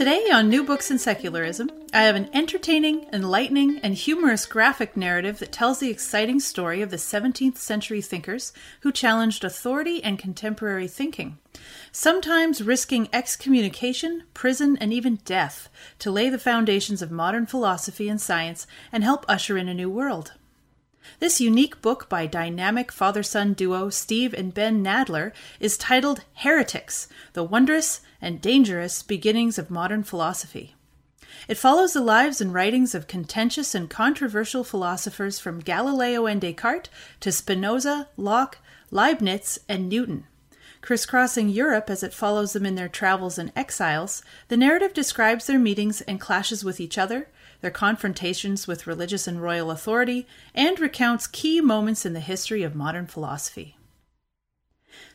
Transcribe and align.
Today 0.00 0.30
on 0.32 0.48
New 0.48 0.64
Books 0.64 0.90
in 0.90 0.98
Secularism, 0.98 1.70
I 1.92 2.04
have 2.04 2.16
an 2.16 2.30
entertaining, 2.32 3.06
enlightening, 3.12 3.80
and 3.80 3.92
humorous 3.92 4.46
graphic 4.46 4.96
narrative 4.96 5.40
that 5.40 5.52
tells 5.52 5.78
the 5.78 5.90
exciting 5.90 6.40
story 6.40 6.80
of 6.80 6.90
the 6.90 6.96
17th 6.96 7.58
century 7.58 8.00
thinkers 8.00 8.54
who 8.80 8.92
challenged 8.92 9.44
authority 9.44 10.02
and 10.02 10.18
contemporary 10.18 10.88
thinking, 10.88 11.36
sometimes 11.92 12.62
risking 12.62 13.10
excommunication, 13.12 14.22
prison, 14.32 14.78
and 14.78 14.90
even 14.90 15.16
death 15.26 15.68
to 15.98 16.10
lay 16.10 16.30
the 16.30 16.38
foundations 16.38 17.02
of 17.02 17.10
modern 17.10 17.44
philosophy 17.44 18.08
and 18.08 18.22
science 18.22 18.66
and 18.90 19.04
help 19.04 19.26
usher 19.28 19.58
in 19.58 19.68
a 19.68 19.74
new 19.74 19.90
world. 19.90 20.32
This 21.18 21.40
unique 21.40 21.82
book 21.82 22.08
by 22.08 22.26
dynamic 22.26 22.92
father 22.92 23.22
son 23.22 23.52
duo 23.52 23.90
Steve 23.90 24.32
and 24.32 24.54
Ben 24.54 24.82
Nadler 24.82 25.32
is 25.58 25.76
titled 25.76 26.24
Heretics 26.34 27.08
The 27.32 27.44
Wondrous 27.44 28.00
and 28.22 28.40
Dangerous 28.40 29.02
Beginnings 29.02 29.58
of 29.58 29.70
Modern 29.70 30.02
Philosophy. 30.02 30.74
It 31.48 31.58
follows 31.58 31.94
the 31.94 32.00
lives 32.00 32.40
and 32.40 32.54
writings 32.54 32.94
of 32.94 33.06
contentious 33.06 33.74
and 33.74 33.90
controversial 33.90 34.62
philosophers 34.62 35.38
from 35.38 35.60
Galileo 35.60 36.26
and 36.26 36.40
Descartes 36.40 36.90
to 37.20 37.32
Spinoza, 37.32 38.08
Locke, 38.16 38.58
Leibniz, 38.90 39.58
and 39.68 39.88
Newton. 39.88 40.26
Crisscrossing 40.80 41.50
Europe 41.50 41.90
as 41.90 42.02
it 42.02 42.14
follows 42.14 42.52
them 42.52 42.64
in 42.64 42.74
their 42.74 42.88
travels 42.88 43.36
and 43.36 43.52
exiles, 43.54 44.22
the 44.48 44.56
narrative 44.56 44.94
describes 44.94 45.46
their 45.46 45.58
meetings 45.58 46.00
and 46.02 46.20
clashes 46.20 46.64
with 46.64 46.80
each 46.80 46.96
other, 46.96 47.28
their 47.60 47.70
confrontations 47.70 48.66
with 48.66 48.86
religious 48.86 49.26
and 49.26 49.42
royal 49.42 49.70
authority, 49.70 50.26
and 50.54 50.80
recounts 50.80 51.26
key 51.26 51.60
moments 51.60 52.06
in 52.06 52.12
the 52.12 52.20
history 52.20 52.62
of 52.62 52.74
modern 52.74 53.06
philosophy. 53.06 53.76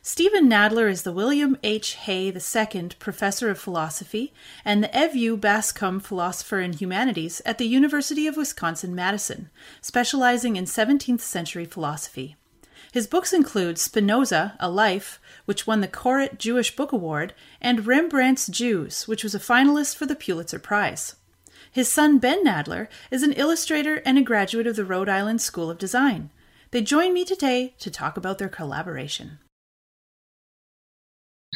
Steven 0.02 0.48
Nadler 0.48 0.90
is 0.90 1.02
the 1.02 1.12
William 1.12 1.58
H. 1.62 1.94
Hay 1.94 2.28
II 2.28 2.88
Professor 2.98 3.50
of 3.50 3.58
Philosophy 3.58 4.32
and 4.64 4.82
the 4.82 4.96
Evjue 4.96 5.36
Bascom 5.36 6.00
Philosopher 6.00 6.60
in 6.60 6.72
Humanities 6.72 7.42
at 7.44 7.58
the 7.58 7.66
University 7.66 8.26
of 8.26 8.36
Wisconsin 8.36 8.94
Madison, 8.94 9.50
specializing 9.80 10.56
in 10.56 10.64
17th 10.64 11.20
century 11.20 11.64
philosophy. 11.64 12.36
His 12.92 13.06
books 13.06 13.32
include 13.32 13.78
Spinoza, 13.78 14.56
A 14.60 14.70
Life, 14.70 15.20
which 15.44 15.66
won 15.66 15.80
the 15.80 15.88
Koret 15.88 16.38
Jewish 16.38 16.74
Book 16.74 16.92
Award, 16.92 17.34
and 17.60 17.86
Rembrandt's 17.86 18.46
Jews, 18.46 19.06
which 19.06 19.22
was 19.22 19.34
a 19.34 19.40
finalist 19.40 19.96
for 19.96 20.06
the 20.06 20.16
Pulitzer 20.16 20.58
Prize. 20.58 21.16
His 21.76 21.92
son 21.92 22.16
Ben 22.16 22.42
Nadler 22.42 22.88
is 23.10 23.22
an 23.22 23.34
illustrator 23.34 23.96
and 24.06 24.16
a 24.16 24.22
graduate 24.22 24.66
of 24.66 24.76
the 24.76 24.84
Rhode 24.86 25.10
Island 25.10 25.42
School 25.42 25.68
of 25.68 25.76
Design. 25.76 26.30
They 26.70 26.80
join 26.80 27.12
me 27.12 27.22
today 27.22 27.74
to 27.80 27.90
talk 27.90 28.16
about 28.16 28.38
their 28.38 28.48
collaboration. 28.48 29.40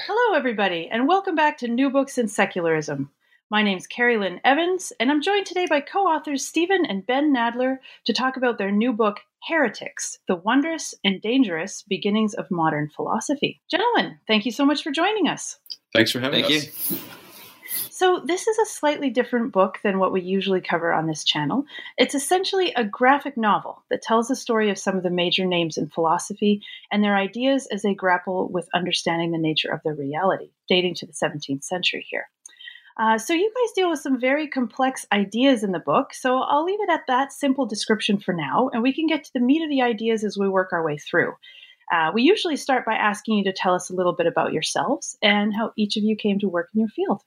Hello, 0.00 0.36
everybody, 0.36 0.90
and 0.92 1.08
welcome 1.08 1.34
back 1.34 1.56
to 1.56 1.68
New 1.68 1.88
Books 1.88 2.18
in 2.18 2.28
Secularism. 2.28 3.10
My 3.50 3.62
name's 3.62 3.86
Carrie 3.86 4.18
Lynn 4.18 4.42
Evans, 4.44 4.92
and 5.00 5.10
I'm 5.10 5.22
joined 5.22 5.46
today 5.46 5.64
by 5.66 5.80
co 5.80 6.00
authors 6.00 6.46
Steven 6.46 6.84
and 6.84 7.06
Ben 7.06 7.34
Nadler 7.34 7.78
to 8.04 8.12
talk 8.12 8.36
about 8.36 8.58
their 8.58 8.70
new 8.70 8.92
book, 8.92 9.20
Heretics 9.48 10.18
The 10.28 10.36
Wondrous 10.36 10.94
and 11.02 11.22
Dangerous 11.22 11.82
Beginnings 11.88 12.34
of 12.34 12.50
Modern 12.50 12.90
Philosophy. 12.94 13.62
Gentlemen, 13.70 14.18
thank 14.26 14.44
you 14.44 14.52
so 14.52 14.66
much 14.66 14.82
for 14.82 14.90
joining 14.90 15.28
us. 15.28 15.58
Thanks 15.94 16.12
for 16.12 16.20
having 16.20 16.44
us. 16.44 16.50
Thank 16.50 16.68
us. 16.68 16.90
you. 16.90 16.98
So, 18.00 18.18
this 18.24 18.46
is 18.46 18.56
a 18.58 18.64
slightly 18.64 19.10
different 19.10 19.52
book 19.52 19.78
than 19.84 19.98
what 19.98 20.10
we 20.10 20.22
usually 20.22 20.62
cover 20.62 20.90
on 20.90 21.06
this 21.06 21.22
channel. 21.22 21.66
It's 21.98 22.14
essentially 22.14 22.72
a 22.72 22.82
graphic 22.82 23.36
novel 23.36 23.84
that 23.90 24.00
tells 24.00 24.28
the 24.28 24.36
story 24.36 24.70
of 24.70 24.78
some 24.78 24.96
of 24.96 25.02
the 25.02 25.10
major 25.10 25.44
names 25.44 25.76
in 25.76 25.90
philosophy 25.90 26.62
and 26.90 27.04
their 27.04 27.14
ideas 27.14 27.66
as 27.66 27.82
they 27.82 27.92
grapple 27.92 28.48
with 28.48 28.70
understanding 28.72 29.32
the 29.32 29.38
nature 29.38 29.70
of 29.70 29.82
their 29.84 29.92
reality, 29.92 30.50
dating 30.66 30.94
to 30.94 31.06
the 31.06 31.12
17th 31.12 31.62
century 31.62 32.06
here. 32.08 32.30
Uh, 32.98 33.18
so, 33.18 33.34
you 33.34 33.52
guys 33.54 33.72
deal 33.74 33.90
with 33.90 34.00
some 34.00 34.18
very 34.18 34.48
complex 34.48 35.04
ideas 35.12 35.62
in 35.62 35.72
the 35.72 35.78
book, 35.78 36.14
so 36.14 36.38
I'll 36.38 36.64
leave 36.64 36.80
it 36.80 36.88
at 36.88 37.06
that 37.06 37.34
simple 37.34 37.66
description 37.66 38.18
for 38.18 38.32
now, 38.32 38.70
and 38.72 38.82
we 38.82 38.94
can 38.94 39.08
get 39.08 39.24
to 39.24 39.32
the 39.34 39.40
meat 39.40 39.62
of 39.62 39.68
the 39.68 39.82
ideas 39.82 40.24
as 40.24 40.38
we 40.38 40.48
work 40.48 40.72
our 40.72 40.82
way 40.82 40.96
through. 40.96 41.34
Uh, 41.92 42.12
we 42.14 42.22
usually 42.22 42.56
start 42.56 42.86
by 42.86 42.94
asking 42.94 43.36
you 43.36 43.44
to 43.44 43.52
tell 43.52 43.74
us 43.74 43.90
a 43.90 43.94
little 43.94 44.14
bit 44.14 44.26
about 44.26 44.54
yourselves 44.54 45.18
and 45.20 45.54
how 45.54 45.72
each 45.76 45.98
of 45.98 46.02
you 46.02 46.16
came 46.16 46.38
to 46.38 46.48
work 46.48 46.70
in 46.72 46.80
your 46.80 46.88
field. 46.88 47.22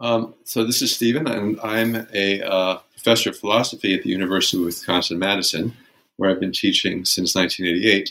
Um, 0.00 0.34
so 0.44 0.64
this 0.64 0.82
is 0.82 0.94
Steven, 0.94 1.26
and 1.28 1.60
I'm 1.62 2.06
a 2.12 2.42
uh, 2.42 2.78
professor 2.92 3.30
of 3.30 3.38
philosophy 3.38 3.94
at 3.94 4.02
the 4.02 4.10
University 4.10 4.58
of 4.58 4.64
Wisconsin 4.64 5.18
Madison, 5.18 5.74
where 6.16 6.30
I've 6.30 6.40
been 6.40 6.52
teaching 6.52 7.04
since 7.04 7.34
1988. 7.34 8.10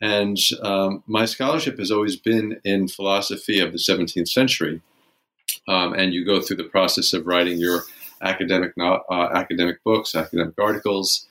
And 0.00 0.38
um, 0.62 1.02
my 1.06 1.24
scholarship 1.24 1.78
has 1.78 1.90
always 1.90 2.16
been 2.16 2.60
in 2.64 2.88
philosophy 2.88 3.60
of 3.60 3.72
the 3.72 3.78
17th 3.78 4.28
century. 4.28 4.80
Um, 5.68 5.94
and 5.94 6.12
you 6.12 6.24
go 6.24 6.40
through 6.40 6.56
the 6.56 6.64
process 6.64 7.12
of 7.12 7.26
writing 7.26 7.58
your 7.58 7.84
academic 8.22 8.72
uh, 8.78 8.98
academic 9.10 9.82
books, 9.84 10.14
academic 10.14 10.54
articles, 10.58 11.26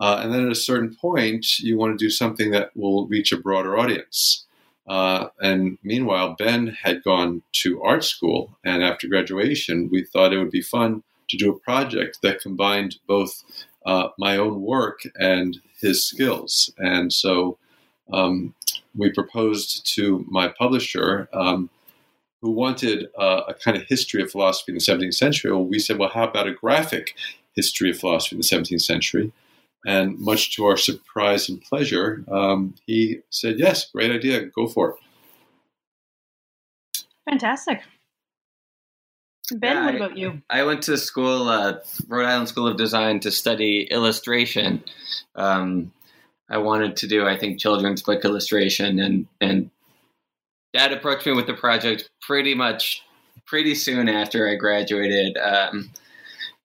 uh, 0.00 0.20
and 0.22 0.32
then 0.32 0.46
at 0.46 0.52
a 0.52 0.56
certain 0.56 0.94
point, 0.94 1.58
you 1.58 1.76
want 1.76 1.98
to 1.98 2.02
do 2.02 2.10
something 2.10 2.50
that 2.50 2.70
will 2.74 3.06
reach 3.06 3.32
a 3.32 3.36
broader 3.36 3.78
audience. 3.78 4.46
Uh, 4.90 5.28
and 5.40 5.78
meanwhile, 5.84 6.34
Ben 6.36 6.66
had 6.82 7.04
gone 7.04 7.42
to 7.52 7.80
art 7.80 8.02
school, 8.02 8.58
and 8.64 8.82
after 8.82 9.06
graduation, 9.06 9.88
we 9.88 10.02
thought 10.02 10.32
it 10.32 10.38
would 10.38 10.50
be 10.50 10.60
fun 10.60 11.04
to 11.28 11.36
do 11.36 11.48
a 11.48 11.58
project 11.60 12.18
that 12.22 12.40
combined 12.40 12.96
both 13.06 13.44
uh, 13.86 14.08
my 14.18 14.36
own 14.36 14.62
work 14.62 15.02
and 15.14 15.60
his 15.80 16.04
skills. 16.04 16.72
And 16.76 17.12
so 17.12 17.56
um, 18.12 18.52
we 18.96 19.12
proposed 19.12 19.86
to 19.94 20.26
my 20.28 20.48
publisher, 20.48 21.28
um, 21.32 21.70
who 22.42 22.50
wanted 22.50 23.10
uh, 23.16 23.42
a 23.46 23.54
kind 23.54 23.76
of 23.76 23.84
history 23.84 24.20
of 24.24 24.32
philosophy 24.32 24.72
in 24.72 24.74
the 24.74 24.80
17th 24.80 25.14
century. 25.14 25.52
Well, 25.52 25.66
we 25.66 25.78
said, 25.78 25.98
well, 25.98 26.08
how 26.08 26.24
about 26.24 26.48
a 26.48 26.52
graphic 26.52 27.14
history 27.54 27.90
of 27.90 27.98
philosophy 28.00 28.34
in 28.34 28.40
the 28.40 28.48
17th 28.48 28.82
century? 28.82 29.30
And 29.86 30.18
much 30.18 30.54
to 30.56 30.66
our 30.66 30.76
surprise 30.76 31.48
and 31.48 31.60
pleasure, 31.62 32.24
um, 32.30 32.74
he 32.86 33.20
said, 33.30 33.58
Yes, 33.58 33.90
great 33.90 34.10
idea, 34.10 34.44
go 34.46 34.66
for 34.66 34.90
it. 34.90 34.96
Fantastic. 37.28 37.82
Ben, 39.52 39.76
Yeah, 39.76 39.84
what 39.84 39.94
about 39.94 40.18
you? 40.18 40.42
I 40.50 40.62
went 40.64 40.82
to 40.82 40.96
school, 40.96 41.48
uh, 41.48 41.78
Rhode 42.08 42.26
Island 42.26 42.48
School 42.48 42.66
of 42.66 42.76
Design, 42.76 43.20
to 43.20 43.30
study 43.30 43.82
illustration. 43.90 44.84
Um, 45.34 45.92
I 46.48 46.58
wanted 46.58 46.96
to 46.96 47.06
do, 47.06 47.26
I 47.26 47.36
think, 47.36 47.58
children's 47.58 48.02
book 48.02 48.24
illustration, 48.24 48.98
and 48.98 49.26
and 49.40 49.70
Dad 50.72 50.92
approached 50.92 51.26
me 51.26 51.32
with 51.32 51.46
the 51.46 51.54
project 51.54 52.08
pretty 52.20 52.54
much 52.54 53.02
pretty 53.46 53.74
soon 53.74 54.08
after 54.08 54.48
I 54.48 54.54
graduated. 54.54 55.36
Um, 55.36 55.90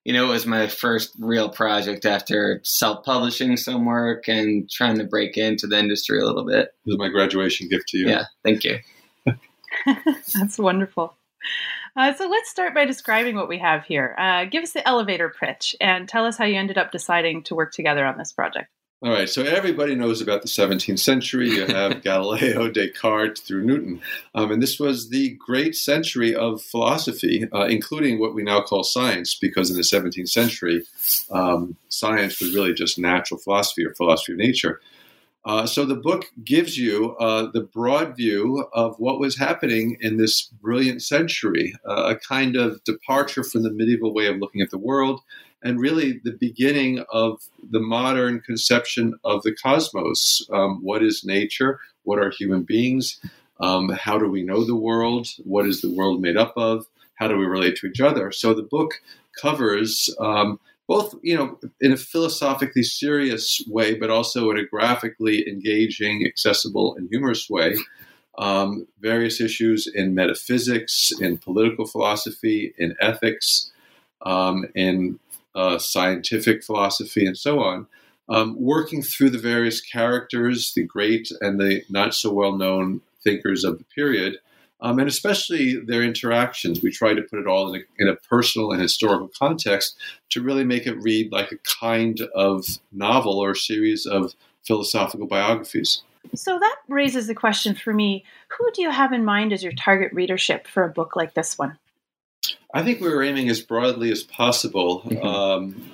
you 0.06 0.14
know, 0.14 0.26
it 0.26 0.30
was 0.30 0.46
my 0.46 0.68
first 0.68 1.14
real 1.20 1.50
project 1.50 2.06
after 2.06 2.62
self-publishing 2.64 3.58
some 3.58 3.86
work 3.86 4.28
and 4.28 4.70
trying 4.70 5.00
to 5.00 5.04
break 5.04 5.36
into 5.36 5.66
the 5.66 5.80
industry 5.80 6.22
a 6.22 6.26
little 6.26 6.46
bit. 6.46 6.74
This 6.86 6.94
is 6.94 7.00
my 7.00 7.10
graduation 7.10 7.68
gift 7.68 7.88
to 7.90 7.98
you. 7.98 8.08
Yeah, 8.08 8.26
thank 8.44 8.64
you. 8.64 8.80
That's 9.86 10.60
wonderful. 10.60 11.16
Uh, 11.96 12.14
so 12.14 12.28
let's 12.28 12.50
start 12.50 12.76
by 12.76 12.86
describing 12.86 13.36
what 13.36 13.50
we 13.50 13.58
have 13.58 13.84
here. 13.86 14.16
Uh, 14.20 14.46
give 14.46 14.62
us 14.62 14.74
the 14.74 14.88
elevator 14.88 15.34
pitch 15.40 15.76
and 15.82 16.08
tell 16.08 16.26
us 16.26 16.38
how 16.38 16.46
you 16.46 16.56
ended 16.56 16.78
up 16.78 16.92
deciding 16.92 17.42
to 17.44 17.56
work 17.56 17.72
together 17.72 18.06
on 18.06 18.18
this 18.18 18.32
project. 18.32 18.70
All 19.02 19.12
right, 19.12 19.28
so 19.28 19.44
everybody 19.44 19.94
knows 19.94 20.22
about 20.22 20.42
the 20.42 20.48
17th 20.48 21.00
century. 21.00 21.50
You 21.50 21.66
have 21.66 22.02
Galileo, 22.04 22.70
Descartes 22.70 23.42
through 23.42 23.66
Newton. 23.66 24.02
Um, 24.34 24.52
and 24.52 24.64
this 24.64 24.80
was 24.80 25.10
the 25.10 25.38
great 25.46 25.76
century 25.76 26.34
of 26.34 26.62
philosophy, 26.62 27.46
uh, 27.54 27.66
including 27.66 28.20
what 28.20 28.34
we 28.34 28.42
now 28.42 28.62
call 28.62 28.86
science, 28.86 29.36
because 29.36 29.70
in 29.70 29.76
the 29.76 29.84
17th 29.84 30.30
century, 30.30 30.86
um, 31.30 31.76
science 31.90 32.40
was 32.40 32.56
really 32.56 32.74
just 32.74 32.98
natural 32.98 33.38
philosophy 33.38 33.86
or 33.86 33.94
philosophy 33.94 34.32
of 34.32 34.40
nature. 34.40 34.80
Uh, 35.44 35.66
so 35.66 35.86
the 35.86 35.96
book 35.96 36.26
gives 36.44 36.78
you 36.78 37.16
uh, 37.18 37.52
the 37.52 37.62
broad 37.62 38.16
view 38.16 38.66
of 38.74 38.96
what 38.98 39.20
was 39.20 39.38
happening 39.38 39.98
in 40.00 40.18
this 40.18 40.44
brilliant 40.62 41.04
century, 41.04 41.76
uh, 41.88 42.16
a 42.16 42.16
kind 42.16 42.56
of 42.56 42.84
departure 42.86 43.44
from 43.44 43.62
the 43.62 43.72
medieval 43.72 44.14
way 44.14 44.26
of 44.26 44.38
looking 44.38 44.62
at 44.62 44.72
the 44.72 44.78
world, 44.78 45.22
and 45.66 45.80
really 45.80 46.22
the 46.24 46.38
beginning 46.40 47.04
of 47.12 47.42
the 47.72 47.80
modern 47.80 48.40
conception 48.40 49.16
of 49.26 49.42
the 49.42 49.54
cosmos. 49.54 50.48
Um, 50.54 50.80
what 50.84 51.04
is 51.04 51.26
nature? 51.26 51.80
What 52.04 52.20
are 52.20 52.30
human 52.30 52.62
beings? 52.62 53.20
Um, 53.60 53.90
how 53.90 54.20
do 54.20 54.30
we 54.30 54.44
know 54.44 54.64
the 54.64 54.76
world? 54.76 55.28
What 55.44 55.66
is 55.66 55.82
the 55.82 55.90
world 55.90 56.22
made 56.22 56.38
up 56.38 56.54
of? 56.56 56.86
How 57.16 57.28
do 57.28 57.36
we 57.36 57.46
relate 57.46 57.78
to 57.78 57.88
each 57.88 58.00
other? 58.00 58.32
So 58.32 58.54
the 58.54 58.62
book 58.62 59.02
covers 59.42 60.14
um, 60.20 60.60
both, 60.88 61.16
you 61.24 61.36
know, 61.36 61.58
in 61.82 61.92
a 61.92 61.98
philosophically 61.98 62.84
serious 62.84 63.64
way, 63.68 63.96
but 63.96 64.12
also 64.12 64.52
in 64.52 64.60
a 64.60 64.66
graphically 64.66 65.50
engaging, 65.50 66.26
accessible, 66.28 66.96
and 66.96 67.10
humorous 67.10 67.50
way. 67.50 67.76
Um, 68.38 68.86
various 69.00 69.42
issues 69.42 69.88
in 69.88 70.14
metaphysics, 70.14 71.12
in 71.20 71.38
political 71.38 71.88
philosophy, 71.88 72.76
in 72.78 72.96
ethics, 73.00 73.72
um, 74.26 74.66
in 74.76 75.20
uh, 75.56 75.80
scientific 75.80 76.64
philosophy, 76.64 77.26
and 77.26 77.38
so 77.38 77.60
on. 77.60 77.88
Um, 78.28 78.56
working 78.60 79.04
through 79.04 79.30
the 79.30 79.40
various 79.40 79.82
characters, 79.82 80.74
the 80.74 80.84
great 80.84 81.30
and 81.42 81.60
the 81.60 81.84
not 81.90 82.14
so 82.14 82.34
well 82.34 82.58
known 82.58 83.02
thinkers 83.24 83.64
of 83.64 83.78
the 83.78 83.84
period, 83.96 84.38
um, 84.82 85.00
and 85.00 85.08
especially 85.08 85.76
their 85.78 86.04
interactions. 86.04 86.82
We 86.82 86.92
try 86.92 87.14
to 87.14 87.22
put 87.22 87.40
it 87.40 87.48
all 87.48 87.74
in 87.74 87.82
a, 87.82 88.02
in 88.04 88.10
a, 88.10 88.16
personal 88.16 88.72
and 88.72 88.82
historical 88.82 89.30
context 89.38 89.98
to 90.32 90.42
really 90.42 90.64
make 90.64 90.86
it 90.86 91.02
read 91.02 91.32
like 91.32 91.52
a 91.52 91.58
kind 91.80 92.22
of 92.34 92.66
novel 92.92 93.40
or 93.40 93.56
series 93.56 94.06
of 94.06 94.34
philosophical 94.66 95.28
biographies. 95.28 96.02
So 96.34 96.58
that 96.58 96.78
raises 96.88 97.28
the 97.28 97.36
question 97.36 97.76
for 97.76 97.94
me 97.94 98.26
who 98.58 98.72
do 98.72 98.82
you 98.82 98.90
have 98.90 99.14
in 99.14 99.24
mind 99.24 99.54
as 99.54 99.64
your 99.64 99.74
target 99.74 100.12
readership 100.14 100.68
for 100.68 100.84
a 100.84 100.92
book 100.92 101.16
like 101.16 101.34
this 101.34 101.58
one? 101.58 101.78
I 102.74 102.84
think 102.84 103.02
we 103.02 103.10
were 103.10 103.24
aiming 103.24 103.50
as 103.50 103.62
broadly 103.62 104.12
as 104.12 104.24
possible. 104.24 105.02
Mm-hmm. 105.02 105.26
Um, 105.26 105.92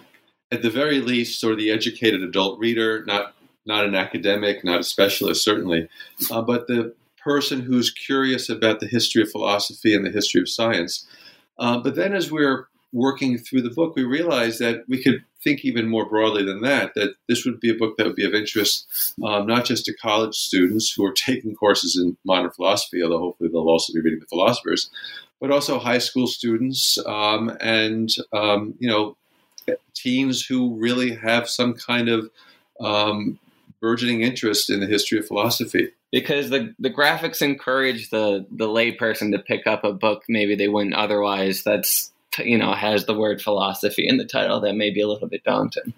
at 0.51 0.61
the 0.61 0.69
very 0.69 0.99
least, 0.99 1.39
sort 1.39 1.53
of 1.53 1.59
the 1.59 1.71
educated 1.71 2.21
adult 2.21 2.59
reader, 2.59 3.03
not 3.05 3.33
not 3.65 3.85
an 3.85 3.95
academic, 3.95 4.63
not 4.63 4.79
a 4.79 4.83
specialist, 4.83 5.43
certainly, 5.43 5.87
uh, 6.31 6.41
but 6.41 6.67
the 6.67 6.93
person 7.23 7.61
who's 7.61 7.91
curious 7.91 8.49
about 8.49 8.79
the 8.79 8.87
history 8.87 9.21
of 9.21 9.29
philosophy 9.29 9.93
and 9.93 10.03
the 10.03 10.09
history 10.09 10.41
of 10.41 10.49
science. 10.49 11.07
Uh, 11.59 11.77
but 11.77 11.95
then, 11.95 12.13
as 12.13 12.31
we're 12.31 12.67
working 12.93 13.37
through 13.37 13.61
the 13.61 13.69
book, 13.69 13.95
we 13.95 14.03
realized 14.03 14.59
that 14.59 14.83
we 14.87 15.01
could 15.01 15.23
think 15.43 15.63
even 15.63 15.87
more 15.87 16.07
broadly 16.07 16.43
than 16.43 16.61
that, 16.61 16.93
that 16.95 17.15
this 17.27 17.45
would 17.45 17.59
be 17.59 17.71
a 17.71 17.75
book 17.75 17.97
that 17.97 18.05
would 18.05 18.15
be 18.15 18.25
of 18.25 18.33
interest 18.33 19.15
um, 19.23 19.47
not 19.47 19.65
just 19.65 19.85
to 19.85 19.93
college 19.93 20.35
students 20.35 20.91
who 20.91 21.05
are 21.05 21.13
taking 21.13 21.55
courses 21.55 21.97
in 21.97 22.17
modern 22.25 22.51
philosophy, 22.51 23.01
although 23.01 23.19
hopefully 23.19 23.49
they'll 23.51 23.61
also 23.61 23.93
be 23.93 24.01
reading 24.01 24.19
the 24.19 24.25
philosophers, 24.27 24.89
but 25.39 25.51
also 25.51 25.79
high 25.79 25.97
school 25.97 26.27
students 26.27 26.97
um, 27.07 27.55
and, 27.61 28.09
um, 28.33 28.75
you 28.79 28.89
know, 28.89 29.15
teens 29.93 30.45
who 30.45 30.75
really 30.75 31.15
have 31.15 31.49
some 31.49 31.73
kind 31.73 32.09
of 32.09 32.29
um, 32.79 33.39
burgeoning 33.79 34.21
interest 34.21 34.69
in 34.69 34.79
the 34.79 34.85
history 34.85 35.19
of 35.19 35.27
philosophy. 35.27 35.91
Because 36.11 36.49
the 36.49 36.75
the 36.77 36.89
graphics 36.89 37.41
encourage 37.41 38.09
the 38.09 38.45
the 38.51 38.67
layperson 38.67 39.31
to 39.31 39.39
pick 39.39 39.65
up 39.65 39.83
a 39.85 39.93
book 39.93 40.23
maybe 40.27 40.55
they 40.55 40.67
wouldn't 40.67 40.95
otherwise. 40.95 41.63
That's 41.63 42.11
you 42.39 42.57
know 42.57 42.73
has 42.73 43.05
the 43.05 43.13
word 43.13 43.41
philosophy 43.41 44.07
in 44.07 44.17
the 44.17 44.25
title 44.25 44.59
that 44.61 44.75
may 44.75 44.89
be 44.89 45.01
a 45.01 45.07
little 45.07 45.27
bit 45.27 45.43
daunting. 45.43 45.93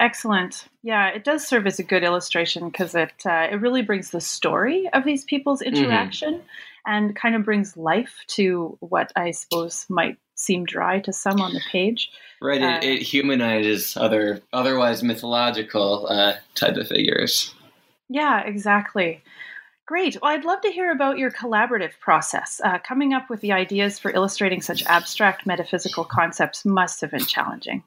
Excellent. 0.00 0.68
Yeah, 0.82 1.08
it 1.08 1.22
does 1.22 1.46
serve 1.46 1.66
as 1.66 1.78
a 1.78 1.84
good 1.84 2.02
illustration 2.02 2.68
because 2.68 2.94
it 2.94 3.12
uh, 3.24 3.48
it 3.50 3.60
really 3.60 3.82
brings 3.82 4.10
the 4.10 4.20
story 4.20 4.88
of 4.92 5.04
these 5.04 5.24
people's 5.24 5.62
mm-hmm. 5.62 5.76
interaction 5.76 6.34
mm-hmm. 6.34 6.46
and 6.92 7.14
kind 7.14 7.36
of 7.36 7.44
brings 7.44 7.76
life 7.76 8.12
to 8.28 8.76
what 8.80 9.12
I 9.16 9.30
suppose 9.30 9.86
might 9.88 10.18
seem 10.34 10.64
dry 10.64 10.98
to 11.00 11.12
some 11.12 11.40
on 11.40 11.52
the 11.52 11.60
page. 11.70 12.10
Right. 12.40 12.62
Uh, 12.62 12.78
it, 12.78 12.84
it, 12.84 13.02
humanizes 13.02 13.96
other 13.96 14.40
otherwise 14.52 15.02
mythological 15.02 16.08
uh, 16.08 16.34
type 16.54 16.76
of 16.76 16.88
figures. 16.88 17.54
Yeah, 18.08 18.40
exactly. 18.40 19.22
Great. 19.92 20.16
Well, 20.22 20.30
I'd 20.30 20.46
love 20.46 20.62
to 20.62 20.70
hear 20.72 20.90
about 20.90 21.18
your 21.18 21.30
collaborative 21.30 22.00
process. 22.00 22.62
Uh, 22.64 22.78
coming 22.78 23.12
up 23.12 23.28
with 23.28 23.42
the 23.42 23.52
ideas 23.52 23.98
for 23.98 24.10
illustrating 24.10 24.62
such 24.62 24.82
abstract 24.86 25.44
metaphysical 25.44 26.02
concepts 26.02 26.64
must 26.64 27.02
have 27.02 27.10
been 27.10 27.26
challenging. 27.26 27.84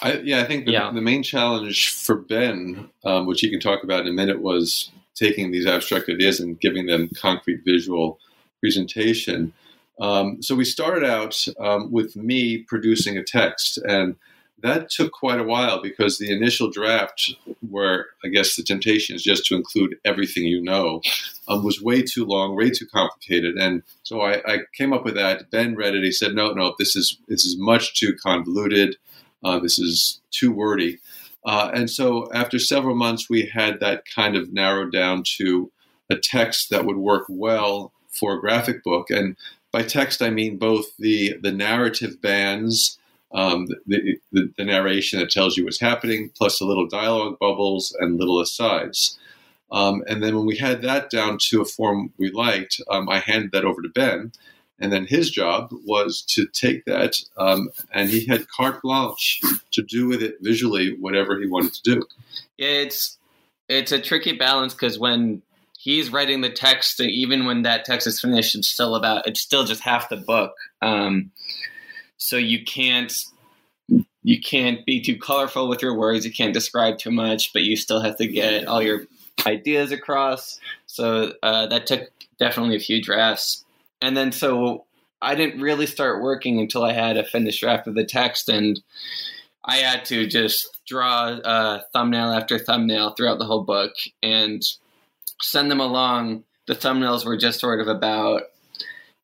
I, 0.00 0.18
yeah, 0.18 0.42
I 0.42 0.44
think 0.44 0.64
the, 0.64 0.70
yeah. 0.70 0.92
the, 0.92 1.00
main 1.00 1.24
challenge 1.24 1.90
for 1.90 2.14
Ben, 2.14 2.88
um, 3.04 3.26
which 3.26 3.40
he 3.40 3.50
can 3.50 3.58
talk 3.58 3.82
about 3.82 4.02
in 4.02 4.06
a 4.06 4.12
minute, 4.12 4.42
was 4.42 4.92
taking 5.16 5.50
these 5.50 5.66
abstract 5.66 6.08
ideas 6.08 6.38
and 6.38 6.60
giving 6.60 6.86
them 6.86 7.10
concrete 7.16 7.62
visual 7.64 8.20
presentation. 8.60 9.52
Um, 10.00 10.40
so 10.40 10.54
we 10.54 10.64
started 10.64 11.02
out 11.02 11.44
um, 11.58 11.90
with 11.90 12.14
me 12.14 12.58
producing 12.58 13.18
a 13.18 13.24
text, 13.24 13.78
and 13.78 14.14
that 14.64 14.88
took 14.88 15.12
quite 15.12 15.38
a 15.38 15.44
while 15.44 15.82
because 15.82 16.16
the 16.16 16.32
initial 16.32 16.70
draft, 16.70 17.34
where 17.68 18.06
I 18.24 18.28
guess 18.28 18.56
the 18.56 18.62
temptation 18.62 19.14
is 19.14 19.22
just 19.22 19.44
to 19.46 19.54
include 19.54 19.96
everything 20.06 20.44
you 20.44 20.62
know, 20.62 21.02
um, 21.48 21.62
was 21.62 21.82
way 21.82 22.02
too 22.02 22.24
long, 22.24 22.56
way 22.56 22.70
too 22.70 22.86
complicated. 22.86 23.56
And 23.56 23.82
so 24.04 24.22
I, 24.22 24.40
I, 24.46 24.58
came 24.74 24.94
up 24.94 25.04
with 25.04 25.16
that. 25.16 25.50
Ben 25.50 25.76
read 25.76 25.94
it. 25.94 26.02
He 26.02 26.12
said, 26.12 26.34
"No, 26.34 26.52
no, 26.52 26.74
this 26.78 26.96
is 26.96 27.18
this 27.28 27.44
is 27.44 27.58
much 27.58 27.98
too 27.98 28.16
convoluted. 28.16 28.96
Uh, 29.44 29.58
this 29.58 29.78
is 29.78 30.22
too 30.30 30.50
wordy." 30.50 30.98
Uh, 31.44 31.70
and 31.74 31.90
so 31.90 32.32
after 32.32 32.58
several 32.58 32.96
months, 32.96 33.28
we 33.28 33.46
had 33.52 33.80
that 33.80 34.04
kind 34.06 34.34
of 34.34 34.54
narrowed 34.54 34.92
down 34.92 35.24
to 35.36 35.70
a 36.08 36.16
text 36.16 36.70
that 36.70 36.86
would 36.86 36.96
work 36.96 37.26
well 37.28 37.92
for 38.08 38.32
a 38.32 38.40
graphic 38.40 38.82
book. 38.82 39.10
And 39.10 39.36
by 39.70 39.82
text, 39.82 40.22
I 40.22 40.30
mean 40.30 40.56
both 40.56 40.96
the 40.98 41.36
the 41.42 41.52
narrative 41.52 42.22
bands 42.22 42.98
um, 43.34 43.66
the, 43.86 44.18
the, 44.32 44.52
the, 44.56 44.64
narration 44.64 45.18
that 45.18 45.30
tells 45.30 45.56
you 45.56 45.64
what's 45.64 45.80
happening, 45.80 46.30
plus 46.36 46.60
the 46.60 46.64
little 46.64 46.86
dialogue 46.86 47.36
bubbles 47.40 47.94
and 47.98 48.18
little 48.18 48.40
asides. 48.40 49.18
Um, 49.72 50.04
and 50.06 50.22
then 50.22 50.36
when 50.36 50.46
we 50.46 50.56
had 50.56 50.82
that 50.82 51.10
down 51.10 51.38
to 51.48 51.60
a 51.60 51.64
form 51.64 52.12
we 52.16 52.30
liked, 52.30 52.80
um, 52.88 53.08
I 53.08 53.18
handed 53.18 53.50
that 53.52 53.64
over 53.64 53.82
to 53.82 53.88
Ben. 53.88 54.30
And 54.78 54.92
then 54.92 55.06
his 55.06 55.30
job 55.30 55.70
was 55.84 56.22
to 56.30 56.46
take 56.46 56.84
that, 56.84 57.14
um, 57.36 57.70
and 57.92 58.08
he 58.08 58.26
had 58.26 58.48
carte 58.48 58.82
blanche 58.82 59.40
to 59.72 59.82
do 59.82 60.06
with 60.06 60.22
it 60.22 60.36
visually 60.40 60.96
whatever 61.00 61.40
he 61.40 61.46
wanted 61.46 61.74
to 61.74 61.94
do. 61.94 62.02
It's 62.58 63.18
it's 63.68 63.92
a 63.92 64.00
tricky 64.00 64.32
balance 64.32 64.74
because 64.74 64.98
when 64.98 65.42
he's 65.78 66.10
writing 66.10 66.40
the 66.40 66.50
text, 66.50 67.00
even 67.00 67.46
when 67.46 67.62
that 67.62 67.84
text 67.84 68.06
is 68.06 68.20
finished, 68.20 68.56
it's 68.56 68.68
still 68.68 68.96
about 68.96 69.28
it's 69.28 69.40
still 69.40 69.64
just 69.64 69.82
half 69.82 70.08
the 70.08 70.16
book. 70.16 70.54
Um, 70.82 71.30
so 72.16 72.36
you 72.36 72.64
can't 72.64 73.14
you 74.22 74.40
can't 74.40 74.86
be 74.86 75.02
too 75.02 75.18
colorful 75.18 75.68
with 75.68 75.82
your 75.82 75.94
words. 75.94 76.24
You 76.24 76.32
can't 76.32 76.54
describe 76.54 76.98
too 76.98 77.10
much 77.10 77.52
but 77.52 77.62
you 77.62 77.76
still 77.76 78.00
have 78.00 78.16
to 78.16 78.26
get 78.26 78.66
all 78.66 78.82
your 78.82 79.02
ideas 79.46 79.92
across. 79.92 80.58
So 80.86 81.34
uh, 81.42 81.66
that 81.66 81.86
took 81.86 82.10
definitely 82.38 82.76
a 82.76 82.80
few 82.80 83.02
drafts. 83.02 83.64
And 84.00 84.16
then 84.16 84.32
so 84.32 84.84
i 85.22 85.34
didn't 85.34 85.60
really 85.60 85.86
start 85.86 86.22
working 86.22 86.58
until 86.58 86.84
i 86.84 86.92
had 86.92 87.16
a 87.16 87.24
finished 87.24 87.60
draft 87.60 87.86
of 87.86 87.94
the 87.94 88.04
text 88.04 88.48
and 88.48 88.82
i 89.64 89.76
had 89.76 90.04
to 90.04 90.26
just 90.26 90.80
draw 90.86 91.28
uh, 91.28 91.80
thumbnail 91.94 92.30
after 92.30 92.58
thumbnail 92.58 93.10
throughout 93.10 93.38
the 93.38 93.46
whole 93.46 93.62
book 93.62 93.92
and 94.22 94.62
send 95.40 95.70
them 95.70 95.80
along. 95.80 96.44
The 96.66 96.74
thumbnails 96.74 97.24
were 97.24 97.36
just 97.36 97.60
sort 97.60 97.80
of 97.80 97.88
about 97.88 98.42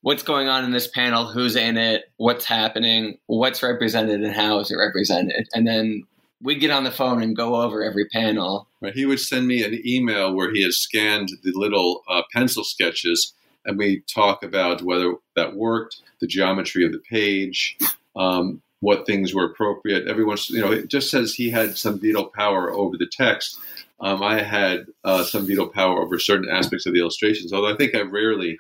what's 0.03 0.23
going 0.23 0.49
on 0.49 0.65
in 0.65 0.71
this 0.71 0.87
panel, 0.87 1.27
who's 1.27 1.57
in 1.57 1.77
it, 1.77 2.05
what's 2.17 2.45
happening, 2.45 3.19
what's 3.27 3.63
represented, 3.63 4.23
and 4.23 4.35
how 4.35 4.61
is 4.61 4.71
it 4.71 4.77
represented. 4.77 5.49
And 5.55 5.67
then 5.67 6.05
we'd 6.43 6.61
get 6.61 6.71
on 6.71 6.85
the 6.85 6.91
phone 6.91 7.23
and 7.23 7.37
go 7.37 7.57
over 7.57 7.85
every 7.85 8.07
panel. 8.07 8.67
Right. 8.81 8.95
He 8.95 9.07
would 9.07 9.21
send 9.21 9.47
me 9.47 9.63
an 9.63 9.79
email 9.87 10.35
where 10.35 10.53
he 10.53 10.63
has 10.63 10.79
scanned 10.79 11.31
the 11.43 11.53
little 11.55 12.03
uh, 12.09 12.23
pencil 12.33 12.65
sketches, 12.65 13.35
and 13.65 13.77
we 13.77 14.03
talk 14.13 14.43
about 14.43 14.83
whether 14.83 15.15
that 15.37 15.55
worked, 15.55 16.01
the 16.21 16.27
geometry 16.27 16.85
of 16.85 16.93
the 16.93 17.03
page, 17.11 17.77
um, 18.17 18.63
what 18.81 19.07
things 19.07 19.35
were 19.35 19.45
appropriate. 19.45 20.09
Everyone's, 20.09 20.49
you 20.49 20.61
know, 20.61 20.73
it 20.73 20.89
just 20.89 21.11
says 21.11 21.35
he 21.35 21.51
had 21.51 21.77
some 21.77 22.01
veto 22.01 22.25
power 22.25 22.73
over 22.73 22.97
the 22.97 23.11
text. 23.11 23.59
Um, 24.01 24.23
I 24.23 24.41
had 24.41 24.87
uh, 25.05 25.25
some 25.25 25.47
veto 25.47 25.67
power 25.67 26.01
over 26.01 26.19
certain 26.19 26.49
aspects 26.49 26.87
of 26.87 26.95
the 26.95 27.01
illustrations, 27.01 27.53
although 27.53 27.71
I 27.71 27.77
think 27.77 27.95
I 27.95 28.01
rarely 28.01 28.59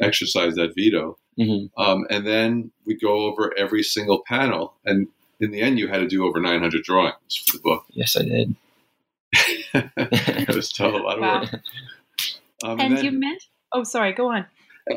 exercise 0.00 0.54
that 0.54 0.74
veto. 0.74 1.18
Mm-hmm. 1.38 1.80
Um, 1.80 2.06
and 2.10 2.26
then 2.26 2.70
we 2.84 2.96
go 2.96 3.26
over 3.26 3.52
every 3.56 3.82
single 3.82 4.22
panel. 4.26 4.74
And 4.84 5.08
in 5.40 5.50
the 5.50 5.60
end, 5.60 5.78
you 5.78 5.88
had 5.88 5.98
to 5.98 6.08
do 6.08 6.26
over 6.26 6.40
900 6.40 6.82
drawings 6.82 7.36
for 7.46 7.56
the 7.56 7.62
book. 7.62 7.84
Yes, 7.90 8.16
I 8.16 8.22
did. 8.22 8.56
it 9.74 10.54
was 10.54 10.68
still 10.68 10.96
a 10.96 10.98
lot 10.98 11.16
of 11.16 11.20
wow. 11.20 11.40
work. 11.40 11.52
Um, 12.64 12.72
and, 12.72 12.80
and 12.80 12.96
then, 12.96 13.04
you 13.04 13.12
meant? 13.12 13.44
Oh, 13.72 13.84
sorry. 13.84 14.12
Go 14.12 14.32
on. 14.32 14.46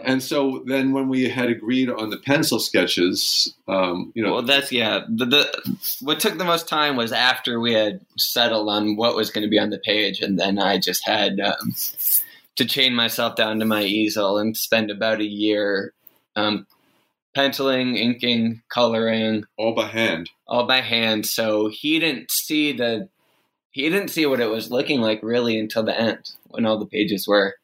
And 0.04 0.24
so 0.24 0.64
then, 0.66 0.94
when 0.94 1.10
we 1.10 1.28
had 1.28 1.50
agreed 1.50 1.90
on 1.90 2.12
the 2.12 2.18
pencil 2.18 2.60
sketches, 2.60 3.54
um, 3.68 4.14
you 4.16 4.24
know, 4.24 4.36
well, 4.36 4.42
that's 4.42 4.72
yeah. 4.72 5.02
The, 5.10 5.26
the 5.26 5.78
what 6.00 6.22
took 6.22 6.38
the 6.38 6.46
most 6.46 6.70
time 6.70 6.96
was 6.96 7.12
after 7.12 7.60
we 7.60 7.74
had 7.74 8.00
settled 8.18 8.70
on 8.70 8.96
what 8.96 9.18
was 9.18 9.32
going 9.32 9.44
to 9.44 9.50
be 9.50 9.60
on 9.60 9.70
the 9.70 9.80
page, 9.80 10.22
and 10.22 10.40
then 10.40 10.60
I 10.60 10.80
just 10.80 11.06
had 11.06 11.42
um, 11.42 11.74
to 12.56 12.66
chain 12.66 12.94
myself 12.94 13.36
down 13.36 13.60
to 13.60 13.66
my 13.66 13.84
easel 13.84 14.38
and 14.38 14.56
spend 14.56 14.92
about 14.92 15.22
a 15.22 15.26
year 15.26 15.94
um, 16.36 16.68
penciling, 17.34 17.96
inking, 17.96 18.62
coloring, 18.70 19.46
all 19.58 19.74
by 19.74 19.88
hand. 19.88 20.30
All 20.48 20.66
by 20.66 20.82
hand. 20.82 21.26
So 21.26 21.70
he 21.70 22.00
didn't 22.00 22.32
see 22.32 22.72
the 22.74 23.10
he 23.72 23.90
didn't 23.90 24.10
see 24.10 24.26
what 24.26 24.42
it 24.42 24.50
was 24.50 24.70
looking 24.70 25.00
like 25.02 25.22
really 25.24 25.58
until 25.58 25.84
the 25.84 25.98
end 25.98 26.32
when 26.50 26.66
all 26.66 26.78
the 26.78 26.86
pages 26.86 27.28
were 27.28 27.56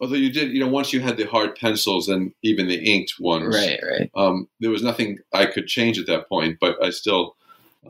Although 0.00 0.14
you 0.14 0.30
did, 0.30 0.52
you 0.52 0.60
know, 0.60 0.68
once 0.68 0.92
you 0.92 1.00
had 1.00 1.16
the 1.16 1.24
hard 1.24 1.56
pencils 1.56 2.08
and 2.08 2.32
even 2.44 2.68
the 2.68 2.76
inked 2.76 3.14
ones, 3.18 3.52
right, 3.52 3.80
right. 3.82 4.10
Um, 4.14 4.48
there 4.60 4.70
was 4.70 4.82
nothing 4.82 5.18
I 5.34 5.46
could 5.46 5.66
change 5.66 5.98
at 5.98 6.06
that 6.06 6.28
point, 6.28 6.58
but 6.60 6.82
I 6.82 6.90
still 6.90 7.34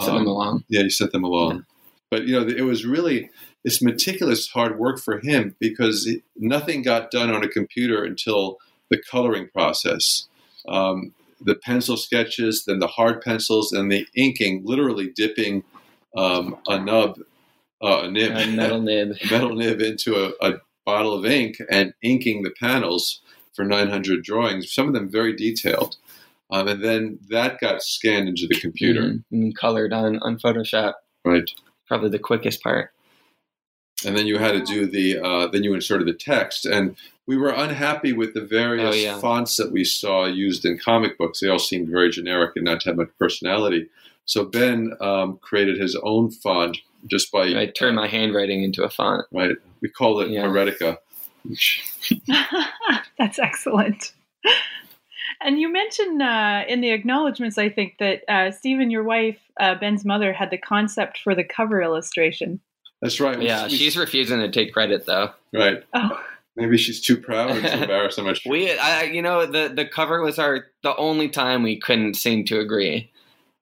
Sent 0.00 0.12
them 0.12 0.22
um, 0.22 0.26
along. 0.26 0.64
Yeah, 0.68 0.82
you 0.82 0.90
sent 0.90 1.12
them 1.12 1.24
along. 1.24 1.64
But 2.10 2.26
you 2.26 2.38
know, 2.38 2.46
it 2.46 2.62
was 2.62 2.86
really 2.86 3.30
it's 3.64 3.82
meticulous 3.82 4.48
hard 4.48 4.78
work 4.78 5.00
for 5.00 5.18
him 5.20 5.54
because 5.58 6.08
nothing 6.36 6.82
got 6.82 7.10
done 7.10 7.30
on 7.30 7.42
a 7.44 7.48
computer 7.48 8.04
until 8.04 8.58
the 8.90 9.00
coloring 9.10 9.48
process. 9.52 10.28
Um, 10.66 11.12
the 11.40 11.54
pencil 11.54 11.96
sketches, 11.96 12.64
then 12.66 12.78
the 12.78 12.86
hard 12.86 13.20
pencils, 13.22 13.72
and 13.72 13.90
the 13.92 14.06
inking, 14.16 14.62
literally 14.64 15.08
dipping 15.14 15.62
um, 16.16 16.56
a 16.66 16.78
nub, 16.80 17.18
uh, 17.82 18.00
a 18.04 18.10
nib, 18.10 18.32
A 18.32 18.46
metal 18.48 18.80
nib. 18.90 19.16
metal 19.30 19.54
nib 19.54 19.80
into 19.80 20.16
a, 20.16 20.32
a 20.46 20.60
bottle 20.84 21.12
of 21.14 21.24
ink 21.26 21.56
and 21.70 21.92
inking 22.02 22.42
the 22.42 22.50
panels 22.50 23.20
for 23.54 23.64
900 23.64 24.22
drawings, 24.24 24.72
some 24.72 24.88
of 24.88 24.94
them 24.94 25.08
very 25.10 25.34
detailed. 25.36 25.96
Um, 26.50 26.66
and 26.66 26.82
then 26.82 27.18
that 27.28 27.60
got 27.60 27.82
scanned 27.82 28.28
into 28.28 28.46
the 28.48 28.58
computer, 28.58 29.02
Mhm. 29.02 29.24
and 29.30 29.56
colored 29.56 29.92
on 29.92 30.18
on 30.20 30.38
Photoshop. 30.38 30.94
right? 31.24 31.50
Probably 31.86 32.08
the 32.08 32.18
quickest 32.18 32.62
part. 32.62 32.90
And 34.04 34.16
then 34.16 34.26
you 34.26 34.38
had 34.38 34.52
to 34.52 34.62
do 34.64 34.86
the, 34.86 35.18
uh, 35.18 35.46
then 35.48 35.64
you 35.64 35.74
inserted 35.74 36.06
the 36.06 36.12
text. 36.12 36.64
And 36.66 36.96
we 37.26 37.36
were 37.36 37.50
unhappy 37.50 38.12
with 38.12 38.32
the 38.34 38.40
various 38.40 38.94
Oh, 38.94 38.98
yeah. 38.98 39.18
fonts 39.18 39.56
that 39.56 39.72
we 39.72 39.84
saw 39.84 40.24
used 40.26 40.64
in 40.64 40.78
comic 40.78 41.18
books. 41.18 41.40
They 41.40 41.48
all 41.48 41.58
seemed 41.58 41.88
very 41.88 42.10
generic 42.10 42.52
and 42.56 42.64
not 42.64 42.80
to 42.82 42.90
have 42.90 42.96
much 42.96 43.10
personality. 43.18 43.88
So 44.24 44.44
Ben 44.44 44.92
um, 45.00 45.38
created 45.42 45.80
his 45.80 45.96
own 46.02 46.30
font 46.30 46.78
just 47.10 47.32
by, 47.32 47.42
I 47.60 47.66
turned 47.66 47.96
my 47.96 48.06
handwriting 48.08 48.62
into 48.62 48.82
a 48.84 48.88
font. 48.90 49.26
right? 49.32 49.56
We 49.80 49.88
call 49.88 50.20
it 50.20 50.30
Yeah. 50.30 50.42
Heretica. 50.44 50.98
That's 53.18 53.38
excellent. 53.38 54.12
And 55.40 55.60
you 55.60 55.72
mentioned 55.72 56.20
uh, 56.22 56.64
in 56.68 56.80
the 56.80 56.90
acknowledgments, 56.90 57.58
I 57.58 57.68
think, 57.68 57.98
that 57.98 58.22
uh, 58.28 58.50
Steven, 58.50 58.90
your 58.90 59.04
wife, 59.04 59.38
uh, 59.60 59.74
Ben's 59.76 60.04
mother, 60.04 60.32
had 60.32 60.50
the 60.50 60.58
concept 60.58 61.18
for 61.22 61.34
the 61.34 61.44
cover 61.44 61.80
illustration. 61.80 62.60
That's 63.00 63.20
right. 63.20 63.40
Yeah, 63.40 63.64
we- 63.64 63.76
she's 63.76 63.96
refusing 63.96 64.40
to 64.40 64.50
take 64.50 64.72
credit 64.72 65.06
though. 65.06 65.30
right. 65.52 65.82
Oh, 65.94 66.20
Maybe 66.56 66.76
she's 66.76 67.00
too 67.00 67.16
proud 67.16 67.50
or 67.56 67.60
too 67.60 67.66
embarrassed 67.82 68.18
how 68.18 68.24
much. 68.24 68.44
We, 68.44 68.72
I, 68.76 69.02
you 69.04 69.22
know, 69.22 69.46
the 69.46 69.68
the 69.72 69.84
cover 69.86 70.20
was 70.22 70.40
our 70.40 70.66
the 70.82 70.96
only 70.96 71.28
time 71.28 71.62
we 71.62 71.78
couldn't 71.78 72.14
seem 72.14 72.44
to 72.46 72.58
agree. 72.58 73.12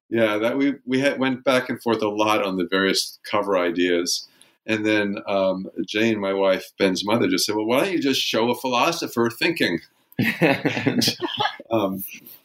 Yeah, 0.08 0.38
that 0.38 0.56
we 0.56 0.76
we 0.86 1.00
had 1.00 1.18
went 1.18 1.44
back 1.44 1.68
and 1.68 1.82
forth 1.82 2.00
a 2.00 2.08
lot 2.08 2.42
on 2.42 2.56
the 2.56 2.66
various 2.70 3.18
cover 3.30 3.58
ideas, 3.58 4.26
and 4.66 4.86
then 4.86 5.18
um, 5.26 5.68
Jane, 5.86 6.18
my 6.20 6.32
wife, 6.32 6.72
Ben's 6.78 7.04
mother, 7.04 7.28
just 7.28 7.44
said, 7.44 7.54
"Well, 7.56 7.66
why 7.66 7.80
don't 7.80 7.92
you 7.92 8.00
just 8.00 8.22
show 8.22 8.48
a 8.50 8.54
philosopher 8.54 9.28
thinking?" 9.28 9.80
so 10.20 11.12
Um, 11.70 12.02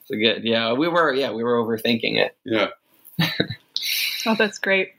good. 0.10 0.44
Yeah, 0.44 0.74
we 0.74 0.90
were. 0.90 1.14
Yeah, 1.14 1.32
we 1.32 1.44
were 1.44 1.56
overthinking 1.64 2.18
it. 2.18 2.36
yeah, 2.44 2.70
oh, 4.26 4.36
that's 4.36 4.60
great. 4.60 4.90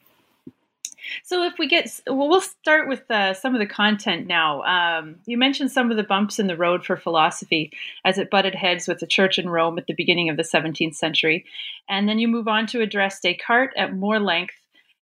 So, 1.25 1.45
if 1.45 1.55
we 1.59 1.69
get, 1.69 1.89
well, 2.07 2.29
we'll 2.29 2.41
start 2.41 2.89
with 2.89 3.09
uh, 3.11 3.35
some 3.35 3.55
of 3.55 3.61
the 3.61 3.67
content 3.67 4.27
now. 4.27 4.63
Um, 4.63 5.17
you 5.27 5.39
mentioned 5.39 5.71
some 5.71 5.91
of 5.91 5.97
the 5.97 6.03
bumps 6.03 6.39
in 6.39 6.47
the 6.47 6.57
road 6.57 6.85
for 6.85 6.97
philosophy 6.97 7.73
as 8.05 8.19
it 8.19 8.31
butted 8.31 8.55
heads 8.55 8.89
with 8.89 8.99
the 8.99 9.07
church 9.07 9.39
in 9.39 9.49
Rome 9.49 9.79
at 9.79 9.87
the 9.87 9.95
beginning 9.95 10.31
of 10.31 10.37
the 10.37 10.43
17th 10.43 10.97
century. 10.97 11.45
And 11.89 12.09
then 12.09 12.19
you 12.19 12.29
move 12.29 12.49
on 12.49 12.67
to 12.69 12.81
address 12.81 13.21
Descartes 13.21 13.75
at 13.77 13.95
more 13.95 14.19
length. 14.19 14.55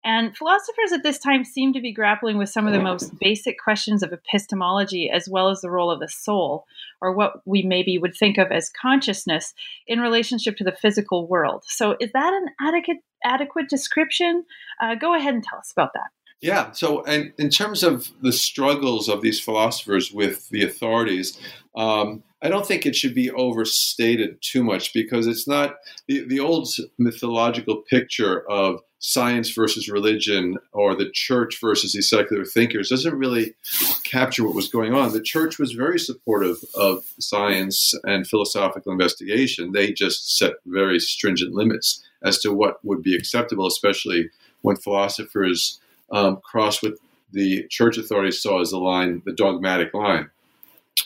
And 0.05 0.37
philosophers 0.37 0.93
at 0.93 1.03
this 1.03 1.19
time 1.19 1.45
seem 1.45 1.73
to 1.73 1.81
be 1.81 1.93
grappling 1.93 2.39
with 2.39 2.49
some 2.49 2.67
of 2.67 2.73
the 2.73 2.81
most 2.81 3.19
basic 3.19 3.59
questions 3.59 4.03
of 4.03 4.13
epistemology, 4.13 5.11
as 5.11 5.29
well 5.29 5.49
as 5.49 5.61
the 5.61 5.71
role 5.71 5.91
of 5.91 6.01
the 6.01 6.09
soul, 6.09 6.67
or 7.03 7.13
what 7.13 7.43
we 7.45 7.63
maybe 7.63 7.99
would 7.99 8.15
think 8.15 8.39
of 8.39 8.53
as 8.53 8.71
consciousness, 8.71 9.55
in 9.87 10.01
relationship 10.01 10.57
to 10.57 10.65
the 10.65 10.73
physical 10.73 11.27
world. 11.27 11.65
So, 11.67 11.97
is 12.01 12.13
that 12.13 12.33
an 12.33 12.47
adequate 12.61 12.99
adequate 13.25 13.69
description? 13.69 14.45
Uh, 14.81 14.95
go 14.95 15.15
ahead 15.15 15.35
and 15.35 15.43
tell 15.43 15.59
us 15.59 15.73
about 15.73 15.93
that. 15.95 16.11
yeah. 16.41 16.71
So, 16.71 17.03
and 17.03 17.33
in 17.37 17.51
terms 17.51 17.83
of 17.83 18.11
the 18.23 18.33
struggles 18.33 19.09
of 19.09 19.23
these 19.23 19.41
philosophers 19.41 20.13
with 20.13 20.49
the 20.51 20.65
authorities, 20.65 21.39
um, 21.77 22.23
I 22.41 22.49
don't 22.49 22.65
think 22.65 22.87
it 22.87 22.95
should 22.95 23.15
be 23.15 23.33
overstated 23.33 24.39
too 24.41 24.63
much 24.63 24.93
because 24.93 25.27
it's 25.27 25.49
not 25.49 25.75
the, 26.07 26.25
the 26.27 26.39
old 26.39 26.69
mythological 26.99 27.83
picture 27.91 28.49
of 28.49 28.81
science 29.01 29.51
versus 29.51 29.89
religion 29.89 30.59
or 30.73 30.95
the 30.95 31.11
church 31.11 31.61
versus 31.61 31.93
these 31.93 32.11
secular 32.11 32.45
thinkers 32.45 32.89
doesn't 32.89 33.15
really 33.15 33.55
capture 34.03 34.45
what 34.45 34.55
was 34.55 34.69
going 34.69 34.93
on. 34.93 35.13
The 35.13 35.23
church 35.23 35.59
was 35.59 35.73
very 35.73 35.99
supportive 35.99 36.57
of 36.75 37.05
science 37.21 37.95
and 38.05 38.27
philosophical 38.27 38.91
investigation. 38.91 39.73
They 39.73 39.93
just 39.93 40.37
set 40.37 40.55
very 40.67 40.99
stringent 40.99 41.55
limits 41.55 42.03
as 42.23 42.39
to 42.41 42.53
what 42.53 42.85
would 42.85 43.03
be 43.03 43.15
acceptable, 43.15 43.67
especially 43.67 44.31
when 44.63 44.77
philosophers 44.77 45.81
um, 46.11 46.41
cross 46.43 46.83
what 46.83 46.95
the 47.33 47.67
church 47.69 47.99
authorities 47.99 48.43
saw 48.43 48.61
as 48.61 48.71
the 48.71 48.79
line, 48.79 49.23
the 49.25 49.33
dogmatic 49.33 49.95
line. 49.95 50.31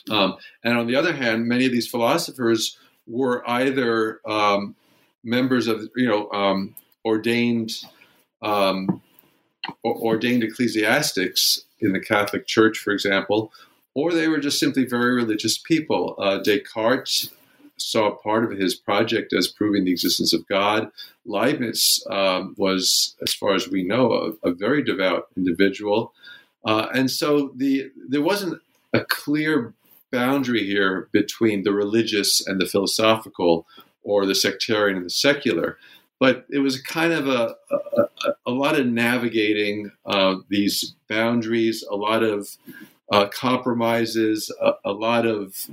Um, 0.09 0.37
and 0.63 0.77
on 0.77 0.87
the 0.87 0.95
other 0.95 1.13
hand, 1.13 1.47
many 1.47 1.65
of 1.65 1.71
these 1.71 1.87
philosophers 1.87 2.77
were 3.05 3.47
either 3.47 4.19
um, 4.25 4.75
members 5.23 5.67
of, 5.67 5.89
you 5.95 6.07
know, 6.07 6.31
um, 6.31 6.75
ordained 7.05 7.71
um, 8.41 9.01
ordained 9.85 10.43
ecclesiastics 10.43 11.61
in 11.79 11.93
the 11.93 11.99
Catholic 11.99 12.45
Church, 12.45 12.77
for 12.77 12.91
example, 12.91 13.51
or 13.93 14.11
they 14.11 14.27
were 14.27 14.39
just 14.39 14.59
simply 14.59 14.85
very 14.85 15.13
religious 15.13 15.57
people. 15.57 16.15
Uh, 16.17 16.39
Descartes 16.39 17.29
saw 17.77 18.15
part 18.15 18.43
of 18.43 18.57
his 18.57 18.75
project 18.75 19.33
as 19.33 19.47
proving 19.47 19.85
the 19.85 19.91
existence 19.91 20.33
of 20.33 20.47
God. 20.47 20.91
Leibniz 21.25 22.05
um, 22.09 22.55
was, 22.57 23.15
as 23.21 23.33
far 23.33 23.53
as 23.53 23.69
we 23.69 23.83
know, 23.83 24.35
a, 24.43 24.49
a 24.49 24.53
very 24.53 24.83
devout 24.83 25.27
individual, 25.37 26.13
uh, 26.65 26.87
and 26.93 27.09
so 27.09 27.51
the 27.55 27.91
there 28.09 28.21
wasn't 28.21 28.61
a 28.93 29.01
clear 29.05 29.73
boundary 30.11 30.65
here 30.65 31.09
between 31.11 31.63
the 31.63 31.73
religious 31.73 32.45
and 32.45 32.61
the 32.61 32.65
philosophical, 32.65 33.65
or 34.03 34.25
the 34.25 34.35
sectarian 34.35 34.97
and 34.97 35.05
the 35.05 35.09
secular. 35.09 35.77
But 36.23 36.45
it 36.49 36.59
was 36.59 36.81
kind 36.81 37.11
of 37.11 37.27
a, 37.27 37.53
a, 37.69 38.31
a- 38.45 38.51
lot 38.63 38.79
of 38.79 38.87
navigating 38.87 39.91
uh, 40.05 40.35
these 40.47 40.95
boundaries, 41.09 41.83
a 41.91 41.97
lot 41.97 42.23
of 42.23 42.47
uh, 43.11 43.27
compromises, 43.27 44.49
a, 44.61 44.71
a 44.85 44.93
lot 44.93 45.25
of 45.25 45.67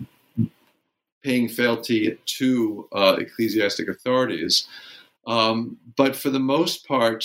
paying 1.23 1.49
fealty 1.49 2.19
to 2.39 2.89
uh, 2.91 3.15
ecclesiastic 3.21 3.87
authorities. 3.89 4.67
Um, 5.25 5.77
but 5.97 6.17
for 6.17 6.31
the 6.31 6.41
most 6.41 6.85
part, 6.85 7.25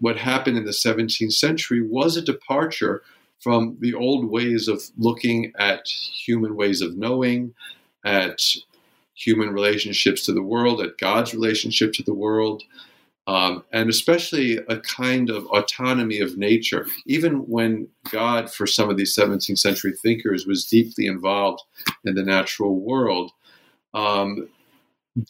what 0.00 0.16
happened 0.16 0.58
in 0.58 0.64
the 0.64 0.72
17th 0.72 1.32
century 1.32 1.80
was 1.80 2.16
a 2.16 2.22
departure 2.22 3.04
from 3.38 3.76
the 3.78 3.94
old 3.94 4.28
ways 4.28 4.66
of 4.66 4.82
looking 4.98 5.52
at 5.60 5.86
human 5.86 6.56
ways 6.56 6.80
of 6.80 6.96
knowing, 6.96 7.54
at 8.04 8.40
human 9.14 9.50
relationships 9.50 10.24
to 10.26 10.32
the 10.32 10.42
world, 10.42 10.80
at 10.80 10.98
God's 10.98 11.34
relationship 11.34 11.92
to 11.94 12.02
the 12.02 12.14
world, 12.14 12.62
um, 13.26 13.64
and 13.72 13.88
especially 13.88 14.58
a 14.68 14.78
kind 14.80 15.30
of 15.30 15.46
autonomy 15.46 16.20
of 16.20 16.36
nature. 16.36 16.86
Even 17.06 17.48
when 17.48 17.88
God, 18.10 18.52
for 18.52 18.66
some 18.66 18.90
of 18.90 18.96
these 18.96 19.16
17th 19.16 19.58
century 19.58 19.92
thinkers, 19.92 20.46
was 20.46 20.66
deeply 20.66 21.06
involved 21.06 21.62
in 22.04 22.14
the 22.14 22.22
natural 22.22 22.78
world, 22.78 23.32
um, 23.94 24.48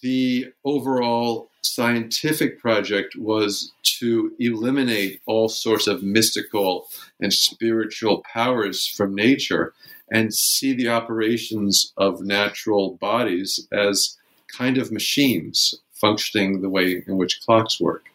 the 0.03 0.53
overall 0.65 1.51
scientific 1.63 2.59
project 2.59 3.17
was 3.17 3.73
to 3.83 4.33
eliminate 4.39 5.21
all 5.27 5.49
sorts 5.49 5.87
of 5.87 6.03
mystical 6.03 6.89
and 7.21 7.33
spiritual 7.33 8.23
powers 8.33 8.87
from 8.87 9.15
nature 9.15 9.73
and 10.11 10.35
see 10.35 10.75
the 10.75 10.89
operations 10.89 11.93
of 11.97 12.21
natural 12.21 12.97
bodies 13.01 13.67
as 13.73 14.17
kind 14.49 14.79
of 14.79 14.93
machines 14.93 15.75
functioning 15.93 16.61
the 16.61 16.69
way 16.69 17.03
in 17.07 17.17
which 17.17 17.41
clocks 17.45 17.81
work. 17.81 18.07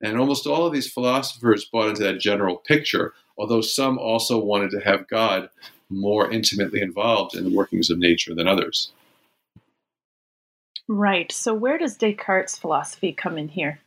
And 0.00 0.18
almost 0.18 0.46
all 0.46 0.66
of 0.66 0.72
these 0.72 0.90
philosophers 0.90 1.64
bought 1.64 1.88
into 1.88 2.02
that 2.02 2.20
general 2.20 2.56
picture, 2.56 3.14
although 3.38 3.60
some 3.60 3.98
also 3.98 4.38
wanted 4.38 4.70
to 4.72 4.80
have 4.80 5.08
God 5.08 5.48
more 5.88 6.30
intimately 6.30 6.80
involved 6.80 7.36
in 7.36 7.44
the 7.44 7.54
workings 7.54 7.90
of 7.90 7.98
nature 7.98 8.34
than 8.34 8.48
others. 8.48 8.92
Right. 10.88 11.32
So, 11.32 11.54
where 11.54 11.78
does 11.78 11.96
Descartes' 11.96 12.58
philosophy 12.58 13.12
come 13.12 13.38
in 13.38 13.48
here? 13.48 13.80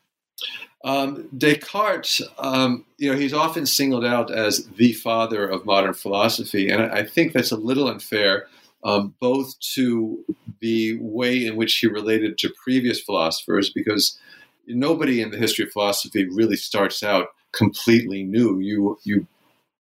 Um, 0.83 1.27
Descartes, 1.35 2.21
um, 2.37 2.85
you 2.97 3.11
know, 3.11 3.17
he's 3.17 3.33
often 3.33 3.65
singled 3.65 4.05
out 4.05 4.31
as 4.31 4.67
the 4.77 4.93
father 4.93 5.47
of 5.47 5.65
modern 5.65 5.93
philosophy, 5.93 6.69
and 6.69 6.81
I 6.83 7.03
think 7.03 7.33
that's 7.33 7.51
a 7.51 7.57
little 7.57 7.87
unfair, 7.87 8.47
um, 8.83 9.15
both 9.19 9.59
to 9.73 10.23
the 10.59 10.97
way 11.01 11.45
in 11.45 11.55
which 11.55 11.75
he 11.77 11.87
related 11.87 12.37
to 12.37 12.53
previous 12.63 13.01
philosophers, 13.01 13.71
because 13.71 14.19
nobody 14.67 15.21
in 15.21 15.31
the 15.31 15.37
history 15.37 15.65
of 15.65 15.71
philosophy 15.71 16.25
really 16.29 16.55
starts 16.55 17.01
out 17.03 17.29
completely 17.51 18.23
new. 18.23 18.59
You 18.59 18.99
you 19.03 19.27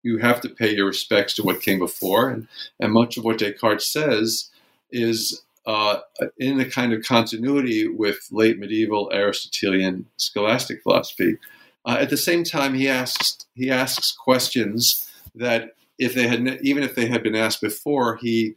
you 0.02 0.18
have 0.18 0.40
to 0.42 0.48
pay 0.48 0.74
your 0.74 0.86
respects 0.86 1.34
to 1.34 1.42
what 1.42 1.60
came 1.60 1.80
before, 1.80 2.30
and 2.30 2.46
and 2.78 2.92
much 2.92 3.16
of 3.16 3.24
what 3.24 3.38
Descartes 3.38 3.92
says 3.92 4.50
is 4.90 5.42
uh, 5.66 6.00
in 6.38 6.60
a 6.60 6.68
kind 6.68 6.92
of 6.92 7.02
continuity 7.04 7.88
with 7.88 8.28
late 8.30 8.58
medieval 8.58 9.10
Aristotelian 9.12 10.06
scholastic 10.16 10.82
philosophy. 10.82 11.38
Uh, 11.86 11.96
at 12.00 12.10
the 12.10 12.16
same 12.16 12.44
time, 12.44 12.74
he 12.74 12.88
asks 12.88 13.46
he 13.54 13.70
asks 13.70 14.12
questions 14.12 15.10
that 15.34 15.70
if 15.98 16.14
they 16.14 16.26
had 16.26 16.58
even 16.62 16.82
if 16.82 16.94
they 16.94 17.06
had 17.06 17.22
been 17.22 17.34
asked 17.34 17.60
before, 17.60 18.16
he 18.16 18.54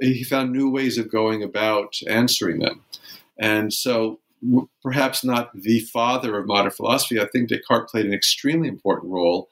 he 0.00 0.24
found 0.24 0.52
new 0.52 0.70
ways 0.70 0.98
of 0.98 1.10
going 1.10 1.42
about 1.42 1.96
answering 2.08 2.58
them, 2.58 2.82
and 3.38 3.72
so 3.72 4.18
perhaps 4.82 5.22
not 5.22 5.50
the 5.54 5.80
father 5.80 6.38
of 6.38 6.46
modern 6.46 6.70
philosophy. 6.70 7.20
I 7.20 7.26
think 7.26 7.48
Descartes 7.48 7.90
played 7.90 8.06
an 8.06 8.14
extremely 8.14 8.68
important 8.68 9.12
role 9.12 9.48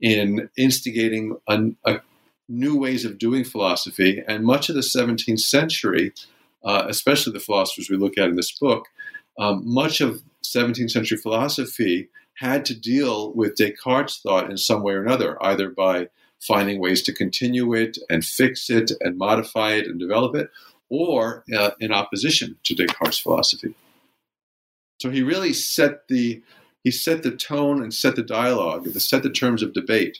in 0.00 0.48
instigating 0.56 1.36
a, 1.46 1.70
a 1.84 2.00
new 2.48 2.76
ways 2.76 3.04
of 3.04 3.18
doing 3.18 3.44
philosophy, 3.44 4.22
and 4.26 4.44
much 4.44 4.70
of 4.70 4.74
the 4.74 4.80
17th 4.80 5.40
century 5.40 6.12
uh, 6.64 6.84
especially 6.88 7.32
the 7.32 7.40
philosophers 7.40 7.88
we 7.88 7.96
look 7.96 8.18
at 8.18 8.28
in 8.28 8.36
this 8.36 8.52
book, 8.52 8.86
um, 9.38 9.62
much 9.64 10.00
of 10.00 10.22
17th 10.44 10.90
century 10.90 11.16
philosophy 11.16 12.08
had 12.34 12.64
to 12.64 12.78
deal 12.78 13.32
with 13.34 13.56
Descartes' 13.56 14.20
thought 14.22 14.50
in 14.50 14.56
some 14.56 14.82
way 14.82 14.94
or 14.94 15.02
another, 15.02 15.42
either 15.44 15.70
by 15.70 16.08
finding 16.40 16.80
ways 16.80 17.02
to 17.02 17.12
continue 17.12 17.74
it 17.74 17.98
and 18.08 18.24
fix 18.24 18.70
it 18.70 18.92
and 19.00 19.18
modify 19.18 19.72
it 19.72 19.86
and 19.86 20.00
develop 20.00 20.34
it, 20.34 20.50
or 20.88 21.44
uh, 21.54 21.70
in 21.80 21.92
opposition 21.92 22.56
to 22.64 22.74
Descartes' 22.74 23.18
philosophy. 23.18 23.74
So 25.00 25.10
he 25.10 25.22
really 25.22 25.52
set 25.52 26.08
the 26.08 26.42
he 26.82 26.90
set 26.90 27.22
the 27.22 27.30
tone 27.30 27.82
and 27.82 27.92
set 27.92 28.16
the 28.16 28.22
dialogue, 28.22 28.88
set 28.88 29.22
the 29.22 29.30
terms 29.30 29.62
of 29.62 29.74
debate 29.74 30.18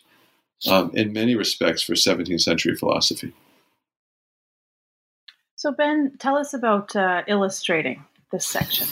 um, 0.68 0.90
in 0.94 1.12
many 1.12 1.34
respects 1.34 1.82
for 1.82 1.94
17th 1.94 2.42
century 2.42 2.76
philosophy. 2.76 3.32
So, 5.60 5.72
Ben, 5.72 6.12
tell 6.18 6.38
us 6.38 6.54
about 6.54 6.96
uh, 6.96 7.20
illustrating 7.26 8.02
this 8.32 8.46
section. 8.46 8.86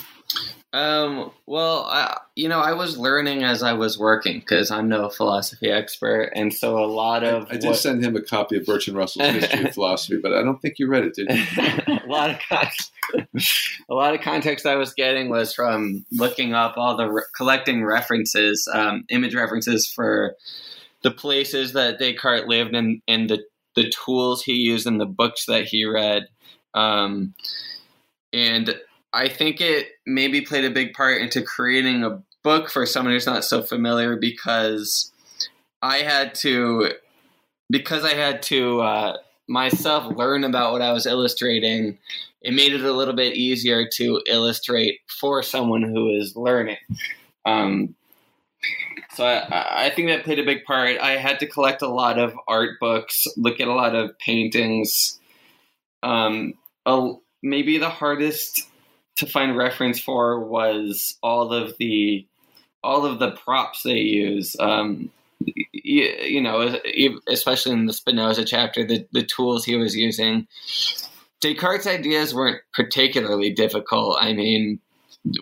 Um, 0.74 1.30
well, 1.46 1.84
I, 1.84 2.18
you 2.36 2.46
know, 2.46 2.60
I 2.60 2.74
was 2.74 2.98
learning 2.98 3.42
as 3.42 3.62
I 3.62 3.72
was 3.72 3.98
working 3.98 4.40
because 4.40 4.70
I'm 4.70 4.86
no 4.86 5.08
philosophy 5.08 5.70
expert, 5.70 6.30
and 6.34 6.52
so 6.52 6.78
a 6.78 6.84
lot 6.84 7.24
of 7.24 7.44
I, 7.44 7.54
I 7.54 7.56
did 7.56 7.68
what... 7.68 7.78
send 7.78 8.04
him 8.04 8.16
a 8.16 8.20
copy 8.20 8.58
of 8.58 8.66
Bertrand 8.66 8.98
Russell's 8.98 9.28
History 9.30 9.64
of 9.64 9.72
Philosophy, 9.72 10.18
but 10.22 10.34
I 10.34 10.42
don't 10.42 10.60
think 10.60 10.74
you 10.78 10.88
read 10.88 11.04
it, 11.04 11.14
did 11.14 11.30
you? 11.30 11.42
a 12.04 12.06
lot 12.06 12.28
of 12.28 12.38
context, 12.46 12.92
a 13.88 13.94
lot 13.94 14.14
of 14.14 14.20
context 14.20 14.66
I 14.66 14.74
was 14.74 14.92
getting 14.92 15.30
was 15.30 15.54
from 15.54 16.04
looking 16.12 16.52
up 16.52 16.74
all 16.76 16.98
the 16.98 17.10
re- 17.10 17.22
collecting 17.34 17.82
references, 17.82 18.68
um, 18.74 19.04
image 19.08 19.34
references 19.34 19.88
for 19.88 20.36
the 21.02 21.12
places 21.12 21.72
that 21.72 21.98
Descartes 21.98 22.46
lived 22.46 22.74
and 22.74 23.00
and 23.08 23.30
the 23.30 23.42
the 23.74 23.90
tools 24.04 24.42
he 24.42 24.54
used 24.54 24.86
and 24.86 25.00
the 25.00 25.06
books 25.06 25.46
that 25.46 25.64
he 25.64 25.86
read 25.86 26.26
um, 26.78 27.34
and 28.32 28.78
I 29.12 29.28
think 29.28 29.60
it 29.60 29.88
maybe 30.06 30.40
played 30.40 30.64
a 30.64 30.70
big 30.70 30.92
part 30.92 31.20
into 31.20 31.42
creating 31.42 32.04
a 32.04 32.22
book 32.44 32.70
for 32.70 32.86
someone 32.86 33.14
who's 33.14 33.26
not 33.26 33.44
so 33.44 33.62
familiar 33.62 34.16
because 34.16 35.12
I 35.82 35.98
had 35.98 36.34
to, 36.36 36.92
because 37.68 38.04
I 38.04 38.14
had 38.14 38.42
to 38.44 38.80
uh, 38.80 39.16
myself 39.48 40.14
learn 40.16 40.44
about 40.44 40.72
what 40.72 40.82
I 40.82 40.92
was 40.92 41.06
illustrating, 41.06 41.98
it 42.42 42.54
made 42.54 42.72
it 42.72 42.84
a 42.84 42.92
little 42.92 43.14
bit 43.14 43.34
easier 43.34 43.88
to 43.94 44.22
illustrate 44.26 45.00
for 45.20 45.42
someone 45.42 45.82
who 45.82 46.10
is 46.10 46.36
learning. 46.36 46.76
Um, 47.44 47.96
so 49.14 49.24
I, 49.24 49.86
I, 49.86 49.90
think 49.90 50.08
that 50.08 50.24
played 50.24 50.38
a 50.38 50.44
big 50.44 50.64
part. 50.64 51.00
I 51.00 51.12
had 51.12 51.40
to 51.40 51.46
collect 51.46 51.82
a 51.82 51.88
lot 51.88 52.18
of 52.18 52.34
art 52.46 52.78
books, 52.78 53.24
look 53.36 53.58
at 53.58 53.66
a 53.66 53.72
lot 53.72 53.94
of 53.94 54.16
paintings, 54.18 55.18
um, 56.02 56.54
a, 56.88 57.12
maybe 57.42 57.78
the 57.78 57.90
hardest 57.90 58.62
to 59.16 59.26
find 59.26 59.56
reference 59.56 60.00
for 60.00 60.44
was 60.44 61.16
all 61.22 61.52
of 61.52 61.76
the 61.78 62.26
all 62.82 63.04
of 63.04 63.18
the 63.18 63.32
props 63.32 63.82
they 63.82 63.98
use. 63.98 64.56
Um, 64.60 65.10
you, 65.72 66.04
you, 66.04 66.40
know, 66.40 66.78
especially 67.28 67.72
in 67.72 67.86
the 67.86 67.92
Spinoza 67.92 68.44
chapter, 68.44 68.84
the, 68.84 69.06
the 69.12 69.24
tools 69.24 69.64
he 69.64 69.76
was 69.76 69.96
using. 69.96 70.46
Descartes' 71.40 71.86
ideas 71.86 72.34
weren't 72.34 72.60
particularly 72.72 73.52
difficult. 73.52 74.18
I 74.20 74.32
mean, 74.32 74.80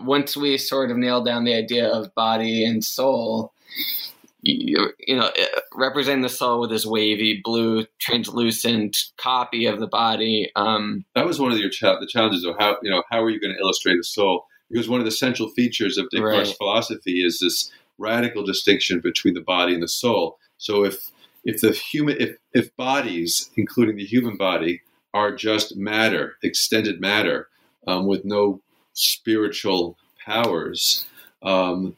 once 0.00 0.36
we 0.36 0.58
sort 0.58 0.90
of 0.90 0.96
nailed 0.96 1.26
down 1.26 1.44
the 1.44 1.54
idea 1.54 1.88
of 1.88 2.14
body 2.14 2.64
and 2.64 2.82
soul, 2.84 3.52
you, 4.42 4.90
you 4.98 5.16
know, 5.16 5.30
representing 5.74 6.22
the 6.22 6.28
soul 6.28 6.60
with 6.60 6.70
this 6.70 6.86
wavy 6.86 7.40
blue 7.42 7.86
translucent 7.98 8.96
copy 9.16 9.66
of 9.66 9.80
the 9.80 9.86
body. 9.86 10.50
Um, 10.56 11.04
that 11.14 11.26
was 11.26 11.40
one 11.40 11.52
of 11.52 11.58
your 11.58 11.70
cha- 11.70 11.98
the 11.98 12.06
challenges 12.06 12.44
of 12.44 12.56
how 12.58 12.76
you 12.82 12.90
know 12.90 13.02
how 13.10 13.22
are 13.22 13.30
you 13.30 13.40
going 13.40 13.54
to 13.54 13.60
illustrate 13.60 13.96
the 13.96 14.04
soul? 14.04 14.46
Because 14.70 14.88
one 14.88 15.00
of 15.00 15.06
the 15.06 15.12
central 15.12 15.48
features 15.50 15.96
of 15.96 16.08
Descartes' 16.10 16.48
right. 16.48 16.56
philosophy 16.56 17.24
is 17.24 17.38
this 17.40 17.72
radical 17.98 18.44
distinction 18.44 19.00
between 19.00 19.34
the 19.34 19.40
body 19.40 19.74
and 19.74 19.82
the 19.82 19.88
soul. 19.88 20.38
So 20.58 20.84
if 20.84 21.10
if 21.44 21.60
the 21.60 21.72
human 21.72 22.16
if 22.20 22.36
if 22.52 22.74
bodies, 22.76 23.50
including 23.56 23.96
the 23.96 24.04
human 24.04 24.36
body, 24.36 24.82
are 25.14 25.34
just 25.34 25.76
matter, 25.76 26.36
extended 26.42 27.00
matter, 27.00 27.48
um, 27.86 28.06
with 28.06 28.24
no 28.24 28.60
spiritual 28.92 29.96
powers. 30.24 31.06
Um, 31.42 31.96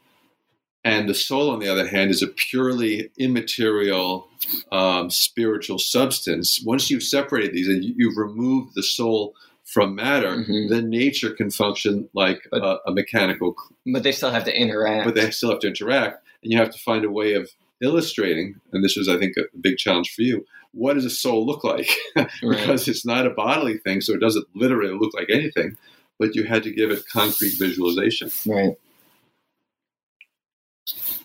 and 0.88 1.07
the 1.07 1.14
soul, 1.14 1.51
on 1.51 1.59
the 1.59 1.68
other 1.68 1.87
hand, 1.87 2.11
is 2.11 2.22
a 2.22 2.29
purely 2.29 3.11
immaterial 3.18 4.27
um, 4.72 5.11
spiritual 5.11 5.79
substance. 5.79 6.62
Once 6.64 6.90
you've 6.90 7.03
separated 7.03 7.53
these 7.53 7.68
and 7.68 7.85
you've 7.85 8.16
removed 8.16 8.74
the 8.74 8.83
soul 8.83 9.35
from 9.64 9.94
matter, 9.94 10.31
mm-hmm. 10.31 10.68
then 10.72 10.88
nature 10.88 11.31
can 11.31 11.51
function 11.51 12.09
like 12.14 12.48
but, 12.51 12.62
a, 12.62 12.79
a, 12.87 12.92
mechanical. 12.92 13.55
But 13.85 14.03
they 14.03 14.12
still 14.12 14.31
have 14.31 14.44
to 14.44 14.57
interact. 14.59 15.05
But 15.05 15.14
they 15.14 15.31
still 15.31 15.51
have 15.51 15.61
to 15.61 15.66
interact, 15.66 16.24
and 16.42 16.51
you 16.51 16.59
have 16.59 16.70
to 16.70 16.79
find 16.79 17.05
a 17.05 17.11
way 17.11 17.35
of 17.35 17.51
illustrating. 17.83 18.59
And 18.72 18.83
this 18.83 18.96
was, 18.96 19.11
I 19.11 19.18
think, 19.18 19.37
a 19.37 19.42
big 19.61 19.77
challenge 19.77 20.14
for 20.14 20.22
you. 20.22 20.46
What 20.72 20.94
does 20.94 21.05
a 21.05 21.11
soul 21.11 21.44
look 21.44 21.64
like? 21.64 21.90
because 22.14 22.42
right. 22.42 22.88
it's 22.88 23.05
not 23.05 23.27
a 23.27 23.31
bodily 23.31 23.77
thing, 23.77 24.01
so 24.01 24.14
it 24.14 24.20
doesn't 24.20 24.46
literally 24.55 24.98
look 24.98 25.12
like 25.12 25.29
anything. 25.31 25.77
But 26.18 26.35
you 26.35 26.44
had 26.44 26.62
to 26.62 26.72
give 26.72 26.90
it 26.90 27.07
concrete 27.12 27.59
visualization. 27.59 28.31
Right. 28.46 28.74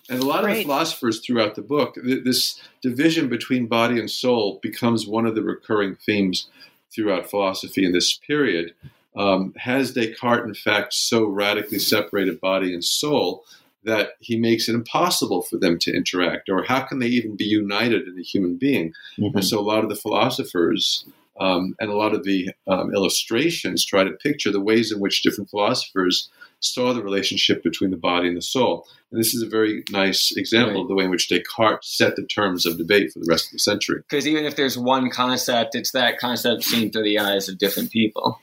And 0.08 0.22
a 0.22 0.26
lot 0.26 0.42
Great. 0.42 0.52
of 0.52 0.56
the 0.58 0.62
philosophers 0.64 1.20
throughout 1.20 1.54
the 1.54 1.62
book, 1.62 1.96
this 2.02 2.60
division 2.82 3.28
between 3.28 3.66
body 3.66 3.98
and 3.98 4.10
soul 4.10 4.58
becomes 4.62 5.06
one 5.06 5.26
of 5.26 5.34
the 5.34 5.42
recurring 5.42 5.96
themes 5.96 6.48
throughout 6.94 7.30
philosophy 7.30 7.84
in 7.84 7.92
this 7.92 8.12
period. 8.16 8.74
Um, 9.16 9.54
has 9.56 9.92
Descartes, 9.92 10.46
in 10.46 10.54
fact, 10.54 10.92
so 10.92 11.24
radically 11.24 11.78
separated 11.78 12.40
body 12.40 12.74
and 12.74 12.84
soul 12.84 13.44
that 13.84 14.10
he 14.20 14.36
makes 14.36 14.68
it 14.68 14.74
impossible 14.74 15.42
for 15.42 15.56
them 15.56 15.78
to 15.78 15.94
interact? 15.94 16.48
Or 16.48 16.64
how 16.64 16.80
can 16.80 16.98
they 16.98 17.06
even 17.06 17.36
be 17.36 17.44
united 17.44 18.08
in 18.08 18.18
a 18.18 18.22
human 18.22 18.56
being? 18.56 18.92
Mm-hmm. 19.18 19.36
And 19.36 19.46
so 19.46 19.58
a 19.58 19.62
lot 19.62 19.84
of 19.84 19.90
the 19.90 19.96
philosophers 19.96 21.04
um, 21.40 21.74
and 21.80 21.90
a 21.90 21.96
lot 21.96 22.14
of 22.14 22.24
the 22.24 22.50
um, 22.66 22.94
illustrations 22.94 23.84
try 23.84 24.04
to 24.04 24.12
picture 24.12 24.52
the 24.52 24.60
ways 24.60 24.92
in 24.92 25.00
which 25.00 25.22
different 25.22 25.50
philosophers 25.50 26.30
saw 26.60 26.92
the 26.92 27.02
relationship 27.02 27.62
between 27.62 27.90
the 27.90 27.96
body 27.96 28.28
and 28.28 28.36
the 28.36 28.42
soul. 28.42 28.86
And 29.10 29.20
this 29.20 29.34
is 29.34 29.42
a 29.42 29.48
very 29.48 29.84
nice 29.90 30.32
example 30.36 30.74
right. 30.74 30.82
of 30.82 30.88
the 30.88 30.94
way 30.94 31.04
in 31.04 31.10
which 31.10 31.28
Descartes 31.28 31.86
set 31.86 32.16
the 32.16 32.26
terms 32.26 32.64
of 32.66 32.78
debate 32.78 33.12
for 33.12 33.18
the 33.18 33.26
rest 33.28 33.46
of 33.46 33.52
the 33.52 33.58
century. 33.58 34.02
Because 34.08 34.26
even 34.26 34.44
if 34.44 34.56
there's 34.56 34.78
one 34.78 35.10
concept, 35.10 35.74
it's 35.74 35.92
that 35.92 36.18
concept 36.18 36.64
seen 36.64 36.90
through 36.90 37.04
the 37.04 37.18
eyes 37.18 37.48
of 37.48 37.58
different 37.58 37.90
people. 37.90 38.40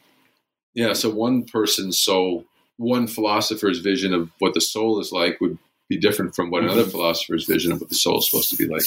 Yeah, 0.74 0.94
so 0.94 1.10
one 1.10 1.44
person's 1.44 2.00
soul, 2.00 2.46
one 2.78 3.08
philosopher's 3.08 3.80
vision 3.80 4.14
of 4.14 4.30
what 4.40 4.54
the 4.54 4.62
soul 4.62 5.00
is 5.00 5.12
like 5.12 5.42
would 5.42 5.58
be 5.90 5.98
different 5.98 6.36
from 6.36 6.52
what 6.52 6.64
mm-hmm. 6.64 6.74
another 6.74 6.90
philosopher's 6.90 7.46
vision 7.46 7.72
of 7.72 7.82
what 7.82 7.90
the 7.90 7.96
soul 7.96 8.20
is 8.20 8.30
supposed 8.30 8.50
to 8.52 8.56
be 8.56 8.68
like. 8.68 8.84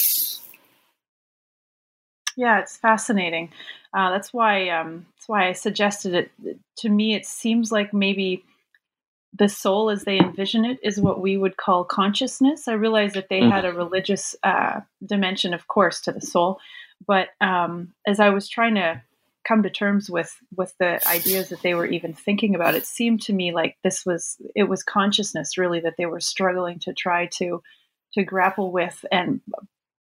Yeah, 2.35 2.59
it's 2.59 2.77
fascinating. 2.77 3.51
Uh, 3.93 4.11
that's 4.11 4.33
why 4.33 4.69
um, 4.69 5.05
that's 5.15 5.29
why 5.29 5.47
I 5.47 5.53
suggested 5.53 6.13
it. 6.13 6.59
To 6.79 6.89
me, 6.89 7.15
it 7.15 7.25
seems 7.25 7.71
like 7.71 7.93
maybe 7.93 8.43
the 9.37 9.49
soul 9.49 9.89
as 9.89 10.03
they 10.03 10.19
envision 10.19 10.65
it 10.65 10.79
is 10.81 10.99
what 10.99 11.19
we 11.19 11.37
would 11.37 11.57
call 11.57 11.83
consciousness. 11.83 12.67
I 12.67 12.73
realize 12.73 13.13
that 13.13 13.29
they 13.29 13.41
mm-hmm. 13.41 13.51
had 13.51 13.65
a 13.65 13.73
religious 13.73 14.35
uh, 14.43 14.81
dimension, 15.05 15.53
of 15.53 15.67
course, 15.67 16.01
to 16.01 16.11
the 16.11 16.21
soul, 16.21 16.59
but 17.05 17.29
um, 17.41 17.93
as 18.07 18.19
I 18.19 18.29
was 18.29 18.47
trying 18.47 18.75
to 18.75 19.01
come 19.47 19.63
to 19.63 19.69
terms 19.69 20.09
with 20.09 20.35
with 20.57 20.73
the 20.79 21.07
ideas 21.07 21.49
that 21.49 21.61
they 21.61 21.73
were 21.73 21.85
even 21.85 22.13
thinking 22.13 22.55
about, 22.55 22.75
it 22.75 22.85
seemed 22.85 23.21
to 23.23 23.33
me 23.33 23.53
like 23.53 23.77
this 23.83 24.05
was 24.05 24.37
it 24.55 24.63
was 24.63 24.83
consciousness 24.83 25.57
really 25.57 25.79
that 25.81 25.95
they 25.97 26.05
were 26.05 26.19
struggling 26.19 26.79
to 26.79 26.93
try 26.93 27.27
to 27.27 27.61
to 28.13 28.23
grapple 28.23 28.71
with 28.71 29.05
and 29.11 29.41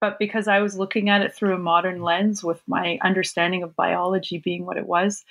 but 0.02 0.18
because 0.20 0.48
I 0.48 0.60
was 0.60 0.78
looking 0.78 1.10
at 1.10 1.22
it 1.22 1.34
through 1.34 1.54
a 1.54 1.60
modern 1.60 2.02
lens 2.02 2.44
with 2.44 2.62
my 2.68 2.98
understanding 3.04 3.64
of 3.64 3.76
biology 3.76 4.40
being 4.40 4.66
what 4.66 4.78
it 4.78 4.88
was, 4.88 5.24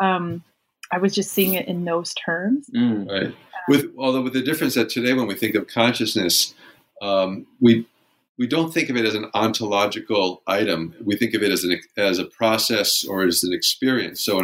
um, 0.00 0.44
I 0.92 0.98
was 0.98 1.14
just 1.14 1.32
seeing 1.32 1.54
it 1.54 1.66
in 1.66 1.84
those 1.84 2.14
terms. 2.14 2.70
Mm, 2.74 3.10
right. 3.10 3.34
With 3.68 3.86
although 3.98 4.22
with 4.22 4.34
the 4.34 4.42
difference 4.42 4.74
that 4.74 4.90
today, 4.90 5.14
when 5.14 5.26
we 5.26 5.34
think 5.34 5.54
of 5.54 5.66
consciousness, 5.66 6.54
um, 7.02 7.46
we 7.60 7.86
we 8.38 8.46
don't 8.46 8.72
think 8.72 8.88
of 8.88 8.96
it 8.96 9.04
as 9.04 9.14
an 9.14 9.26
ontological 9.34 10.42
item. 10.46 10.94
We 11.04 11.16
think 11.16 11.34
of 11.34 11.42
it 11.42 11.50
as 11.50 11.64
an 11.64 11.80
as 11.96 12.18
a 12.18 12.24
process 12.24 13.04
or 13.04 13.24
as 13.24 13.42
an 13.42 13.52
experience. 13.52 14.24
So, 14.24 14.40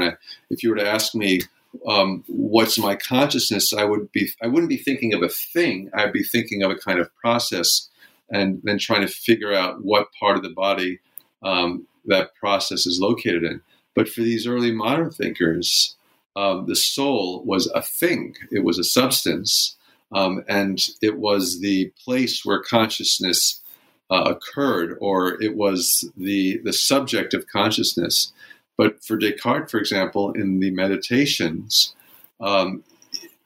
if 0.51 0.62
you 0.62 0.70
were 0.70 0.77
to 0.77 0.87
ask 0.87 1.14
me, 1.14 1.40
um, 1.88 2.25
"What's 2.27 2.79
my 2.79 2.97
consciousness?" 2.97 3.73
I 3.73 3.85
would 3.85 4.12
be 4.12 4.29
I 4.42 4.47
wouldn't 4.49 4.68
be 4.68 4.77
thinking 4.77 5.14
of 5.14 5.23
a 5.23 5.29
thing. 5.29 5.90
I'd 5.94 6.12
be 6.12 6.25
thinking 6.25 6.62
of 6.62 6.70
a 6.70 6.77
kind 6.77 6.99
of 6.99 7.14
process, 7.16 7.88
and 8.35 8.61
then 8.64 8.79
trying 8.79 9.03
to 9.03 9.09
figure 9.09 9.55
out 9.55 9.85
what 9.85 10.12
part 10.18 10.37
of 10.37 10.42
the 10.42 10.51
body 10.51 10.99
um, 11.44 11.87
that 12.05 12.35
process 12.35 12.85
is 12.85 12.99
located 13.01 13.44
in. 13.44 13.61
But 13.94 14.09
for 14.09 14.23
these 14.23 14.47
early 14.47 14.73
modern 14.73 15.12
thinkers, 15.12 15.97
um, 16.35 16.66
the 16.66 16.75
soul 16.75 17.44
was 17.44 17.70
a 17.75 17.81
thing. 17.81 18.35
It 18.51 18.64
was 18.64 18.77
a 18.79 18.85
substance, 18.85 19.77
um, 20.12 20.42
and 20.49 20.85
it 21.01 21.16
was 21.16 21.61
the 21.61 21.92
place 22.05 22.44
where 22.44 22.61
consciousness 22.61 23.62
uh, 24.11 24.35
occurred, 24.35 24.99
or 25.01 25.40
it 25.40 25.57
was 25.57 26.11
the 26.16 26.59
the 26.64 26.73
subject 26.73 27.35
of 27.35 27.47
consciousness. 27.47 28.33
But 28.77 29.05
for 29.05 29.16
Descartes, 29.16 29.70
for 29.70 29.79
example, 29.79 30.33
in 30.33 30.59
the 30.59 30.73
Meditations, 30.73 31.94
um, 32.40 32.83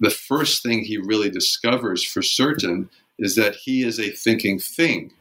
the 0.01 0.11
first 0.11 0.63
thing 0.63 0.83
he 0.83 0.97
really 0.97 1.29
discovers 1.29 2.03
for 2.03 2.23
certain 2.23 2.89
is 3.19 3.35
that 3.37 3.57
he 3.57 3.83
is 3.83 3.99
a 3.99 4.11
thinking 4.11 4.59
thing. 4.59 5.13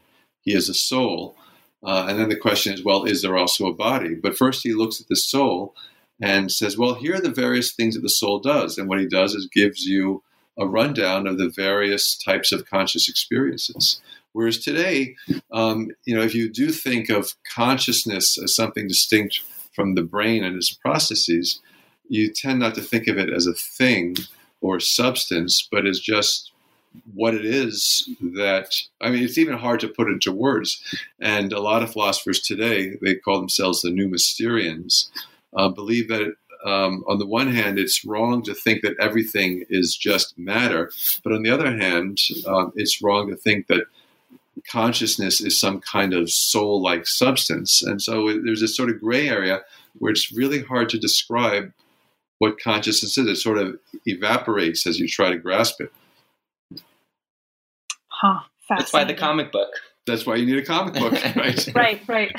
He 0.42 0.54
is 0.54 0.70
a 0.70 0.74
soul. 0.74 1.36
Uh, 1.84 2.06
and 2.10 2.20
then 2.20 2.30
the 2.30 2.36
question 2.36 2.74
is, 2.74 2.84
well, 2.84 3.04
is 3.06 3.22
there 3.22 3.38
also 3.38 3.68
a 3.68 3.74
body? 3.74 4.16
But 4.16 4.38
first 4.38 4.64
he 4.64 4.74
looks 4.74 5.00
at 5.02 5.08
the 5.08 5.16
soul 5.16 5.76
and 6.22 6.52
says, 6.52 6.78
well, 6.78 6.96
here 6.96 7.16
are 7.16 7.22
the 7.22 7.30
various 7.30 7.74
things 7.74 7.96
that 7.96 8.02
the 8.02 8.10
soul 8.10 8.40
does. 8.40 8.78
And 8.78 8.90
what 8.90 9.00
he 9.00 9.08
does 9.08 9.36
is 9.36 9.48
gives 9.48 9.86
you 9.86 10.24
a 10.58 10.68
rundown 10.68 11.28
of 11.28 11.38
the 11.38 11.50
various 11.50 12.18
types 12.18 12.52
of 12.52 12.66
conscious 12.66 13.08
experiences. 13.08 14.02
Whereas 14.34 14.58
today, 14.58 15.16
um, 15.52 15.92
you 16.06 16.16
know, 16.16 16.24
if 16.24 16.34
you 16.34 16.50
do 16.50 16.72
think 16.72 17.10
of 17.10 17.36
consciousness 17.54 18.38
as 18.42 18.56
something 18.56 18.88
distinct 18.88 19.42
from 19.74 19.96
the 19.96 20.04
brain 20.04 20.44
and 20.44 20.56
its 20.56 20.74
processes, 20.74 21.62
you 22.10 22.32
tend 22.32 22.60
not 22.60 22.74
to 22.76 22.82
think 22.82 23.08
of 23.08 23.18
it 23.18 23.32
as 23.32 23.46
a 23.46 23.54
thing 23.54 24.16
or 24.62 24.80
substance, 24.80 25.68
but 25.72 25.86
as 25.86 26.00
just 26.00 26.52
what 27.14 27.34
it 27.34 27.46
is 27.46 28.10
that 28.22 28.76
I 29.02 29.10
mean, 29.10 29.24
it's 29.24 29.38
even 29.38 29.58
hard 29.58 29.80
to 29.82 29.88
put 29.88 30.08
into 30.08 30.32
words. 30.32 30.82
And 31.20 31.54
a 31.54 31.60
lot 31.60 31.84
of 31.84 31.94
philosophers 31.94 32.42
today, 32.42 32.96
they 33.02 33.16
call 33.16 33.40
themselves 33.40 33.82
the 33.82 33.90
new 33.90 34.08
Mysterians, 34.08 35.10
uh, 35.56 35.70
believe 35.70 36.08
that 36.10 36.36
um, 36.66 37.04
on 37.08 37.20
the 37.20 37.26
one 37.26 37.54
hand, 37.54 37.80
it's 37.80 38.04
wrong 38.04 38.44
to 38.44 38.54
think 38.54 38.82
that 38.82 38.98
everything 39.00 39.66
is 39.70 39.96
just 39.96 40.38
matter, 40.38 40.92
but 41.24 41.32
on 41.32 41.44
the 41.44 41.50
other 41.50 41.76
hand, 41.78 42.20
um, 42.48 42.74
it's 42.76 43.02
wrong 43.02 43.30
to 43.30 43.36
think 43.36 43.68
that 43.68 43.86
consciousness 44.70 45.40
is 45.40 45.60
some 45.60 45.80
kind 45.80 46.14
of 46.14 46.32
soul 46.32 46.82
like 46.82 47.08
substance. 47.08 47.84
And 47.84 48.02
so 48.02 48.28
there's 48.44 48.62
this 48.62 48.76
sort 48.76 48.90
of 48.90 49.00
gray 49.00 49.30
area 49.30 49.62
where 50.00 50.12
it's 50.12 50.32
really 50.32 50.64
hard 50.64 50.90
to 50.90 51.00
describe 51.00 51.72
what 52.40 52.60
consciousness 52.60 53.18
is. 53.18 53.28
It 53.28 53.36
sort 53.38 53.58
of 53.58 53.80
evaporates 54.06 54.86
as 54.86 55.00
you 55.00 55.08
try 55.08 55.30
to 55.30 55.38
grasp 55.38 55.82
it. 55.82 55.92
Huh. 58.22 58.40
That's 58.70 58.92
why 58.92 59.04
the 59.04 59.14
comic 59.14 59.52
book. 59.52 59.70
That's 60.08 60.26
why 60.26 60.38
you 60.38 60.46
need 60.46 60.58
a 60.58 60.66
comic 60.66 60.94
book, 60.94 61.14
right? 61.36 61.68
right, 61.76 62.02
right. 62.08 62.32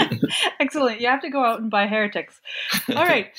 Excellent. 0.60 1.00
You 1.00 1.08
have 1.08 1.20
to 1.22 1.30
go 1.30 1.44
out 1.44 1.60
and 1.60 1.68
buy 1.68 1.88
Heretics. 1.88 2.40
All 2.88 3.04
right. 3.04 3.32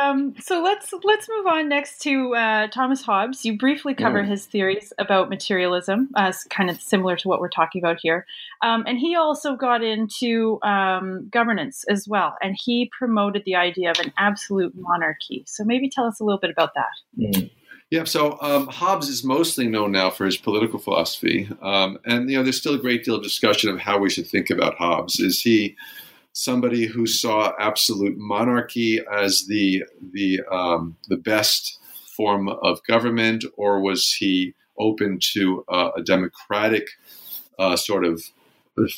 Um, 0.00 0.34
so 0.40 0.60
let's 0.60 0.92
let's 1.04 1.28
move 1.28 1.46
on 1.46 1.68
next 1.68 2.00
to 2.02 2.34
uh, 2.34 2.66
Thomas 2.66 3.02
Hobbes. 3.02 3.44
You 3.44 3.56
briefly 3.56 3.94
cover 3.94 4.24
mm. 4.24 4.28
his 4.28 4.46
theories 4.46 4.92
about 4.98 5.30
materialism, 5.30 6.10
as 6.16 6.42
kind 6.44 6.68
of 6.68 6.82
similar 6.82 7.16
to 7.16 7.28
what 7.28 7.38
we're 7.38 7.48
talking 7.48 7.80
about 7.80 7.98
here. 8.02 8.26
Um, 8.60 8.82
and 8.88 8.98
he 8.98 9.14
also 9.14 9.54
got 9.54 9.84
into 9.84 10.58
um, 10.62 11.28
governance 11.30 11.84
as 11.88 12.08
well, 12.08 12.36
and 12.42 12.56
he 12.60 12.90
promoted 12.98 13.44
the 13.44 13.54
idea 13.54 13.92
of 13.92 14.00
an 14.00 14.12
absolute 14.18 14.72
monarchy. 14.74 15.44
So 15.46 15.62
maybe 15.62 15.88
tell 15.88 16.06
us 16.06 16.18
a 16.18 16.24
little 16.24 16.40
bit 16.40 16.50
about 16.50 16.74
that. 16.74 16.90
Mm. 17.16 17.50
Yeah, 17.92 18.04
so 18.04 18.38
um, 18.40 18.68
Hobbes 18.68 19.10
is 19.10 19.22
mostly 19.22 19.68
known 19.68 19.92
now 19.92 20.08
for 20.08 20.24
his 20.24 20.38
political 20.38 20.78
philosophy, 20.78 21.46
um, 21.60 21.98
and 22.06 22.30
you 22.30 22.38
know 22.38 22.42
there's 22.42 22.56
still 22.56 22.74
a 22.74 22.78
great 22.78 23.04
deal 23.04 23.16
of 23.16 23.22
discussion 23.22 23.68
of 23.68 23.78
how 23.78 23.98
we 23.98 24.08
should 24.08 24.26
think 24.26 24.48
about 24.48 24.76
Hobbes. 24.76 25.20
Is 25.20 25.42
he 25.42 25.76
somebody 26.32 26.86
who 26.86 27.06
saw 27.06 27.52
absolute 27.60 28.16
monarchy 28.16 29.02
as 29.12 29.44
the 29.44 29.84
the 30.10 30.40
um, 30.50 30.96
the 31.08 31.18
best 31.18 31.80
form 32.16 32.48
of 32.48 32.82
government, 32.84 33.44
or 33.58 33.82
was 33.82 34.10
he 34.10 34.54
open 34.78 35.18
to 35.34 35.62
uh, 35.68 35.90
a 35.94 36.00
democratic 36.00 36.86
uh, 37.58 37.76
sort 37.76 38.06
of 38.06 38.22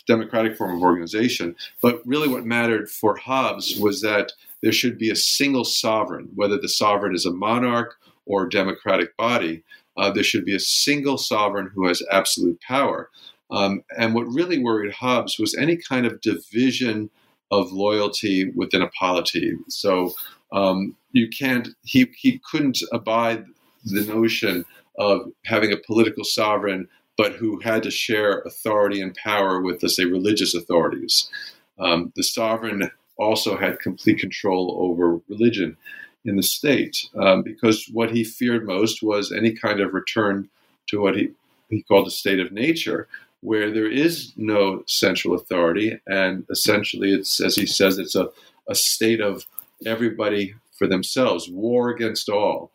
democratic 0.06 0.56
form 0.56 0.76
of 0.76 0.82
organization? 0.82 1.56
But 1.82 2.00
really, 2.06 2.28
what 2.28 2.46
mattered 2.46 2.88
for 2.88 3.16
Hobbes 3.16 3.76
was 3.76 4.02
that 4.02 4.30
there 4.62 4.70
should 4.70 4.98
be 4.98 5.10
a 5.10 5.16
single 5.16 5.64
sovereign, 5.64 6.28
whether 6.36 6.58
the 6.58 6.68
sovereign 6.68 7.16
is 7.16 7.26
a 7.26 7.32
monarch 7.32 7.96
or 8.26 8.46
democratic 8.46 9.16
body, 9.16 9.62
uh, 9.96 10.10
there 10.10 10.24
should 10.24 10.44
be 10.44 10.54
a 10.54 10.60
single 10.60 11.18
sovereign 11.18 11.70
who 11.74 11.86
has 11.86 12.02
absolute 12.10 12.60
power. 12.60 13.10
Um, 13.50 13.82
and 13.96 14.14
what 14.14 14.24
really 14.24 14.58
worried 14.58 14.92
Hobbes 14.92 15.38
was 15.38 15.54
any 15.54 15.76
kind 15.76 16.06
of 16.06 16.20
division 16.20 17.10
of 17.50 17.72
loyalty 17.72 18.50
within 18.50 18.82
a 18.82 18.88
polity. 18.88 19.56
So 19.68 20.14
um, 20.52 20.96
you 21.12 21.28
can't, 21.28 21.68
he, 21.82 22.10
he 22.16 22.40
couldn't 22.50 22.78
abide 22.92 23.44
the 23.84 24.02
notion 24.02 24.64
of 24.98 25.30
having 25.44 25.72
a 25.72 25.76
political 25.76 26.24
sovereign, 26.24 26.88
but 27.16 27.32
who 27.32 27.60
had 27.60 27.82
to 27.82 27.90
share 27.90 28.40
authority 28.40 29.00
and 29.00 29.14
power 29.14 29.60
with, 29.60 29.82
let's 29.82 29.96
say, 29.96 30.04
religious 30.04 30.54
authorities. 30.54 31.30
Um, 31.78 32.12
the 32.16 32.22
sovereign 32.22 32.90
also 33.16 33.56
had 33.56 33.78
complete 33.78 34.18
control 34.18 34.76
over 34.80 35.20
religion 35.28 35.76
in 36.24 36.36
the 36.36 36.42
state 36.42 37.08
um, 37.16 37.42
because 37.42 37.88
what 37.92 38.10
he 38.10 38.24
feared 38.24 38.66
most 38.66 39.02
was 39.02 39.30
any 39.30 39.52
kind 39.52 39.80
of 39.80 39.92
return 39.92 40.48
to 40.88 41.00
what 41.00 41.16
he, 41.16 41.30
he 41.68 41.82
called 41.82 42.06
a 42.06 42.10
state 42.10 42.40
of 42.40 42.52
nature, 42.52 43.08
where 43.40 43.70
there 43.70 43.90
is 43.90 44.32
no 44.36 44.82
central 44.86 45.34
authority. 45.34 45.98
And 46.06 46.44
essentially, 46.50 47.12
it's, 47.12 47.40
as 47.40 47.56
he 47.56 47.66
says, 47.66 47.98
it's 47.98 48.14
a, 48.14 48.28
a 48.68 48.74
state 48.74 49.20
of 49.20 49.44
everybody 49.84 50.54
for 50.72 50.86
themselves, 50.86 51.48
war 51.48 51.90
against 51.90 52.28
all. 52.28 52.70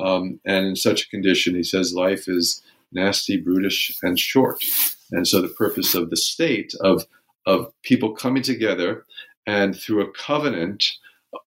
Um, 0.00 0.40
and 0.44 0.66
in 0.66 0.76
such 0.76 1.04
a 1.04 1.10
condition, 1.10 1.54
he 1.54 1.62
says, 1.62 1.94
life 1.94 2.26
is 2.26 2.62
nasty, 2.90 3.36
brutish, 3.36 3.96
and 4.02 4.18
short. 4.18 4.64
And 5.12 5.28
so, 5.28 5.40
the 5.40 5.48
purpose 5.48 5.94
of 5.94 6.10
the 6.10 6.16
state, 6.16 6.74
of, 6.80 7.06
of 7.46 7.70
people 7.82 8.14
coming 8.14 8.42
together 8.42 9.04
and 9.46 9.76
through 9.76 10.02
a 10.02 10.12
covenant, 10.12 10.84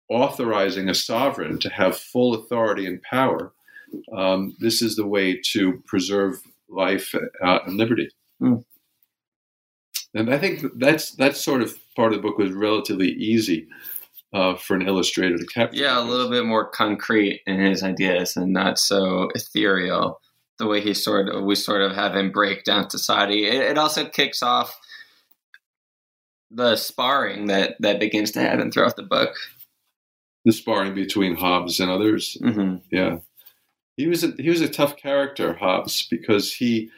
authorizing 0.10 0.90
a 0.90 0.94
sovereign 0.94 1.60
to 1.60 1.70
have 1.70 1.98
full 1.98 2.34
authority 2.34 2.86
and 2.86 3.02
power, 3.02 3.54
um, 4.16 4.56
this 4.60 4.82
is 4.82 4.96
the 4.96 5.08
way 5.08 5.40
to 5.54 5.82
preserve 5.86 6.42
life 6.70 7.14
uh, 7.16 7.60
and 7.66 7.78
liberty. 7.78 8.10
Mm. 8.42 8.64
And 10.14 10.34
I 10.34 10.38
think 10.38 10.64
that's 10.78 11.12
that 11.12 11.36
sort 11.36 11.62
of 11.62 11.78
part 11.96 12.14
of 12.14 12.22
the 12.22 12.28
book 12.28 12.38
was 12.38 12.52
relatively 12.52 13.10
easy 13.10 13.68
uh, 14.34 14.56
for 14.56 14.76
an 14.76 14.88
illustrator 14.88 15.38
to 15.38 15.46
capture. 15.46 15.80
Yeah, 15.80 16.00
a 16.00 16.04
little 16.04 16.30
bit 16.30 16.46
more 16.46 16.68
concrete 16.70 17.42
in 17.46 17.60
his 17.60 17.84
ideas 17.84 18.36
and 18.36 18.54
not 18.54 18.80
so 18.80 19.30
ethereal. 19.36 20.20
The 20.60 20.68
way 20.68 20.82
he 20.82 20.94
sort 20.94 21.30
of 21.30 21.44
we 21.44 21.56
sort 21.56 21.82
of 21.82 21.94
have 21.94 22.16
him 22.16 22.32
break 22.32 22.64
down 22.64 22.90
society. 22.90 23.46
It, 23.46 23.62
it 23.62 23.78
also 23.78 24.06
kicks 24.06 24.42
off 24.42 24.80
the 26.50 26.76
sparring 26.76 27.48
that 27.48 27.76
that 27.80 28.00
begins 28.00 28.32
to 28.32 28.40
happen 28.40 28.72
throughout 28.72 28.96
the 28.96 29.04
book 29.04 29.36
the 30.48 30.54
sparring 30.54 30.96
between 30.96 31.36
Hobbes 31.36 31.82
and 31.82 31.92
others. 31.92 32.38
Mm-hmm. 32.42 32.78
Yeah, 32.90 33.20
he 33.98 34.08
was 34.08 34.24
a, 34.24 34.32
he 34.38 34.50
was 34.50 34.62
a 34.62 34.70
tough 34.70 34.96
character, 34.96 35.54
Hobbes, 35.54 36.08
because 36.10 36.54
he 36.54 36.90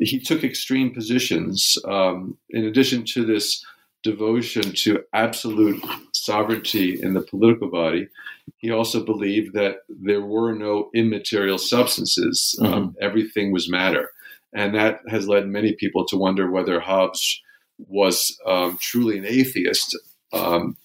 he 0.00 0.18
took 0.18 0.42
extreme 0.42 0.92
positions. 0.92 1.78
Um, 1.84 2.36
in 2.50 2.64
addition 2.64 3.04
to 3.06 3.24
this 3.24 3.64
devotion 4.02 4.72
to 4.72 5.04
absolute 5.12 5.80
sovereignty 6.12 7.00
in 7.00 7.14
the 7.14 7.22
political 7.22 7.70
body, 7.70 8.08
he 8.56 8.70
also 8.72 9.04
believed 9.04 9.54
that 9.54 9.76
there 9.88 10.22
were 10.22 10.52
no 10.52 10.90
immaterial 10.92 11.58
substances. 11.58 12.58
Mm-hmm. 12.60 12.74
Um, 12.74 12.96
everything 13.00 13.52
was 13.52 13.70
matter, 13.70 14.10
and 14.52 14.74
that 14.74 15.02
has 15.08 15.28
led 15.28 15.46
many 15.46 15.74
people 15.74 16.04
to 16.06 16.16
wonder 16.16 16.50
whether 16.50 16.80
Hobbes 16.80 17.40
was 17.78 18.36
um, 18.44 18.76
truly 18.80 19.18
an 19.18 19.24
atheist. 19.24 19.96
Um, 20.32 20.76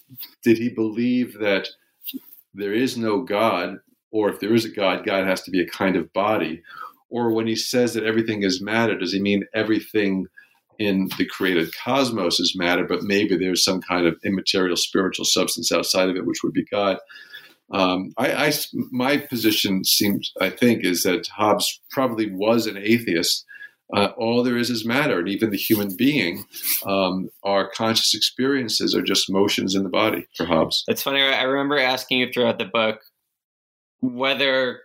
did 0.43 0.59
he 0.59 0.69
believe 0.69 1.39
that 1.39 1.69
there 2.53 2.73
is 2.73 2.97
no 2.97 3.21
God, 3.21 3.77
or 4.11 4.29
if 4.29 4.39
there 4.39 4.53
is 4.53 4.65
a 4.65 4.69
God, 4.69 5.05
God 5.05 5.25
has 5.25 5.41
to 5.43 5.51
be 5.51 5.61
a 5.61 5.67
kind 5.67 5.95
of 5.95 6.11
body. 6.13 6.61
Or 7.09 7.31
when 7.31 7.47
he 7.47 7.55
says 7.55 7.93
that 7.93 8.05
everything 8.05 8.43
is 8.43 8.61
matter, 8.61 8.97
does 8.97 9.13
he 9.13 9.19
mean 9.19 9.45
everything 9.53 10.27
in 10.79 11.09
the 11.17 11.25
created 11.25 11.73
cosmos 11.75 12.39
is 12.39 12.55
matter, 12.57 12.85
but 12.85 13.03
maybe 13.03 13.37
there's 13.37 13.63
some 13.63 13.81
kind 13.81 14.07
of 14.07 14.17
immaterial 14.25 14.75
spiritual 14.75 15.25
substance 15.25 15.71
outside 15.71 16.09
of 16.09 16.15
it, 16.15 16.25
which 16.25 16.43
would 16.43 16.53
be 16.53 16.65
God? 16.65 16.97
Um, 17.71 18.13
I, 18.17 18.47
I, 18.47 18.53
my 18.91 19.17
position 19.17 19.83
seems, 19.83 20.31
I 20.41 20.49
think, 20.49 20.83
is 20.83 21.03
that 21.03 21.27
Hobbes 21.27 21.81
probably 21.91 22.31
was 22.31 22.67
an 22.67 22.77
atheist, 22.77 23.45
uh, 23.93 24.09
all 24.17 24.43
there 24.43 24.57
is 24.57 24.69
is 24.69 24.85
matter, 24.85 25.19
and 25.19 25.29
even 25.29 25.51
the 25.51 25.57
human 25.57 25.95
being, 25.95 26.45
um, 26.85 27.29
our 27.43 27.69
conscious 27.69 28.13
experiences 28.13 28.95
are 28.95 29.01
just 29.01 29.31
motions 29.31 29.75
in 29.75 29.83
the 29.83 29.89
body 29.89 30.27
for 30.35 30.45
Hobbes. 30.45 30.83
It's 30.87 31.03
funny. 31.03 31.21
I 31.21 31.43
remember 31.43 31.77
asking 31.77 32.19
you 32.19 32.31
throughout 32.31 32.57
the 32.57 32.65
book 32.65 33.01
whether 34.01 34.81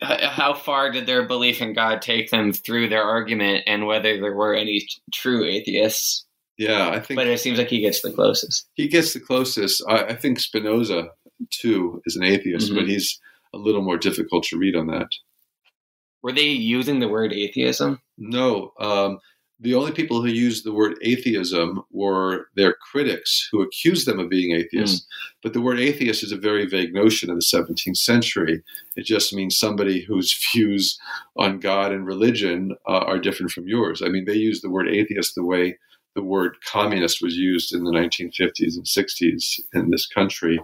how 0.00 0.54
far 0.54 0.90
did 0.90 1.06
their 1.06 1.26
belief 1.26 1.60
in 1.60 1.72
God 1.72 2.02
take 2.02 2.30
them 2.30 2.52
through 2.52 2.88
their 2.88 3.02
argument, 3.02 3.64
and 3.66 3.86
whether 3.86 4.20
there 4.20 4.34
were 4.34 4.54
any 4.54 4.86
true 5.12 5.44
atheists. 5.44 6.26
Yeah, 6.58 6.90
I 6.90 7.00
think. 7.00 7.16
But 7.16 7.26
it 7.26 7.40
seems 7.40 7.58
like 7.58 7.68
he 7.68 7.80
gets 7.80 8.02
the 8.02 8.12
closest. 8.12 8.68
He 8.74 8.88
gets 8.88 9.12
the 9.12 9.20
closest. 9.20 9.82
I, 9.88 10.04
I 10.04 10.14
think 10.14 10.38
Spinoza 10.38 11.08
too 11.50 12.02
is 12.04 12.16
an 12.16 12.24
atheist, 12.24 12.66
mm-hmm. 12.66 12.76
but 12.76 12.88
he's 12.88 13.18
a 13.54 13.58
little 13.58 13.82
more 13.82 13.98
difficult 13.98 14.44
to 14.44 14.58
read 14.58 14.76
on 14.76 14.86
that. 14.88 15.08
Were 16.24 16.32
they 16.32 16.48
using 16.48 17.00
the 17.00 17.08
word 17.08 17.34
atheism? 17.34 18.00
No. 18.16 18.72
Um, 18.80 19.18
the 19.60 19.74
only 19.74 19.92
people 19.92 20.22
who 20.22 20.28
used 20.28 20.64
the 20.64 20.72
word 20.72 20.96
atheism 21.02 21.84
were 21.90 22.46
their 22.56 22.72
critics 22.72 23.46
who 23.52 23.60
accused 23.60 24.06
them 24.06 24.18
of 24.18 24.30
being 24.30 24.56
atheists. 24.56 25.02
Mm. 25.02 25.06
But 25.42 25.52
the 25.52 25.60
word 25.60 25.78
atheist 25.78 26.24
is 26.24 26.32
a 26.32 26.38
very 26.38 26.64
vague 26.64 26.94
notion 26.94 27.28
in 27.28 27.36
the 27.36 27.42
17th 27.42 27.98
century. 27.98 28.62
It 28.96 29.04
just 29.04 29.34
means 29.34 29.58
somebody 29.58 30.00
whose 30.00 30.34
views 30.54 30.98
on 31.36 31.60
God 31.60 31.92
and 31.92 32.06
religion 32.06 32.74
uh, 32.88 33.04
are 33.06 33.18
different 33.18 33.52
from 33.52 33.68
yours. 33.68 34.00
I 34.00 34.08
mean, 34.08 34.24
they 34.24 34.32
used 34.32 34.64
the 34.64 34.70
word 34.70 34.88
atheist 34.88 35.34
the 35.34 35.44
way 35.44 35.76
the 36.14 36.22
word 36.22 36.56
communist 36.64 37.20
was 37.20 37.36
used 37.36 37.74
in 37.74 37.84
the 37.84 37.92
1950s 37.92 38.76
and 38.76 38.86
60s 38.86 39.60
in 39.74 39.90
this 39.90 40.06
country. 40.06 40.58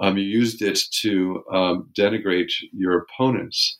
Um, 0.00 0.18
you 0.18 0.24
used 0.24 0.60
it 0.60 0.80
to 1.02 1.44
um, 1.52 1.88
denigrate 1.96 2.50
your 2.72 2.98
opponents. 2.98 3.78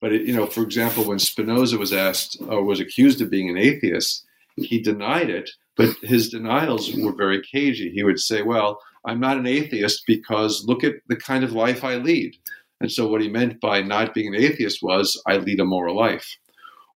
But 0.00 0.12
it, 0.12 0.22
you 0.22 0.34
know, 0.34 0.46
for 0.46 0.62
example, 0.62 1.04
when 1.04 1.18
Spinoza 1.18 1.78
was 1.78 1.92
asked 1.92 2.38
or 2.48 2.64
was 2.64 2.80
accused 2.80 3.20
of 3.20 3.30
being 3.30 3.50
an 3.50 3.58
atheist, 3.58 4.24
he 4.56 4.80
denied 4.80 5.30
it, 5.30 5.50
but 5.76 5.94
his 6.02 6.28
denials 6.30 6.94
were 6.94 7.12
very 7.12 7.40
cagey. 7.42 7.90
He 7.90 8.02
would 8.02 8.18
say, 8.18 8.42
"Well, 8.42 8.80
I'm 9.04 9.20
not 9.20 9.36
an 9.36 9.46
atheist 9.46 10.04
because 10.06 10.64
look 10.66 10.84
at 10.84 10.96
the 11.08 11.16
kind 11.16 11.44
of 11.44 11.52
life 11.52 11.84
I 11.84 11.96
lead." 11.96 12.36
And 12.80 12.90
so, 12.90 13.06
what 13.06 13.20
he 13.20 13.28
meant 13.28 13.60
by 13.60 13.82
not 13.82 14.14
being 14.14 14.34
an 14.34 14.40
atheist 14.40 14.82
was, 14.82 15.20
"I 15.26 15.36
lead 15.36 15.60
a 15.60 15.64
moral 15.64 15.96
life." 15.96 16.36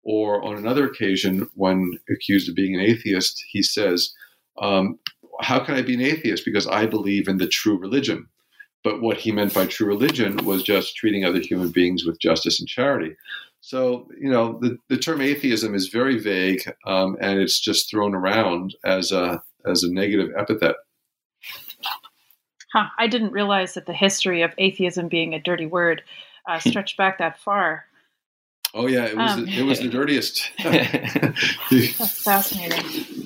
Or 0.04 0.42
on 0.42 0.56
another 0.56 0.86
occasion, 0.86 1.48
when 1.54 1.98
accused 2.10 2.48
of 2.48 2.54
being 2.54 2.74
an 2.74 2.80
atheist, 2.80 3.44
he 3.48 3.62
says, 3.62 4.12
um, 4.58 4.98
"How 5.40 5.60
can 5.60 5.74
I 5.74 5.82
be 5.82 5.94
an 5.94 6.00
atheist? 6.00 6.44
Because 6.44 6.66
I 6.66 6.86
believe 6.86 7.28
in 7.28 7.38
the 7.38 7.48
true 7.48 7.76
religion." 7.76 8.28
But 8.84 9.00
what 9.00 9.18
he 9.18 9.32
meant 9.32 9.54
by 9.54 9.66
true 9.66 9.86
religion 9.86 10.44
was 10.44 10.62
just 10.62 10.96
treating 10.96 11.24
other 11.24 11.40
human 11.40 11.70
beings 11.70 12.04
with 12.04 12.20
justice 12.20 12.58
and 12.60 12.68
charity. 12.68 13.14
So, 13.60 14.08
you 14.20 14.28
know, 14.28 14.58
the, 14.60 14.76
the 14.88 14.96
term 14.96 15.20
atheism 15.20 15.74
is 15.74 15.88
very 15.88 16.18
vague 16.18 16.62
um, 16.84 17.16
and 17.20 17.38
it's 17.38 17.60
just 17.60 17.88
thrown 17.88 18.14
around 18.14 18.74
as 18.84 19.12
a, 19.12 19.40
as 19.64 19.84
a 19.84 19.92
negative 19.92 20.30
epithet. 20.36 20.74
Huh, 22.72 22.86
I 22.98 23.06
didn't 23.06 23.32
realize 23.32 23.74
that 23.74 23.86
the 23.86 23.92
history 23.92 24.42
of 24.42 24.52
atheism 24.58 25.08
being 25.08 25.34
a 25.34 25.40
dirty 25.40 25.66
word 25.66 26.02
uh, 26.48 26.58
stretched 26.58 26.96
back 26.96 27.18
that 27.18 27.38
far. 27.38 27.84
Oh 28.74 28.86
yeah, 28.86 29.04
it 29.04 29.16
was 29.16 29.32
um, 29.32 29.46
it 29.48 29.62
was 29.64 29.80
the 29.80 29.88
dirtiest. 29.88 30.50
That's 30.62 32.22
fascinating. 32.22 33.21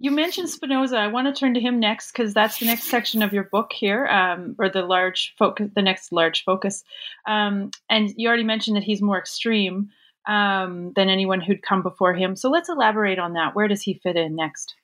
You 0.00 0.12
mentioned 0.12 0.48
Spinoza. 0.48 0.96
I 0.96 1.08
want 1.08 1.26
to 1.26 1.38
turn 1.38 1.54
to 1.54 1.60
him 1.60 1.80
next 1.80 2.12
because 2.12 2.32
that's 2.32 2.58
the 2.58 2.66
next 2.66 2.84
section 2.84 3.20
of 3.20 3.32
your 3.32 3.44
book 3.44 3.72
here, 3.72 4.06
um, 4.06 4.54
or 4.58 4.68
the 4.68 4.82
large 4.82 5.34
focus, 5.36 5.70
the 5.74 5.82
next 5.82 6.12
large 6.12 6.44
focus. 6.44 6.84
Um, 7.26 7.72
and 7.90 8.14
you 8.16 8.28
already 8.28 8.44
mentioned 8.44 8.76
that 8.76 8.84
he's 8.84 9.02
more 9.02 9.18
extreme 9.18 9.90
um, 10.26 10.92
than 10.94 11.08
anyone 11.08 11.40
who'd 11.40 11.62
come 11.62 11.82
before 11.82 12.14
him. 12.14 12.36
So 12.36 12.48
let's 12.48 12.68
elaborate 12.68 13.18
on 13.18 13.32
that. 13.32 13.56
Where 13.56 13.66
does 13.66 13.82
he 13.82 13.94
fit 13.94 14.16
in 14.16 14.36
next? 14.36 14.76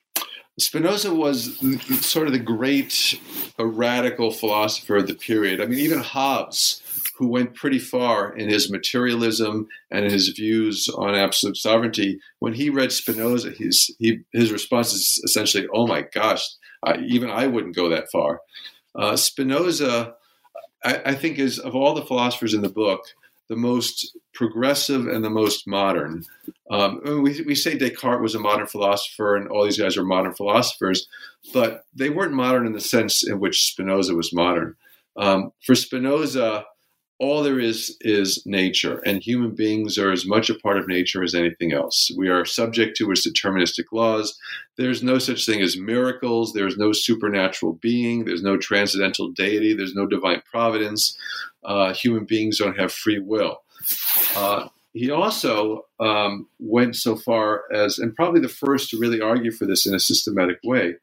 Spinoza 0.59 1.15
was 1.15 1.59
sort 2.05 2.27
of 2.27 2.33
the 2.33 2.39
great 2.39 3.21
radical 3.59 4.31
philosopher 4.31 4.97
of 4.97 5.07
the 5.07 5.15
period. 5.15 5.61
I 5.61 5.67
mean, 5.67 5.81
even 5.81 5.99
Hobbes 5.99 6.81
who 7.19 7.29
went 7.29 7.55
pretty 7.55 7.79
far 7.79 8.35
in 8.35 8.49
his 8.49 8.71
materialism 8.71 9.69
and 9.91 10.11
his 10.11 10.29
views 10.29 10.89
on 10.97 11.15
absolute 11.15 11.57
sovereignty. 11.57 12.19
When 12.39 12.55
he 12.55 12.71
read 12.71 12.93
Spinoza, 12.93 13.51
his, 13.51 13.95
he, 13.99 14.21
his 14.33 14.53
response 14.53 14.93
is 14.93 15.21
essentially, 15.25 15.67
oh 15.73 15.87
my 15.87 16.03
gosh, 16.03 16.45
I, 16.83 16.99
even 16.99 17.31
I 17.31 17.47
wouldn't 17.47 17.77
go 17.77 17.89
that 17.89 18.11
far. 18.13 18.41
Uh, 18.95 19.17
Spinoza, 19.17 20.15
I, 20.85 21.01
I 21.07 21.15
think, 21.15 21.39
is 21.39 21.59
of 21.59 21.75
all 21.75 21.95
the 21.95 22.05
philosophers 22.05 22.55
in 22.55 22.63
the 22.63 22.69
book, 22.69 23.01
the 23.49 23.57
most 23.57 24.17
progressive 24.33 25.07
and 25.07 25.25
the 25.25 25.31
most 25.31 25.67
modern. 25.67 26.25
Um, 26.71 27.01
we, 27.23 27.43
we 27.43 27.55
say 27.55 27.77
Descartes 27.77 28.23
was 28.23 28.35
a 28.35 28.41
modern 28.41 28.67
philosopher 28.67 29.37
and 29.37 29.49
all 29.49 29.65
these 29.65 29.79
guys 29.79 29.97
are 29.97 30.05
modern 30.05 30.35
philosophers, 30.35 31.07
but 31.53 31.85
they 31.95 32.11
weren't 32.11 32.33
modern 32.33 32.67
in 32.67 32.73
the 32.73 32.81
sense 32.81 33.27
in 33.27 33.39
which 33.39 33.71
Spinoza 33.71 34.15
was 34.15 34.33
modern. 34.33 34.77
Um, 35.17 35.53
for 35.65 35.75
Spinoza, 35.75 36.65
all 37.19 37.43
there 37.43 37.61
is 37.61 37.97
is 38.01 38.43
nature, 38.45 38.99
and 39.07 39.23
human 39.23 39.55
beings 39.55 39.99
are 39.99 40.11
as 40.11 40.27
much 40.27 40.51
a 40.51 40.55
part 40.55 40.79
of 40.79 40.89
nature 40.89 41.23
as 41.23 41.35
anything 41.35 41.73
else. 41.73 42.11
We 42.17 42.29
are 42.29 42.45
subject 42.45 42.97
to 42.97 43.11
its 43.11 43.27
deterministic 43.27 43.85
laws. 43.93 44.37
There's 44.77 45.03
no 45.03 45.19
such 45.19 45.47
thing 45.47 45.61
as 45.61 45.77
miracles. 45.77 46.53
There's 46.53 46.77
no 46.77 46.93
supernatural 46.93 47.75
being. 47.75 48.25
There's 48.25 48.43
no 48.43 48.57
transcendental 48.57 49.31
deity. 49.31 49.75
There's 49.75 49.95
no 49.95 50.07
divine 50.07 50.43
providence. 50.51 51.17
Uh, 51.65 51.95
human 51.95 52.25
beings 52.25 52.59
don't 52.59 52.79
have 52.79 52.93
free 52.93 53.21
will. 53.21 53.63
Uh, 54.35 54.69
he 54.93 55.11
also 55.11 55.87
um, 56.01 56.49
went 56.59 56.97
so 56.97 57.17
far 57.17 57.65
as, 57.73 57.99
and 57.99 58.15
probably 58.15 58.41
the 58.41 58.49
first 58.49 58.91
to 58.91 58.99
really 58.99 59.21
argue 59.21 59.51
for 59.51 59.67
this 59.67 59.87
in 59.87 59.95
a 59.95 60.01
systematic 60.01 60.59
way, 60.65 60.95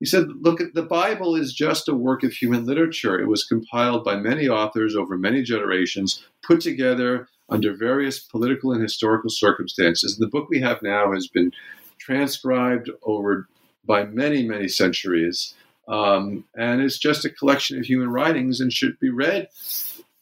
he 0.00 0.06
said, 0.06 0.28
Look, 0.40 0.60
the 0.72 0.82
Bible 0.82 1.36
is 1.36 1.52
just 1.52 1.88
a 1.88 1.94
work 1.94 2.24
of 2.24 2.32
human 2.32 2.64
literature. 2.64 3.20
It 3.20 3.28
was 3.28 3.44
compiled 3.44 4.02
by 4.02 4.16
many 4.16 4.48
authors 4.48 4.96
over 4.96 5.16
many 5.16 5.42
generations, 5.42 6.24
put 6.42 6.60
together 6.60 7.28
under 7.50 7.74
various 7.74 8.18
political 8.18 8.72
and 8.72 8.82
historical 8.82 9.30
circumstances. 9.30 10.16
The 10.16 10.28
book 10.28 10.48
we 10.48 10.60
have 10.60 10.82
now 10.82 11.12
has 11.12 11.28
been 11.28 11.52
transcribed 11.98 12.90
over 13.02 13.48
by 13.84 14.04
many, 14.04 14.42
many 14.46 14.68
centuries. 14.68 15.54
Um, 15.86 16.44
and 16.56 16.80
it's 16.80 16.98
just 16.98 17.24
a 17.24 17.30
collection 17.30 17.78
of 17.78 17.84
human 17.84 18.08
writings 18.08 18.60
and 18.60 18.72
should 18.72 18.98
be 19.00 19.10
read 19.10 19.48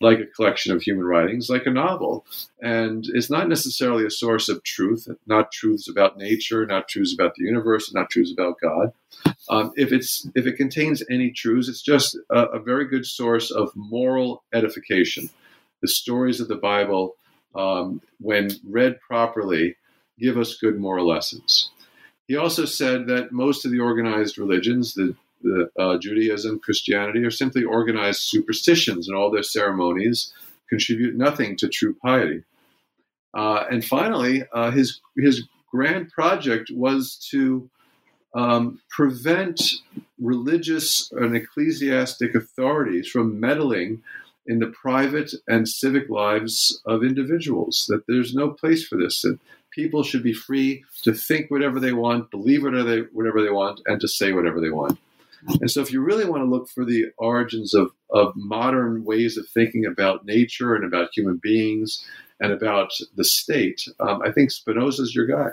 like 0.01 0.21
a 0.21 0.27
collection 0.27 0.73
of 0.73 0.83
human 0.83 1.05
writings, 1.05 1.51
like 1.51 1.67
a 1.67 1.71
novel. 1.71 2.25
And 2.61 3.05
it's 3.09 3.31
not 3.31 3.49
necessarily 3.49 4.05
a 4.07 4.11
source 4.11 4.49
of 4.49 4.63
truth, 4.63 5.09
not 5.27 5.51
truths 5.51 5.89
about 5.89 6.17
nature, 6.17 6.65
not 6.67 6.89
truths 6.89 7.13
about 7.13 7.35
the 7.35 7.45
universe, 7.45 7.93
not 7.93 8.11
truths 8.11 8.33
about 8.33 8.61
God. 8.61 8.93
Um, 9.51 9.73
if 9.77 9.93
it's 9.93 10.29
if 10.35 10.47
it 10.47 10.57
contains 10.57 11.03
any 11.11 11.31
truths, 11.31 11.69
it's 11.69 11.83
just 11.83 12.17
a, 12.31 12.45
a, 12.45 12.61
very 12.61 12.87
good 12.87 13.07
source 13.07 13.51
of 13.51 13.71
moral 13.75 14.43
edification. 14.53 15.31
The 15.81 15.89
stories 15.89 16.41
of 16.41 16.49
the 16.49 16.57
Bible, 16.57 17.15
um, 17.55 18.01
when 18.21 18.51
read 18.69 19.01
properly, 19.01 19.77
give 20.19 20.37
us 20.37 20.59
good 20.59 20.79
moral 20.79 21.09
lessons. 21.09 21.71
He 22.27 22.37
also 22.37 22.67
said 22.67 23.07
that 23.07 23.33
most 23.33 23.65
of 23.65 23.73
the 23.73 23.81
organized 23.81 24.39
religions, 24.39 24.95
the 24.95 25.17
the, 25.43 25.71
uh, 25.79 25.99
Judaism, 25.99 26.59
Christianity 26.59 27.25
are 27.25 27.31
simply 27.31 27.65
organized 27.65 28.23
superstitions, 28.23 29.09
and 29.09 29.17
all 29.17 29.31
their 29.31 29.43
ceremonies 29.43 30.33
contribute 30.69 31.17
nothing 31.17 31.57
to 31.57 31.69
true 31.69 31.95
piety. 31.95 32.43
Uh, 33.35 33.65
and 33.71 33.85
finally, 33.85 34.45
uh, 34.53 34.71
his 34.71 35.01
his 35.17 35.45
grand 35.71 36.11
project 36.11 36.71
was 36.75 37.17
to 37.31 37.69
um, 38.35 38.81
prevent 38.91 39.61
religious 40.21 41.11
and 41.13 41.37
ecclesiastic 41.37 42.35
authorities 42.35 43.09
from 43.09 43.39
meddling 43.39 44.03
in 44.47 44.59
the 44.59 44.67
private 44.67 45.33
and 45.47 45.69
civic 45.69 46.09
lives 46.09 46.81
of 46.87 47.05
individuals. 47.05 47.87
That 47.89 48.07
there's 48.07 48.35
no 48.35 48.51
place 48.51 48.87
for 48.87 48.97
this. 48.97 49.23
That 49.23 49.39
people 49.71 50.03
should 50.03 50.23
be 50.23 50.33
free 50.33 50.85
to 51.03 51.13
think 51.13 51.51
whatever 51.51 51.79
they 51.79 51.93
want, 51.93 52.31
believe 52.31 52.63
whatever 52.63 52.85
they, 52.85 53.01
whatever 53.13 53.43
they 53.43 53.51
want, 53.51 53.81
and 53.87 54.01
to 54.01 54.09
say 54.09 54.33
whatever 54.33 54.61
they 54.61 54.71
want. 54.71 54.99
And 55.61 55.71
so, 55.71 55.81
if 55.81 55.93
you 55.93 56.01
really 56.01 56.25
want 56.25 56.43
to 56.43 56.49
look 56.49 56.69
for 56.69 56.85
the 56.85 57.07
origins 57.19 57.75
of, 57.75 57.91
of 58.11 58.33
modern 58.37 59.05
ways 59.05 59.37
of 59.37 59.49
thinking 59.49 59.87
about 59.87 60.25
nature 60.25 60.75
and 60.75 60.85
about 60.85 61.11
human 61.15 61.39
beings 61.43 62.05
and 62.41 62.53
about 62.53 62.91
the 63.17 63.25
state, 63.25 63.83
um, 64.01 64.21
I 64.25 64.33
think 64.33 64.51
Spinoza's 64.51 65.15
your 65.15 65.27
guy. 65.27 65.51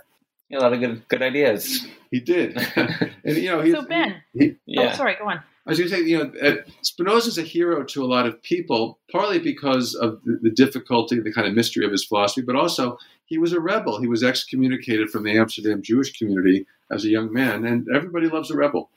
Yeah, 0.50 0.60
a 0.60 0.62
lot 0.62 0.74
of 0.74 0.80
good 0.80 1.08
good 1.08 1.22
ideas. 1.22 1.88
He 2.12 2.20
did, 2.20 2.56
and 2.76 3.38
you 3.38 3.50
know, 3.50 3.72
so 3.72 3.86
Ben. 3.86 4.22
He, 4.34 4.40
he, 4.40 4.56
yeah. 4.66 4.92
Oh, 4.94 4.96
sorry. 4.96 5.16
Go 5.20 5.30
on. 5.30 5.42
I 5.68 5.72
was 5.72 5.80
going 5.80 5.90
to 5.90 5.96
say, 5.96 6.04
you 6.04 6.18
know, 6.20 6.32
uh, 6.48 6.58
Spinoza's 6.84 7.40
a 7.40 7.42
hero 7.42 7.84
to 7.84 8.04
a 8.04 8.06
lot 8.06 8.28
of 8.28 8.42
people, 8.44 9.00
partly 9.12 9.40
because 9.40 9.96
of 9.96 10.22
the, 10.24 10.38
the, 10.44 10.52
difficulty, 10.52 11.20
the 11.20 11.34
kind 11.34 11.48
of 11.48 11.56
mystery 11.56 11.84
of 11.84 11.92
his 11.92 12.06
philosophy, 12.06 12.44
but 12.44 12.56
also 12.56 13.00
he 13.26 13.40
was 13.40 13.52
a 13.52 13.60
rebel. 13.60 14.00
He 14.00 14.08
was 14.08 14.24
excommunicated 14.24 15.10
from 15.10 15.24
the 15.24 15.36
Amsterdam 15.36 15.82
Jewish 15.82 16.16
community 16.16 16.68
as 16.92 17.04
a 17.04 17.10
young 17.10 17.34
man, 17.34 17.66
and 17.66 17.88
everybody 17.94 18.28
loves 18.28 18.52
a 18.52 18.56
rebel. 18.56 18.92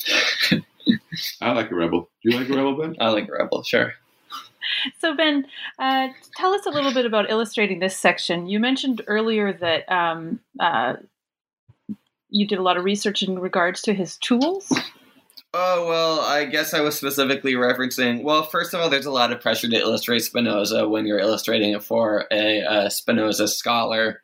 I 1.40 1.52
like 1.52 1.70
a 1.70 1.74
rebel. 1.74 2.08
Do 2.22 2.30
you 2.30 2.38
like 2.38 2.48
a 2.48 2.54
rebel, 2.54 2.76
Ben? 2.76 2.96
I 3.00 3.08
like 3.10 3.28
a 3.28 3.32
rebel, 3.32 3.62
sure. 3.62 3.94
so 5.00 5.14
Ben, 5.14 5.46
uh, 5.78 6.08
tell 6.36 6.54
us 6.54 6.66
a 6.66 6.70
little 6.70 6.92
bit 6.92 7.06
about 7.06 7.30
illustrating 7.30 7.78
this 7.78 7.96
section. 7.96 8.48
You 8.48 8.60
mentioned 8.60 9.02
earlier 9.06 9.52
that 9.52 9.90
um, 9.90 10.40
uh, 10.60 10.94
you 12.28 12.46
did 12.46 12.58
a 12.58 12.62
lot 12.62 12.76
of 12.76 12.84
research 12.84 13.22
in 13.22 13.38
regards 13.38 13.82
to 13.82 13.94
his 13.94 14.16
tools. 14.18 14.72
Oh, 15.54 15.86
well, 15.88 16.20
I 16.20 16.44
guess 16.44 16.74
I 16.74 16.80
was 16.80 16.96
specifically 16.96 17.54
referencing. 17.54 18.22
Well, 18.22 18.42
first 18.42 18.74
of 18.74 18.80
all, 18.80 18.90
there's 18.90 19.06
a 19.06 19.10
lot 19.10 19.32
of 19.32 19.40
pressure 19.40 19.68
to 19.68 19.76
illustrate 19.76 20.20
Spinoza 20.20 20.86
when 20.86 21.06
you're 21.06 21.18
illustrating 21.18 21.72
it 21.72 21.82
for 21.82 22.26
a, 22.30 22.60
a 22.60 22.90
Spinoza 22.90 23.48
scholar. 23.48 24.22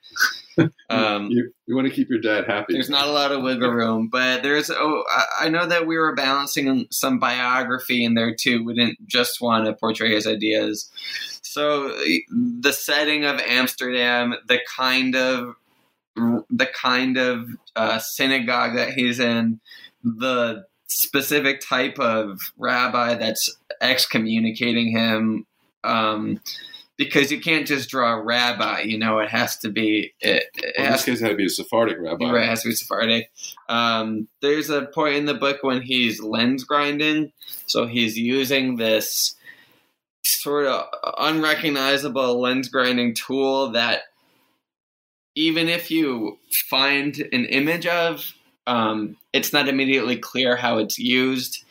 Um, 0.91 1.31
you, 1.31 1.51
you 1.67 1.75
want 1.75 1.89
to 1.89 1.95
keep 1.95 2.11
your 2.11 2.21
dad 2.21 2.45
happy. 2.47 2.75
There's 2.75 2.91
not 2.91 3.09
a 3.09 3.13
lot 3.13 3.33
of 3.33 3.43
wiggle 3.43 3.71
room, 3.71 4.09
but 4.09 4.43
there's. 4.43 4.71
Oh, 4.71 5.03
I 5.41 5.49
know 5.49 5.65
that 5.65 5.87
we 5.87 5.97
were 5.97 6.15
balancing 6.15 6.87
some 6.91 7.19
biography 7.19 8.05
in 8.05 8.13
there 8.13 8.35
too. 8.35 8.63
We 8.63 8.75
didn't 8.75 8.99
just 9.07 9.41
want 9.41 9.65
to 9.65 9.73
portray 9.73 10.11
his 10.15 10.27
ideas. 10.27 10.91
So 11.41 11.89
the 12.31 12.73
setting 12.73 13.25
of 13.25 13.41
Amsterdam, 13.41 14.35
the 14.47 14.61
kind 14.77 15.17
of 15.17 15.57
the 16.15 16.69
kind 16.75 17.17
of 17.17 17.49
uh, 17.75 17.99
synagogue 17.99 18.77
that 18.77 18.93
he's 18.93 19.19
in, 19.19 19.61
the 20.05 20.67
specific 20.89 21.61
type 21.67 21.99
of 21.99 22.39
rabbi 22.59 23.15
that's 23.15 23.57
excommunicating 23.81 24.91
him 24.91 25.47
um, 25.85 26.41
because 27.05 27.31
you 27.31 27.41
can't 27.41 27.67
just 27.67 27.89
draw 27.89 28.15
a 28.15 28.23
rabbi 28.23 28.81
you 28.81 28.99
know 28.99 29.19
it 29.19 29.29
has 29.29 29.57
to 29.57 29.71
be 29.71 30.13
it, 30.21 30.45
it 30.55 30.75
well, 30.79 30.87
has, 30.87 30.87
in 30.87 30.93
this 30.93 31.05
case 31.05 31.21
it 31.21 31.25
had 31.25 31.31
to 31.31 31.37
be 31.37 31.47
a 31.47 31.51
sephardic 31.51 31.99
rabbi 31.99 32.31
right 32.31 32.45
it 32.45 32.49
has 32.49 32.63
to 32.63 32.69
be 32.69 32.75
sephardic 32.75 33.31
um, 33.69 34.29
there's 34.41 34.71
a 34.71 34.87
point 34.87 35.17
in 35.17 35.27
the 35.27 35.35
book 35.35 35.59
when 35.63 35.83
he's 35.83 36.23
lens 36.23 36.65
grinding 36.65 37.33
so 37.67 37.87
he's 37.87 38.17
using 38.19 38.77
this 38.77 39.37
sort 40.25 40.67
of 40.67 40.87
unrecognizable 41.19 42.41
lens 42.41 42.69
grinding 42.69 43.15
tool 43.15 43.71
that 43.71 44.03
even 45.35 45.69
if 45.69 45.91
you 45.91 46.39
find 46.69 47.19
an 47.33 47.47
image 47.47 47.87
of 47.87 48.35
um, 48.67 49.17
it's 49.33 49.53
not 49.53 49.69
immediately 49.69 50.17
clear 50.17 50.57
how 50.57 50.79
it's 50.79 50.99
used. 50.99 51.65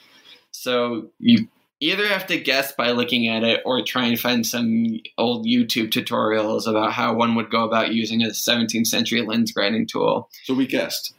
So 0.51 1.07
you 1.19 1.47
either 1.81 2.07
have 2.07 2.27
to 2.27 2.39
guess 2.39 2.71
by 2.71 2.91
looking 2.91 3.27
at 3.27 3.43
it 3.43 3.61
or 3.65 3.83
try 3.83 4.05
and 4.05 4.19
find 4.19 4.45
some 4.45 4.99
old 5.17 5.45
YouTube 5.45 5.89
tutorials 5.89 6.67
about 6.67 6.93
how 6.93 7.13
one 7.13 7.35
would 7.35 7.49
go 7.49 7.63
about 7.65 7.91
using 7.91 8.21
a 8.21 8.27
17th 8.27 8.87
century 8.87 9.21
lens 9.23 9.51
grinding 9.51 9.87
tool. 9.87 10.29
So 10.43 10.53
we 10.53 10.67
guessed. 10.67 11.13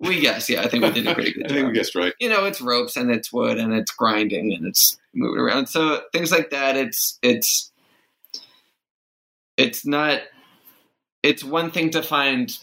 We 0.00 0.20
guessed, 0.20 0.48
yeah. 0.48 0.62
I 0.62 0.68
think 0.68 0.84
we 0.84 0.90
did 0.90 1.06
a 1.06 1.14
pretty 1.14 1.32
good 1.34 1.44
I 1.44 1.48
job. 1.48 1.56
think 1.56 1.68
we 1.68 1.74
guessed 1.74 1.94
right. 1.94 2.12
You 2.20 2.28
know, 2.28 2.44
it's 2.44 2.60
ropes 2.60 2.96
and 2.96 3.10
it's 3.10 3.32
wood 3.32 3.58
and 3.58 3.72
it's 3.72 3.92
grinding 3.92 4.52
and 4.52 4.66
it's 4.66 4.98
moving 5.14 5.40
around. 5.40 5.68
So 5.68 6.02
things 6.12 6.32
like 6.32 6.50
that, 6.50 6.76
it's 6.76 7.18
it's 7.22 7.70
it's 9.56 9.86
not 9.86 10.20
it's 11.22 11.42
one 11.44 11.70
thing 11.70 11.90
to 11.90 12.02
find 12.02 12.56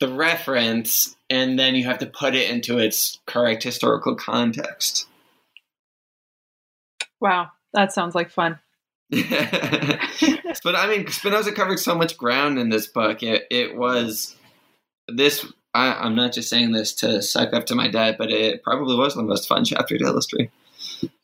the 0.00 0.08
reference 0.08 1.16
and 1.30 1.58
then 1.58 1.74
you 1.74 1.84
have 1.84 1.98
to 1.98 2.06
put 2.06 2.34
it 2.34 2.50
into 2.50 2.78
its 2.78 3.18
correct 3.26 3.62
historical 3.62 4.14
context. 4.14 5.06
Wow, 7.20 7.48
that 7.72 7.92
sounds 7.92 8.14
like 8.14 8.30
fun. 8.30 8.58
but 9.10 10.76
I 10.76 10.86
mean, 10.88 11.08
Spinoza 11.08 11.52
covered 11.52 11.78
so 11.78 11.94
much 11.94 12.18
ground 12.18 12.58
in 12.58 12.68
this 12.68 12.86
book. 12.86 13.22
It, 13.22 13.46
it 13.50 13.76
was 13.76 14.36
this. 15.08 15.46
I, 15.74 16.06
am 16.06 16.14
not 16.14 16.32
just 16.32 16.50
saying 16.50 16.72
this 16.72 16.94
to 16.96 17.22
suck 17.22 17.52
up 17.52 17.66
to 17.66 17.74
my 17.74 17.88
dad, 17.88 18.16
but 18.18 18.30
it 18.30 18.62
probably 18.62 18.96
was 18.96 19.14
the 19.14 19.22
most 19.22 19.48
fun 19.48 19.64
chapter 19.64 19.96
to 19.96 20.04
illustrate. 20.04 20.50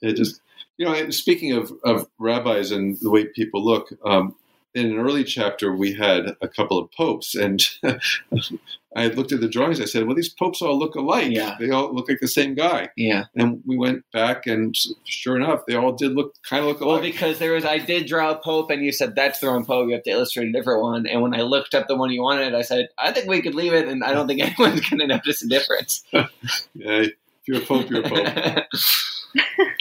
It 0.00 0.14
just, 0.14 0.40
you 0.76 0.86
know, 0.86 1.10
speaking 1.10 1.52
of, 1.52 1.72
of 1.84 2.08
rabbis 2.18 2.70
and 2.70 2.98
the 3.00 3.10
way 3.10 3.24
people 3.24 3.64
look, 3.64 3.88
um, 4.04 4.34
in 4.74 4.86
an 4.86 4.98
early 4.98 5.24
chapter, 5.24 5.74
we 5.74 5.94
had 5.94 6.36
a 6.40 6.48
couple 6.48 6.78
of 6.78 6.90
popes, 6.90 7.34
and 7.34 7.64
I 8.96 9.08
looked 9.08 9.32
at 9.32 9.40
the 9.40 9.48
drawings. 9.48 9.80
I 9.80 9.86
said, 9.86 10.06
"Well, 10.06 10.14
these 10.14 10.28
popes 10.28 10.62
all 10.62 10.78
look 10.78 10.94
alike. 10.94 11.30
Yeah. 11.30 11.56
They 11.58 11.70
all 11.70 11.92
look 11.92 12.08
like 12.08 12.20
the 12.20 12.28
same 12.28 12.54
guy." 12.54 12.90
Yeah. 12.96 13.24
And 13.34 13.62
we 13.66 13.76
went 13.76 14.04
back, 14.12 14.46
and 14.46 14.74
sure 15.04 15.36
enough, 15.36 15.66
they 15.66 15.74
all 15.74 15.92
did 15.92 16.12
look 16.12 16.34
kind 16.48 16.62
of 16.62 16.68
look 16.68 16.80
alike. 16.80 17.02
Well, 17.02 17.10
because 17.12 17.38
there 17.38 17.52
was, 17.52 17.64
I 17.64 17.78
did 17.78 18.06
draw 18.06 18.30
a 18.30 18.36
pope, 18.36 18.70
and 18.70 18.84
you 18.84 18.92
said 18.92 19.14
that's 19.14 19.40
the 19.40 19.48
wrong 19.48 19.64
pope. 19.64 19.88
You 19.88 19.94
have 19.94 20.04
to 20.04 20.10
illustrate 20.10 20.48
a 20.48 20.52
different 20.52 20.82
one. 20.82 21.06
And 21.06 21.22
when 21.22 21.34
I 21.34 21.42
looked 21.42 21.74
up 21.74 21.88
the 21.88 21.96
one 21.96 22.10
you 22.10 22.22
wanted, 22.22 22.54
I 22.54 22.62
said, 22.62 22.88
I 22.98 23.12
think 23.12 23.28
we 23.28 23.42
could 23.42 23.54
leave 23.54 23.72
it, 23.72 23.88
and 23.88 24.04
I 24.04 24.12
don't 24.12 24.26
think 24.26 24.40
anyone's 24.60 24.88
going 24.88 25.00
to 25.00 25.06
notice 25.06 25.42
a 25.42 25.48
difference. 25.48 26.04
yeah, 26.12 26.28
if 26.74 27.12
you're 27.46 27.62
a 27.62 27.64
pope, 27.64 27.90
you're 27.90 28.04
a 28.04 28.08
pope. 28.08 28.64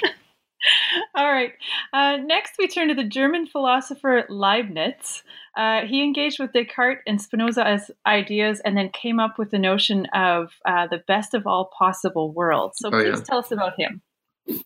All 1.16 1.32
right. 1.32 1.54
Uh, 1.92 2.18
next, 2.18 2.54
we 2.58 2.68
turn 2.68 2.88
to 2.90 2.96
the 2.96 3.04
German 3.04 3.48
philosopher 3.48 4.26
Leibniz. 4.30 5.24
Uh, 5.56 5.82
he 5.82 6.04
engaged 6.04 6.40
with 6.40 6.54
Descartes 6.54 7.02
and 7.06 7.22
Spinoza's 7.22 7.92
ideas 8.06 8.62
and 8.64 8.78
then 8.78 8.90
came 8.90 9.20
up 9.20 9.38
with 9.38 9.52
the 9.52 9.60
notion 9.60 10.08
of 10.14 10.52
uh, 10.66 10.88
the 10.88 11.04
best 11.08 11.34
of 11.34 11.46
all 11.46 11.72
possible 11.78 12.32
worlds. 12.32 12.78
So, 12.80 12.90
oh, 12.90 12.92
please 12.92 13.18
yeah. 13.18 13.24
tell 13.24 13.40
us 13.40 13.52
about 13.52 13.80
him. 13.80 14.02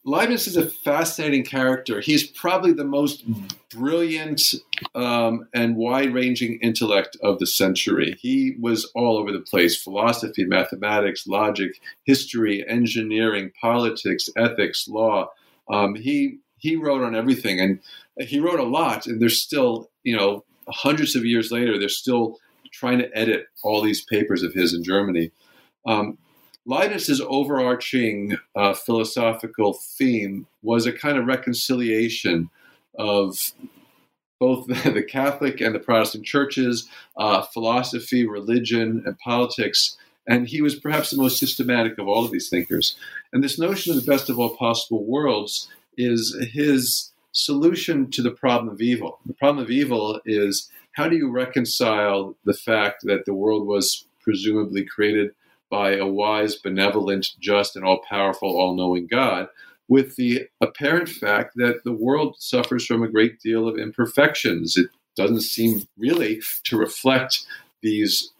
Leibniz 0.03 0.47
is 0.47 0.57
a 0.57 0.65
fascinating 0.67 1.43
character. 1.43 2.01
He's 2.01 2.25
probably 2.25 2.73
the 2.73 2.83
most 2.83 3.23
brilliant 3.69 4.55
um, 4.95 5.47
and 5.53 5.75
wide 5.75 6.15
ranging 6.15 6.57
intellect 6.61 7.15
of 7.21 7.37
the 7.37 7.45
century. 7.45 8.17
He 8.19 8.55
was 8.59 8.89
all 8.95 9.17
over 9.17 9.31
the 9.31 9.41
place 9.41 9.79
philosophy, 9.79 10.45
mathematics, 10.45 11.27
logic, 11.27 11.79
history, 12.05 12.67
engineering, 12.67 13.51
politics, 13.61 14.29
ethics, 14.35 14.87
law 14.87 15.29
um, 15.69 15.95
he 15.95 16.39
he 16.57 16.75
wrote 16.75 17.03
on 17.03 17.15
everything, 17.15 17.59
and 17.59 17.79
he 18.27 18.39
wrote 18.39 18.59
a 18.59 18.63
lot. 18.63 19.07
And 19.07 19.21
there's 19.21 19.41
still, 19.41 19.89
you 20.03 20.15
know, 20.15 20.43
hundreds 20.67 21.15
of 21.15 21.25
years 21.25 21.51
later, 21.51 21.77
they're 21.77 21.89
still 21.89 22.37
trying 22.71 22.99
to 22.99 23.17
edit 23.17 23.47
all 23.63 23.81
these 23.81 24.03
papers 24.03 24.43
of 24.43 24.53
his 24.53 24.73
in 24.73 24.83
Germany. 24.83 25.31
Um, 25.85 26.17
Leibniz's 26.65 27.21
overarching 27.21 28.37
uh, 28.55 28.73
philosophical 28.73 29.73
theme 29.73 30.47
was 30.61 30.85
a 30.85 30.91
kind 30.91 31.17
of 31.17 31.25
reconciliation 31.25 32.49
of 32.97 33.53
both 34.39 34.67
the 34.83 35.03
Catholic 35.03 35.61
and 35.61 35.73
the 35.73 35.79
Protestant 35.79 36.25
churches, 36.25 36.89
uh, 37.17 37.41
philosophy, 37.41 38.27
religion, 38.27 39.03
and 39.05 39.17
politics. 39.19 39.97
And 40.27 40.47
he 40.47 40.61
was 40.61 40.75
perhaps 40.75 41.09
the 41.09 41.17
most 41.17 41.39
systematic 41.39 41.97
of 41.97 42.07
all 42.07 42.25
of 42.25 42.31
these 42.31 42.49
thinkers. 42.49 42.95
And 43.31 43.43
this 43.43 43.57
notion 43.57 43.93
of 43.93 44.03
the 44.03 44.11
best 44.11 44.29
of 44.29 44.39
all 44.39 44.55
possible 44.55 45.05
worlds 45.05 45.69
is 45.97 46.35
his 46.51 47.11
solution 47.31 48.09
to 48.11 48.21
the 48.21 48.31
problem 48.31 48.69
of 48.69 48.81
evil. 48.81 49.19
The 49.25 49.33
problem 49.33 49.63
of 49.63 49.71
evil 49.71 50.19
is 50.25 50.69
how 50.93 51.07
do 51.07 51.15
you 51.15 51.31
reconcile 51.31 52.35
the 52.43 52.53
fact 52.53 53.03
that 53.03 53.25
the 53.25 53.33
world 53.33 53.67
was 53.67 54.05
presumably 54.21 54.83
created 54.83 55.31
by 55.69 55.95
a 55.95 56.07
wise, 56.07 56.55
benevolent, 56.55 57.33
just, 57.39 57.75
and 57.75 57.85
all 57.85 58.01
powerful, 58.09 58.49
all 58.49 58.75
knowing 58.75 59.07
God 59.07 59.47
with 59.87 60.15
the 60.15 60.47
apparent 60.59 61.07
fact 61.07 61.53
that 61.55 61.83
the 61.83 61.93
world 61.93 62.35
suffers 62.39 62.85
from 62.85 63.03
a 63.03 63.07
great 63.07 63.39
deal 63.39 63.67
of 63.67 63.77
imperfections? 63.77 64.75
It 64.75 64.89
doesn't 65.15 65.41
seem 65.41 65.87
really 65.97 66.41
to 66.65 66.77
reflect 66.77 67.45
these 67.81 68.31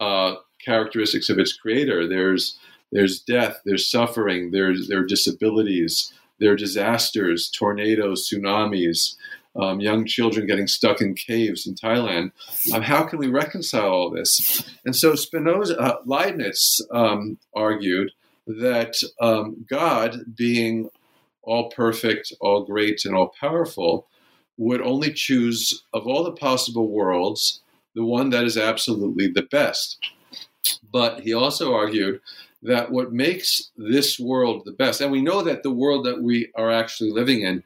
uh, 0.00 0.36
characteristics 0.64 1.28
of 1.28 1.38
its 1.38 1.52
creator. 1.52 2.08
There's 2.08 2.58
there's 2.90 3.20
death, 3.20 3.60
there's 3.64 3.90
suffering, 3.90 4.50
there's 4.50 4.88
there 4.88 5.00
are 5.00 5.06
disabilities, 5.06 6.12
there 6.38 6.52
are 6.52 6.56
disasters, 6.56 7.50
tornadoes, 7.50 8.28
tsunamis, 8.28 9.16
um, 9.56 9.80
young 9.80 10.06
children 10.06 10.46
getting 10.46 10.66
stuck 10.66 11.00
in 11.00 11.14
caves 11.14 11.66
in 11.66 11.74
Thailand. 11.74 12.32
Um, 12.72 12.82
how 12.82 13.04
can 13.04 13.18
we 13.18 13.28
reconcile 13.28 13.90
all 13.90 14.10
this? 14.10 14.62
And 14.84 14.94
so 14.94 15.14
Spinoza, 15.14 15.78
uh, 15.78 15.96
Leibniz 16.06 16.80
um, 16.92 17.38
argued 17.54 18.12
that 18.46 18.94
um, 19.20 19.66
God, 19.68 20.36
being 20.36 20.88
all 21.42 21.70
perfect, 21.70 22.32
all 22.40 22.64
great, 22.64 23.04
and 23.04 23.14
all 23.14 23.32
powerful, 23.40 24.06
would 24.56 24.80
only 24.80 25.12
choose 25.12 25.84
of 25.92 26.06
all 26.06 26.24
the 26.24 26.32
possible 26.32 26.88
worlds 26.88 27.60
the 27.94 28.04
one 28.04 28.30
that 28.30 28.44
is 28.44 28.56
absolutely 28.56 29.26
the 29.26 29.42
best. 29.42 29.98
But 30.90 31.20
he 31.20 31.34
also 31.34 31.74
argued 31.74 32.20
that 32.62 32.90
what 32.90 33.12
makes 33.12 33.70
this 33.76 34.18
world 34.18 34.62
the 34.64 34.72
best, 34.72 35.00
and 35.00 35.12
we 35.12 35.22
know 35.22 35.42
that 35.42 35.62
the 35.62 35.70
world 35.70 36.04
that 36.06 36.22
we 36.22 36.50
are 36.56 36.70
actually 36.70 37.10
living 37.10 37.42
in 37.42 37.62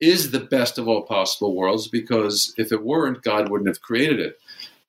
is 0.00 0.30
the 0.30 0.40
best 0.40 0.78
of 0.78 0.88
all 0.88 1.02
possible 1.02 1.54
worlds 1.54 1.88
because 1.88 2.52
if 2.56 2.72
it 2.72 2.82
weren't, 2.82 3.22
God 3.22 3.48
wouldn't 3.48 3.68
have 3.68 3.80
created 3.80 4.20
it. 4.20 4.38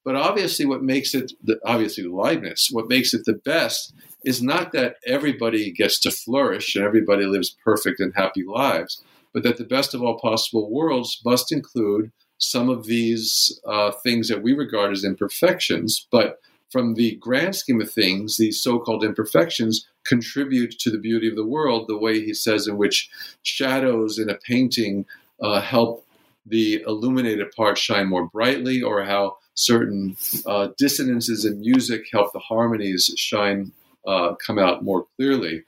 But 0.03 0.15
obviously, 0.15 0.65
what 0.65 0.83
makes 0.83 1.15
it, 1.15 1.31
the, 1.43 1.59
obviously, 1.65 2.03
Leibniz, 2.03 2.67
what 2.71 2.89
makes 2.89 3.13
it 3.13 3.25
the 3.25 3.33
best 3.33 3.93
is 4.23 4.41
not 4.41 4.71
that 4.71 4.97
everybody 5.05 5.71
gets 5.71 5.99
to 6.01 6.11
flourish 6.11 6.75
and 6.75 6.85
everybody 6.85 7.25
lives 7.25 7.55
perfect 7.63 7.99
and 7.99 8.13
happy 8.15 8.43
lives, 8.43 9.03
but 9.33 9.43
that 9.43 9.57
the 9.57 9.63
best 9.63 9.93
of 9.93 10.03
all 10.03 10.19
possible 10.19 10.69
worlds 10.69 11.21
must 11.25 11.51
include 11.51 12.11
some 12.37 12.69
of 12.69 12.85
these 12.85 13.59
uh, 13.65 13.91
things 14.03 14.27
that 14.27 14.43
we 14.43 14.53
regard 14.53 14.91
as 14.91 15.03
imperfections, 15.03 16.07
but 16.11 16.39
from 16.71 16.95
the 16.95 17.15
grand 17.17 17.55
scheme 17.55 17.81
of 17.81 17.91
things, 17.91 18.37
these 18.37 18.61
so 18.61 18.79
called 18.79 19.03
imperfections 19.03 19.87
contribute 20.03 20.71
to 20.79 20.91
the 20.91 20.97
beauty 20.97 21.27
of 21.27 21.35
the 21.35 21.45
world, 21.45 21.87
the 21.87 21.97
way 21.97 22.19
he 22.23 22.33
says, 22.33 22.67
in 22.67 22.77
which 22.77 23.09
shadows 23.43 24.19
in 24.19 24.29
a 24.29 24.35
painting 24.35 25.05
uh, 25.41 25.61
help 25.61 26.05
the 26.45 26.83
illuminated 26.85 27.51
part 27.51 27.77
shine 27.77 28.07
more 28.07 28.27
brightly, 28.27 28.81
or 28.81 29.03
how 29.03 29.37
certain 29.55 30.15
uh, 30.45 30.69
dissonances 30.77 31.43
in 31.45 31.59
music 31.59 32.05
help 32.11 32.33
the 32.33 32.39
harmonies 32.39 33.11
shine, 33.17 33.71
uh, 34.05 34.35
come 34.35 34.59
out 34.59 34.83
more 34.83 35.05
clearly. 35.15 35.63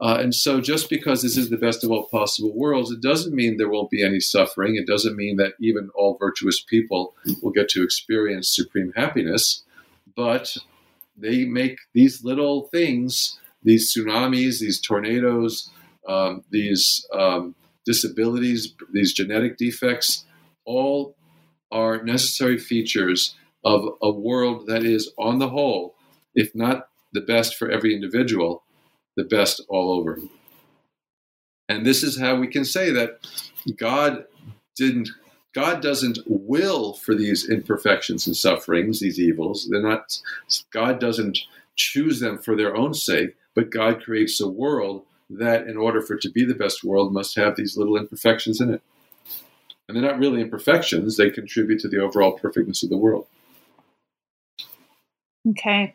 Uh, 0.00 0.18
and 0.20 0.34
so, 0.34 0.60
just 0.60 0.88
because 0.88 1.22
this 1.22 1.36
is 1.36 1.50
the 1.50 1.56
best 1.56 1.82
of 1.82 1.90
all 1.90 2.04
possible 2.04 2.52
worlds, 2.54 2.90
it 2.90 3.00
doesn't 3.00 3.34
mean 3.34 3.56
there 3.56 3.68
won't 3.68 3.90
be 3.90 4.04
any 4.04 4.20
suffering. 4.20 4.76
It 4.76 4.86
doesn't 4.86 5.16
mean 5.16 5.38
that 5.38 5.54
even 5.60 5.90
all 5.94 6.16
virtuous 6.18 6.60
people 6.60 7.14
will 7.42 7.50
get 7.50 7.68
to 7.70 7.82
experience 7.82 8.48
supreme 8.48 8.92
happiness. 8.94 9.64
But 10.18 10.56
they 11.16 11.44
make 11.44 11.78
these 11.94 12.24
little 12.24 12.66
things, 12.72 13.38
these 13.62 13.94
tsunamis, 13.94 14.58
these 14.58 14.80
tornadoes, 14.80 15.70
um, 16.08 16.42
these 16.50 17.06
um, 17.12 17.54
disabilities, 17.86 18.74
these 18.92 19.12
genetic 19.12 19.56
defects, 19.58 20.24
all 20.64 21.14
are 21.70 22.02
necessary 22.02 22.58
features 22.58 23.36
of 23.64 23.90
a 24.02 24.10
world 24.10 24.66
that 24.66 24.82
is, 24.82 25.12
on 25.16 25.38
the 25.38 25.50
whole, 25.50 25.94
if 26.34 26.52
not 26.52 26.88
the 27.12 27.20
best 27.20 27.54
for 27.54 27.70
every 27.70 27.94
individual, 27.94 28.64
the 29.16 29.22
best 29.22 29.62
all 29.68 29.92
over. 29.92 30.18
And 31.68 31.86
this 31.86 32.02
is 32.02 32.18
how 32.18 32.34
we 32.34 32.48
can 32.48 32.64
say 32.64 32.90
that 32.90 33.24
God 33.76 34.24
didn't 34.76 35.10
God 35.58 35.82
doesn't 35.82 36.20
will 36.28 36.92
for 36.92 37.16
these 37.16 37.50
imperfections 37.50 38.28
and 38.28 38.36
sufferings, 38.36 39.00
these 39.00 39.18
evils. 39.18 39.66
They're 39.68 39.82
not 39.82 40.16
God 40.70 41.00
doesn't 41.00 41.40
choose 41.74 42.20
them 42.20 42.38
for 42.38 42.54
their 42.54 42.76
own 42.76 42.94
sake, 42.94 43.34
but 43.56 43.70
God 43.70 44.00
creates 44.00 44.40
a 44.40 44.46
world 44.46 45.04
that 45.28 45.66
in 45.66 45.76
order 45.76 46.00
for 46.00 46.14
it 46.14 46.22
to 46.22 46.30
be 46.30 46.44
the 46.44 46.54
best 46.54 46.84
world 46.84 47.12
must 47.12 47.34
have 47.34 47.56
these 47.56 47.76
little 47.76 47.96
imperfections 47.96 48.60
in 48.60 48.72
it. 48.72 48.82
And 49.88 49.96
they're 49.96 50.08
not 50.08 50.20
really 50.20 50.40
imperfections, 50.40 51.16
they 51.16 51.28
contribute 51.28 51.80
to 51.80 51.88
the 51.88 51.98
overall 51.98 52.38
perfectness 52.38 52.84
of 52.84 52.90
the 52.90 52.96
world. 52.96 53.26
Okay. 55.48 55.92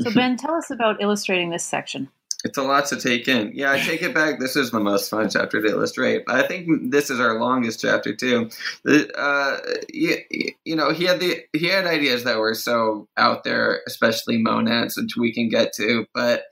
So 0.00 0.14
Ben, 0.14 0.38
tell 0.38 0.54
us 0.54 0.70
about 0.70 1.02
illustrating 1.02 1.50
this 1.50 1.64
section. 1.64 2.08
It's 2.44 2.58
a 2.58 2.62
lot 2.62 2.84
to 2.86 3.00
take 3.00 3.26
in. 3.26 3.52
Yeah, 3.54 3.72
I 3.72 3.80
take 3.80 4.02
it 4.02 4.14
back. 4.14 4.38
This 4.38 4.54
is 4.54 4.70
the 4.70 4.78
most 4.78 5.08
fun 5.08 5.30
chapter 5.30 5.62
to 5.62 5.68
illustrate. 5.68 6.24
I 6.28 6.46
think 6.46 6.90
this 6.90 7.08
is 7.08 7.18
our 7.18 7.40
longest 7.40 7.80
chapter 7.80 8.14
too. 8.14 8.50
Uh, 8.86 9.56
you, 9.90 10.18
you 10.62 10.76
know, 10.76 10.92
he 10.92 11.04
had 11.04 11.20
the 11.20 11.42
he 11.54 11.68
had 11.68 11.86
ideas 11.86 12.24
that 12.24 12.38
were 12.38 12.54
so 12.54 13.08
out 13.16 13.44
there, 13.44 13.80
especially 13.86 14.36
monads, 14.36 14.98
which 14.98 15.16
we 15.16 15.32
can 15.32 15.48
get 15.48 15.72
to. 15.74 16.06
But 16.12 16.44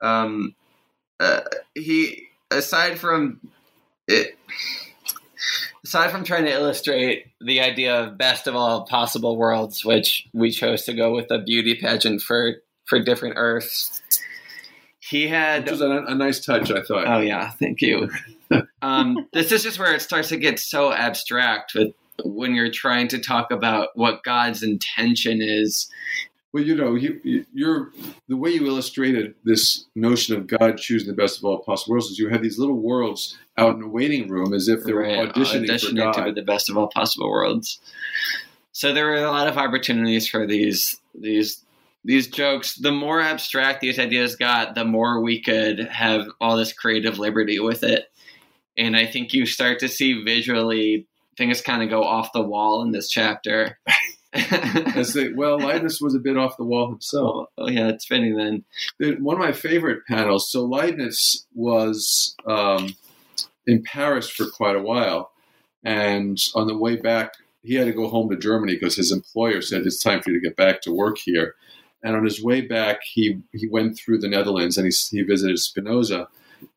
um, 0.00 0.54
uh, 1.20 1.42
he, 1.74 2.28
aside 2.50 2.98
from 2.98 3.38
it, 4.06 4.34
aside 5.84 6.10
from 6.10 6.24
trying 6.24 6.46
to 6.46 6.52
illustrate 6.52 7.26
the 7.42 7.60
idea 7.60 8.02
of 8.02 8.16
best 8.16 8.46
of 8.46 8.56
all 8.56 8.86
possible 8.86 9.36
worlds, 9.36 9.84
which 9.84 10.26
we 10.32 10.50
chose 10.50 10.84
to 10.84 10.94
go 10.94 11.14
with 11.14 11.30
a 11.30 11.38
beauty 11.38 11.74
pageant 11.74 12.22
for 12.22 12.62
for 12.86 12.98
different 12.98 13.34
Earths 13.36 14.00
he 15.08 15.26
had 15.26 15.64
Which 15.64 15.72
was 15.72 15.80
a, 15.80 16.04
a 16.06 16.14
nice 16.14 16.44
touch, 16.44 16.70
I 16.70 16.82
thought. 16.82 17.06
Oh 17.06 17.20
yeah, 17.20 17.50
thank 17.52 17.80
you. 17.80 18.10
um, 18.82 19.26
this 19.32 19.52
is 19.52 19.62
just 19.62 19.78
where 19.78 19.94
it 19.94 20.02
starts 20.02 20.28
to 20.28 20.36
get 20.36 20.58
so 20.58 20.92
abstract 20.92 21.74
with 21.74 21.94
when 22.24 22.54
you're 22.54 22.70
trying 22.70 23.08
to 23.08 23.18
talk 23.18 23.50
about 23.50 23.90
what 23.94 24.22
God's 24.22 24.62
intention 24.62 25.40
is. 25.40 25.90
Well, 26.52 26.62
you 26.62 26.74
know, 26.74 26.94
you, 26.94 27.44
you're 27.52 27.92
the 28.28 28.36
way 28.36 28.50
you 28.50 28.66
illustrated 28.66 29.34
this 29.44 29.84
notion 29.94 30.36
of 30.36 30.46
God 30.46 30.78
choosing 30.78 31.08
the 31.08 31.14
best 31.14 31.38
of 31.38 31.44
all 31.44 31.58
possible 31.58 31.92
worlds 31.92 32.10
is 32.10 32.18
you 32.18 32.28
had 32.28 32.42
these 32.42 32.58
little 32.58 32.78
worlds 32.78 33.36
out 33.56 33.76
in 33.76 33.82
a 33.82 33.88
waiting 33.88 34.28
room 34.28 34.52
as 34.52 34.68
if 34.68 34.84
they 34.84 34.92
were 34.92 35.02
right, 35.02 35.32
auditioning, 35.32 35.68
auditioning 35.68 36.12
to 36.14 36.24
be 36.24 36.32
the 36.32 36.42
best 36.42 36.70
of 36.70 36.76
all 36.76 36.88
possible 36.88 37.30
worlds. 37.30 37.78
So 38.72 38.92
there 38.92 39.06
were 39.06 39.16
a 39.16 39.30
lot 39.30 39.48
of 39.48 39.56
opportunities 39.56 40.28
for 40.28 40.46
these 40.46 41.00
these 41.14 41.64
these 42.04 42.28
jokes, 42.28 42.76
the 42.76 42.92
more 42.92 43.20
abstract 43.20 43.80
these 43.80 43.98
ideas 43.98 44.36
got, 44.36 44.74
the 44.74 44.84
more 44.84 45.20
we 45.20 45.42
could 45.42 45.80
have 45.80 46.26
all 46.40 46.56
this 46.56 46.72
creative 46.72 47.18
liberty 47.18 47.58
with 47.58 47.82
it. 47.82 48.06
And 48.76 48.96
I 48.96 49.06
think 49.06 49.32
you 49.32 49.46
start 49.46 49.80
to 49.80 49.88
see 49.88 50.22
visually 50.24 51.06
things 51.36 51.60
kind 51.60 51.82
of 51.82 51.90
go 51.90 52.02
off 52.02 52.32
the 52.32 52.42
wall 52.42 52.82
in 52.82 52.92
this 52.92 53.08
chapter. 53.08 53.78
They, 55.14 55.32
well, 55.32 55.58
Leibniz 55.58 56.02
was 56.02 56.14
a 56.14 56.20
bit 56.20 56.36
off 56.36 56.58
the 56.58 56.64
wall 56.64 56.90
himself. 56.90 57.48
Oh, 57.56 57.68
yeah, 57.68 57.88
it's 57.88 58.06
fitting 58.06 58.36
then. 58.36 58.62
One 59.20 59.36
of 59.36 59.40
my 59.40 59.52
favorite 59.52 60.06
panels. 60.06 60.50
So 60.50 60.64
Leibniz 60.64 61.46
was 61.54 62.36
um, 62.46 62.94
in 63.66 63.82
Paris 63.82 64.28
for 64.28 64.46
quite 64.46 64.76
a 64.76 64.82
while, 64.82 65.32
and 65.82 66.38
on 66.54 66.66
the 66.66 66.76
way 66.76 66.96
back, 66.96 67.32
he 67.62 67.74
had 67.74 67.86
to 67.86 67.92
go 67.92 68.08
home 68.08 68.28
to 68.30 68.36
Germany 68.36 68.74
because 68.74 68.96
his 68.96 69.12
employer 69.12 69.62
said 69.62 69.86
it's 69.86 70.02
time 70.02 70.20
for 70.20 70.30
you 70.30 70.40
to 70.40 70.46
get 70.46 70.56
back 70.56 70.82
to 70.82 70.92
work 70.92 71.18
here. 71.18 71.54
And 72.02 72.16
on 72.16 72.24
his 72.24 72.42
way 72.42 72.60
back, 72.60 73.00
he, 73.02 73.40
he 73.52 73.68
went 73.68 73.96
through 73.96 74.18
the 74.18 74.28
Netherlands 74.28 74.78
and 74.78 74.86
he, 74.86 75.16
he 75.16 75.22
visited 75.22 75.58
Spinoza. 75.58 76.28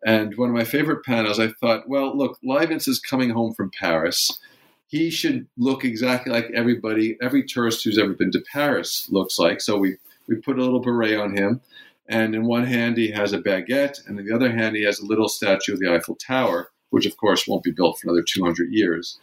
And 0.05 0.35
one 0.37 0.49
of 0.49 0.55
my 0.55 0.63
favorite 0.63 1.05
panels, 1.05 1.39
I 1.39 1.49
thought, 1.49 1.87
well, 1.87 2.15
look, 2.15 2.37
Leibniz 2.43 2.87
is 2.87 2.99
coming 2.99 3.31
home 3.31 3.53
from 3.53 3.71
Paris. 3.79 4.39
He 4.87 5.09
should 5.09 5.47
look 5.57 5.85
exactly 5.85 6.31
like 6.31 6.49
everybody, 6.53 7.17
every 7.21 7.43
tourist 7.43 7.83
who's 7.83 7.97
ever 7.97 8.13
been 8.13 8.31
to 8.31 8.43
Paris 8.51 9.07
looks 9.09 9.39
like. 9.39 9.61
So 9.61 9.77
we, 9.77 9.97
we 10.27 10.35
put 10.35 10.59
a 10.59 10.63
little 10.63 10.81
beret 10.81 11.19
on 11.19 11.35
him. 11.35 11.61
And 12.07 12.35
in 12.35 12.45
one 12.45 12.65
hand, 12.65 12.97
he 12.97 13.11
has 13.11 13.31
a 13.31 13.39
baguette, 13.39 14.05
and 14.05 14.19
in 14.19 14.25
the 14.25 14.35
other 14.35 14.51
hand, 14.51 14.75
he 14.75 14.83
has 14.83 14.99
a 14.99 15.05
little 15.05 15.29
statue 15.29 15.73
of 15.73 15.79
the 15.79 15.89
Eiffel 15.89 16.15
Tower, 16.15 16.71
which 16.89 17.05
of 17.05 17.15
course 17.15 17.47
won't 17.47 17.63
be 17.63 17.71
built 17.71 17.99
for 17.99 18.07
another 18.07 18.23
200 18.23 18.69
years. 18.69 19.17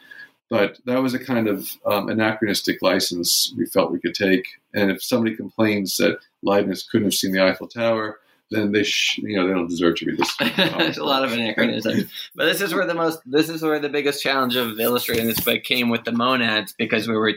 But 0.50 0.78
that 0.86 1.02
was 1.02 1.12
a 1.12 1.18
kind 1.18 1.46
of 1.46 1.68
um, 1.84 2.08
anachronistic 2.08 2.80
license 2.80 3.52
we 3.56 3.66
felt 3.66 3.92
we 3.92 4.00
could 4.00 4.14
take. 4.14 4.46
And 4.74 4.90
if 4.90 5.02
somebody 5.02 5.36
complains 5.36 5.96
that 5.98 6.18
Leibniz 6.42 6.84
couldn't 6.84 7.08
have 7.08 7.14
seen 7.14 7.32
the 7.32 7.44
Eiffel 7.44 7.68
Tower, 7.68 8.18
then 8.50 8.72
they, 8.72 8.82
sh- 8.82 9.18
you 9.18 9.36
know, 9.36 9.46
they 9.46 9.52
don't 9.52 9.68
deserve 9.68 9.96
to 9.96 10.06
be 10.06 10.16
this. 10.16 10.34
There's 10.56 10.96
a 10.96 11.04
lot 11.04 11.24
of 11.24 11.32
anachronism, 11.32 12.08
but 12.34 12.46
this 12.46 12.62
is 12.62 12.72
where 12.72 12.86
the 12.86 12.94
most, 12.94 13.20
this 13.26 13.50
is 13.50 13.62
where 13.62 13.78
the 13.78 13.90
biggest 13.90 14.22
challenge 14.22 14.56
of 14.56 14.80
illustrating 14.80 15.26
this 15.26 15.40
book 15.40 15.64
came 15.64 15.90
with 15.90 16.04
the 16.04 16.12
monads 16.12 16.72
because 16.72 17.06
we 17.06 17.14
were 17.14 17.34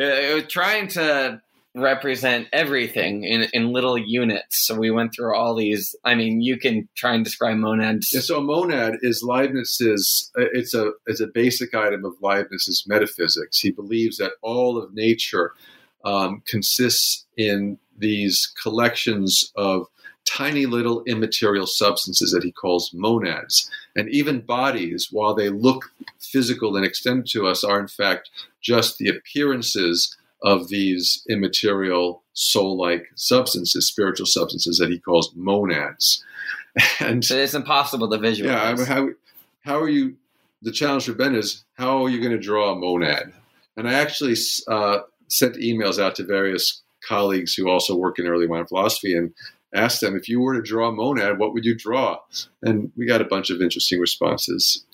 uh, 0.00 0.40
trying 0.48 0.86
to 0.88 1.42
represent 1.80 2.48
everything 2.52 3.24
in, 3.24 3.48
in 3.52 3.72
little 3.72 3.98
units. 3.98 4.66
So 4.66 4.74
we 4.74 4.90
went 4.90 5.14
through 5.14 5.34
all 5.34 5.54
these. 5.54 5.94
I 6.04 6.14
mean, 6.14 6.40
you 6.40 6.58
can 6.58 6.88
try 6.94 7.14
and 7.14 7.24
describe 7.24 7.56
monads. 7.56 8.08
So 8.26 8.38
a 8.38 8.42
monad 8.42 8.98
is 9.02 9.22
Leibniz's. 9.22 10.30
It's 10.36 10.74
a 10.74 10.92
it's 11.06 11.20
a 11.20 11.26
basic 11.26 11.74
item 11.74 12.04
of 12.04 12.14
Leibniz's 12.20 12.84
metaphysics. 12.86 13.60
He 13.60 13.70
believes 13.70 14.18
that 14.18 14.32
all 14.42 14.78
of 14.78 14.94
nature 14.94 15.54
um, 16.04 16.42
consists 16.46 17.26
in 17.36 17.78
these 17.96 18.52
collections 18.62 19.52
of 19.56 19.86
tiny 20.24 20.66
little 20.66 21.02
immaterial 21.04 21.66
substances 21.66 22.32
that 22.32 22.44
he 22.44 22.52
calls 22.52 22.92
monads. 22.92 23.70
And 23.96 24.08
even 24.10 24.40
bodies, 24.40 25.08
while 25.10 25.34
they 25.34 25.48
look 25.48 25.90
physical 26.20 26.76
and 26.76 26.84
extend 26.84 27.26
to 27.30 27.46
us, 27.46 27.64
are 27.64 27.80
in 27.80 27.88
fact 27.88 28.30
just 28.60 28.98
the 28.98 29.08
appearances 29.08 30.16
of 30.42 30.68
these 30.68 31.22
immaterial 31.28 32.22
soul-like 32.32 33.06
substances, 33.16 33.88
spiritual 33.88 34.26
substances 34.26 34.78
that 34.78 34.90
he 34.90 34.98
calls 34.98 35.32
monads. 35.34 36.24
And 37.00 37.24
So 37.24 37.36
it's 37.36 37.54
impossible 37.54 38.08
to 38.10 38.18
visualize. 38.18 38.54
yeah, 38.54 38.68
I 38.68 38.74
mean, 38.74 38.86
how 38.86 39.08
how 39.64 39.80
are 39.80 39.88
you? 39.88 40.16
The 40.62 40.70
challenge 40.72 41.06
for 41.06 41.12
Ben 41.12 41.34
is 41.34 41.64
how 41.74 42.04
are 42.04 42.08
you 42.08 42.20
going 42.20 42.32
to 42.32 42.38
draw 42.38 42.72
a 42.72 42.76
monad? 42.76 43.32
And 43.76 43.88
I 43.88 43.94
actually 43.94 44.34
uh, 44.68 44.98
sent 45.28 45.56
emails 45.56 46.00
out 46.00 46.14
to 46.16 46.24
various 46.24 46.82
colleagues 47.06 47.54
who 47.54 47.68
also 47.68 47.96
work 47.96 48.18
in 48.18 48.26
early 48.26 48.46
modern 48.46 48.66
philosophy 48.66 49.16
and 49.16 49.32
asked 49.74 50.00
them 50.00 50.16
if 50.16 50.28
you 50.28 50.40
were 50.40 50.54
to 50.54 50.62
draw 50.62 50.88
a 50.88 50.92
monad, 50.92 51.38
what 51.38 51.52
would 51.52 51.64
you 51.64 51.74
draw? 51.76 52.18
And 52.62 52.90
we 52.96 53.06
got 53.06 53.20
a 53.20 53.24
bunch 53.24 53.50
of 53.50 53.60
interesting 53.62 54.00
responses. 54.00 54.84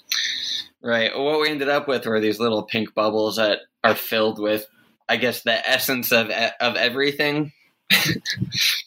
Right. 0.83 1.17
What 1.17 1.41
we 1.41 1.49
ended 1.49 1.69
up 1.69 1.89
with 1.89 2.05
were 2.07 2.21
these 2.21 2.41
little 2.41 2.63
pink 2.63 2.95
bubbles 2.95 3.37
that 3.37 3.61
are 3.83 3.95
filled 3.95 4.39
with, 4.39 4.67
I 5.09 5.17
guess, 5.17 5.43
the 5.43 5.69
essence 5.69 6.13
of 6.13 6.31
of 6.31 6.77
everything. 6.77 7.53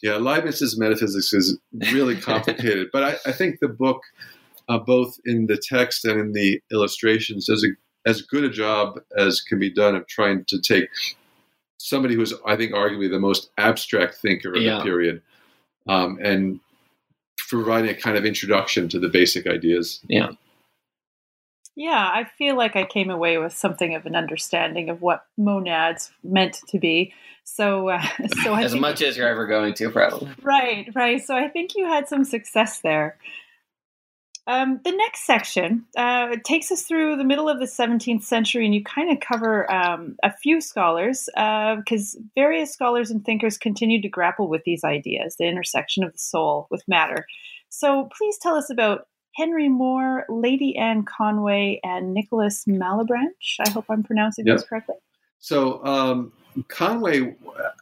Yeah, 0.02 0.16
Leibniz's 0.16 0.78
metaphysics 0.78 1.32
is 1.32 1.58
really 1.92 2.16
complicated, 2.20 2.88
but 2.92 3.02
I, 3.04 3.16
I 3.26 3.32
think 3.32 3.58
the 3.60 3.68
book, 3.68 4.00
uh, 4.68 4.78
both 4.78 5.16
in 5.24 5.46
the 5.46 5.56
text 5.56 6.04
and 6.04 6.20
in 6.20 6.32
the 6.32 6.60
illustrations, 6.72 7.46
does 7.46 7.64
a, 7.64 7.68
as 8.08 8.22
good 8.22 8.44
a 8.44 8.50
job 8.50 9.00
as 9.16 9.40
can 9.40 9.58
be 9.58 9.70
done 9.70 9.94
of 9.96 10.06
trying 10.06 10.44
to 10.46 10.60
take 10.60 10.88
somebody 11.78 12.14
who's, 12.14 12.32
I 12.46 12.56
think, 12.56 12.72
arguably 12.72 13.10
the 13.10 13.18
most 13.18 13.50
abstract 13.58 14.16
thinker 14.16 14.52
of 14.54 14.62
Yeah. 14.62 14.78
the 14.78 14.84
period, 14.84 15.22
um, 15.88 16.18
and 16.22 16.60
providing 17.48 17.90
a 17.90 17.94
kind 17.94 18.16
of 18.16 18.24
introduction 18.24 18.88
to 18.90 18.98
the 18.98 19.08
basic 19.08 19.46
ideas. 19.46 20.00
Yeah, 20.08 20.30
I 21.96 22.24
feel 22.36 22.56
like 22.56 22.74
I 22.74 22.84
came 22.84 23.08
away 23.08 23.38
with 23.38 23.52
something 23.52 23.94
of 23.94 24.04
an 24.04 24.16
understanding 24.16 24.90
of 24.90 25.00
what 25.00 25.24
monads 25.36 26.10
meant 26.24 26.58
to 26.68 26.78
be. 26.78 27.14
So, 27.44 27.88
uh, 27.88 28.02
so 28.42 28.52
I 28.52 28.64
as 28.64 28.72
think, 28.72 28.82
much 28.82 29.00
as 29.00 29.16
you're 29.16 29.28
ever 29.28 29.46
going 29.46 29.74
to, 29.74 29.88
probably. 29.88 30.28
right, 30.42 30.88
right. 30.94 31.24
So 31.24 31.36
I 31.36 31.46
think 31.48 31.76
you 31.76 31.86
had 31.86 32.08
some 32.08 32.24
success 32.24 32.80
there. 32.80 33.16
Um, 34.48 34.80
the 34.82 34.92
next 34.92 35.26
section 35.26 35.84
uh, 35.96 36.36
takes 36.42 36.72
us 36.72 36.82
through 36.82 37.16
the 37.16 37.24
middle 37.24 37.50
of 37.50 37.58
the 37.58 37.66
17th 37.66 38.22
century, 38.22 38.64
and 38.64 38.74
you 38.74 38.82
kind 38.82 39.12
of 39.12 39.20
cover 39.20 39.70
um, 39.70 40.16
a 40.22 40.32
few 40.32 40.62
scholars 40.62 41.28
because 41.34 42.16
uh, 42.16 42.22
various 42.34 42.72
scholars 42.72 43.10
and 43.10 43.24
thinkers 43.24 43.58
continued 43.58 44.02
to 44.02 44.08
grapple 44.08 44.48
with 44.48 44.64
these 44.64 44.84
ideas 44.84 45.36
the 45.36 45.44
intersection 45.44 46.02
of 46.02 46.12
the 46.12 46.18
soul 46.18 46.66
with 46.70 46.82
matter. 46.88 47.26
So, 47.68 48.08
please 48.16 48.38
tell 48.38 48.54
us 48.54 48.70
about 48.70 49.07
Henry 49.38 49.68
More, 49.68 50.26
Lady 50.28 50.76
Anne 50.76 51.04
Conway, 51.04 51.80
and 51.84 52.12
Nicholas 52.12 52.64
Malebranche. 52.66 53.60
I 53.64 53.70
hope 53.70 53.84
I'm 53.88 54.02
pronouncing 54.02 54.44
yep. 54.44 54.56
this 54.56 54.66
correctly. 54.66 54.96
So, 55.38 55.84
um, 55.84 56.32
Conway, 56.66 57.36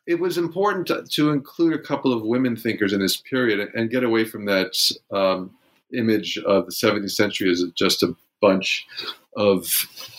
it 0.07 0.21
was 0.21 0.37
important 0.37 0.87
to, 0.89 1.05
to, 1.13 1.31
include 1.31 1.73
a 1.73 1.79
couple 1.79 2.13
of 2.13 2.23
women 2.23 2.57
thinkers 2.57 2.93
in 2.93 3.01
this 3.01 3.17
period 3.17 3.71
and 3.75 3.89
get 3.89 4.05
away 4.05 4.27
from 4.27 4.45
that 4.45 4.77
um, 5.11 5.51
image 5.95 6.37
of 6.39 6.67
the 6.67 6.73
17th 6.73 7.11
century 7.11 7.51
as 7.51 7.65
just 7.75 8.03
a 8.03 8.15
bunch 8.43 8.87
of, 9.35 9.67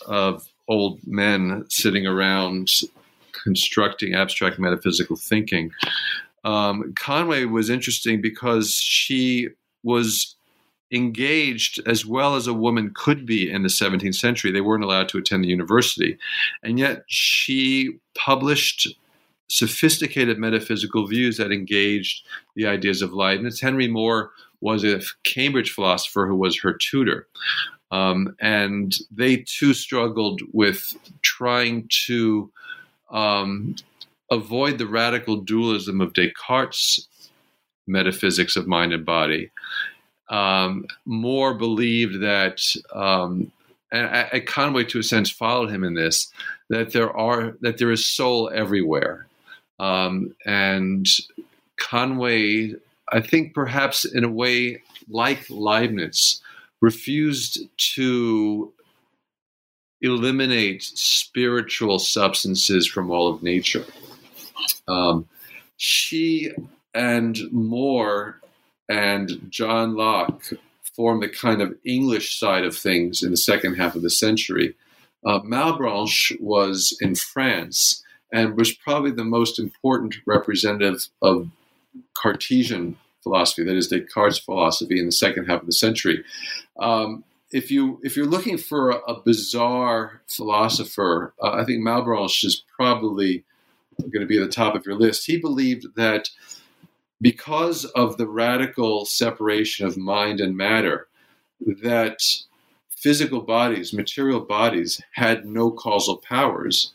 of 0.07 0.49
old 0.67 0.99
men 1.05 1.65
sitting 1.69 2.07
around 2.07 2.69
constructing 3.43 4.15
abstract 4.15 4.57
metaphysical 4.57 5.15
thinking. 5.15 5.69
Um, 6.43 6.93
Conway 6.95 7.45
was 7.45 7.69
interesting 7.69 8.21
because 8.21 8.73
she 8.73 9.49
was 9.83 10.36
engaged 10.91 11.79
as 11.85 12.05
well 12.05 12.35
as 12.35 12.47
a 12.47 12.53
woman 12.53 12.91
could 12.95 13.25
be 13.25 13.49
in 13.51 13.63
the 13.63 13.69
17th 13.69 14.15
century. 14.15 14.51
They 14.51 14.61
weren't 14.61 14.83
allowed 14.83 15.09
to 15.09 15.17
attend 15.17 15.43
the 15.43 15.49
university. 15.49 16.17
And 16.63 16.79
yet 16.79 17.03
she 17.07 17.97
published 18.15 18.87
sophisticated 19.49 20.37
metaphysical 20.37 21.07
views 21.07 21.37
that 21.37 21.51
engaged 21.51 22.25
the 22.55 22.67
ideas 22.67 23.01
of 23.01 23.13
Leibniz. 23.13 23.61
Henry 23.61 23.87
More 23.87 24.31
was 24.61 24.83
a 24.83 25.01
Cambridge 25.23 25.71
philosopher 25.71 26.27
who 26.27 26.35
was 26.35 26.59
her 26.59 26.73
tutor. 26.73 27.27
Um, 27.91 28.35
and 28.41 28.95
they 29.11 29.37
too 29.37 29.73
struggled 29.73 30.41
with 30.51 30.97
trying 31.21 31.89
to 32.05 32.51
um, 33.11 33.75
avoid 34.29 34.77
the 34.77 34.87
radical 34.87 35.37
dualism 35.37 36.01
of 36.01 36.13
Descartes' 36.13 37.07
metaphysics 37.87 38.57
of 38.57 38.67
mind 38.67 38.91
and 38.91 39.05
body 39.05 39.51
um, 40.29 40.85
More 41.05 41.53
believed 41.53 42.21
that, 42.21 42.61
um, 42.93 43.51
and, 43.91 44.07
and 44.07 44.45
Conway, 44.45 44.83
to 44.85 44.99
a 44.99 45.03
sense, 45.03 45.29
followed 45.29 45.69
him 45.69 45.83
in 45.83 45.93
this, 45.93 46.31
that 46.69 46.91
there 46.91 47.15
are 47.15 47.55
that 47.61 47.77
there 47.77 47.91
is 47.91 48.05
soul 48.05 48.49
everywhere, 48.53 49.27
um, 49.79 50.35
and 50.45 51.07
Conway, 51.77 52.73
I 53.11 53.21
think, 53.21 53.53
perhaps 53.53 54.03
in 54.05 54.23
a 54.23 54.29
way 54.29 54.81
like 55.09 55.49
Leibniz, 55.49 56.41
refused 56.81 57.59
to 57.95 58.73
eliminate 60.01 60.83
spiritual 60.83 61.99
substances 61.99 62.85
from 62.85 63.09
all 63.09 63.33
of 63.33 63.41
nature. 63.41 63.85
Um, 64.87 65.27
she 65.77 66.51
and 66.93 67.39
More 67.51 68.39
and 68.89 69.47
John 69.49 69.95
Locke 69.95 70.43
formed 70.95 71.21
the 71.21 71.29
kind 71.29 71.61
of 71.61 71.75
English 71.85 72.39
side 72.39 72.65
of 72.65 72.75
things 72.75 73.21
in 73.23 73.31
the 73.31 73.37
second 73.37 73.75
half 73.75 73.95
of 73.95 74.01
the 74.01 74.09
century. 74.09 74.75
Uh, 75.25 75.39
Malebranche 75.41 76.39
was 76.39 76.97
in 77.01 77.15
France 77.15 78.03
and 78.31 78.57
was 78.57 78.73
probably 78.73 79.11
the 79.11 79.23
most 79.23 79.59
important 79.59 80.15
representative 80.25 81.07
of 81.21 81.49
Cartesian 82.13 82.97
philosophy, 83.23 83.63
that 83.63 83.75
is 83.75 83.87
Descartes' 83.87 84.39
philosophy 84.39 84.99
in 84.99 85.05
the 85.05 85.11
second 85.11 85.45
half 85.45 85.61
of 85.61 85.65
the 85.65 85.73
century. 85.73 86.23
Um, 86.79 87.23
if 87.51 87.71
you 87.71 87.99
if 88.03 88.17
you're 88.17 88.25
looking 88.25 88.57
for 88.57 88.91
a, 88.91 88.97
a 88.97 89.21
bizarre 89.21 90.21
philosopher, 90.27 91.33
uh, 91.41 91.51
I 91.51 91.63
think 91.63 91.83
Malebranche 91.83 92.43
is 92.43 92.63
probably 92.75 93.43
going 93.99 94.21
to 94.21 94.25
be 94.25 94.37
at 94.37 94.45
the 94.45 94.51
top 94.51 94.75
of 94.75 94.85
your 94.85 94.95
list. 94.95 95.25
He 95.25 95.37
believed 95.37 95.95
that 95.95 96.29
because 97.21 97.85
of 97.85 98.17
the 98.17 98.27
radical 98.27 99.05
separation 99.05 99.85
of 99.85 99.97
mind 99.97 100.39
and 100.39 100.55
matter, 100.55 101.07
that 101.81 102.19
physical 102.89 103.41
bodies, 103.41 103.93
material 103.93 104.41
bodies, 104.41 105.01
had 105.13 105.45
no 105.45 105.71
causal 105.71 106.17
powers. 106.17 106.93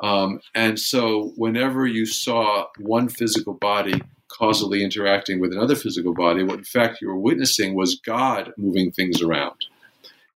Um, 0.00 0.40
and 0.54 0.78
so, 0.78 1.32
whenever 1.36 1.86
you 1.86 2.04
saw 2.04 2.66
one 2.78 3.08
physical 3.08 3.54
body 3.54 4.00
causally 4.28 4.84
interacting 4.84 5.40
with 5.40 5.52
another 5.52 5.74
physical 5.74 6.12
body, 6.12 6.42
what 6.42 6.58
in 6.58 6.64
fact 6.64 7.00
you 7.00 7.08
were 7.08 7.18
witnessing 7.18 7.74
was 7.74 8.00
God 8.00 8.52
moving 8.58 8.92
things 8.92 9.22
around. 9.22 9.56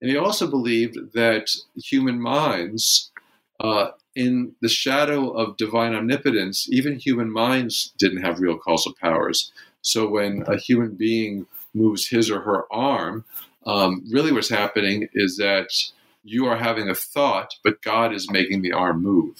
And 0.01 0.09
he 0.09 0.17
also 0.17 0.49
believed 0.49 1.13
that 1.13 1.49
human 1.76 2.22
minds 2.22 3.11
uh, 3.59 3.89
in 4.16 4.55
the 4.62 4.70
shadow 4.70 5.30
of 5.30 5.57
divine 5.57 5.93
omnipotence, 5.93 6.68
even 6.72 6.99
human 6.99 7.32
minds 7.32 7.93
didn't 7.97 8.24
have 8.24 8.39
real 8.39 8.57
causal 8.57 8.93
powers. 8.99 9.51
So 9.82 10.07
when 10.07 10.43
a 10.47 10.57
human 10.57 10.95
being 10.95 11.45
moves 11.74 12.07
his 12.07 12.30
or 12.30 12.41
her 12.41 12.72
arm, 12.72 13.26
um, 13.66 14.03
really 14.12 14.32
what's 14.32 14.49
happening 14.49 15.07
is 15.14 15.38
that 15.38 15.70
you 16.24 16.45
are 16.45 16.57
having 16.57 16.89
a 16.89 16.95
thought, 16.95 17.55
but 17.64 17.82
God 17.82 18.14
is 18.14 18.32
making 18.32 18.62
the 18.62 18.74
arm 18.74 19.01
move. 19.01 19.36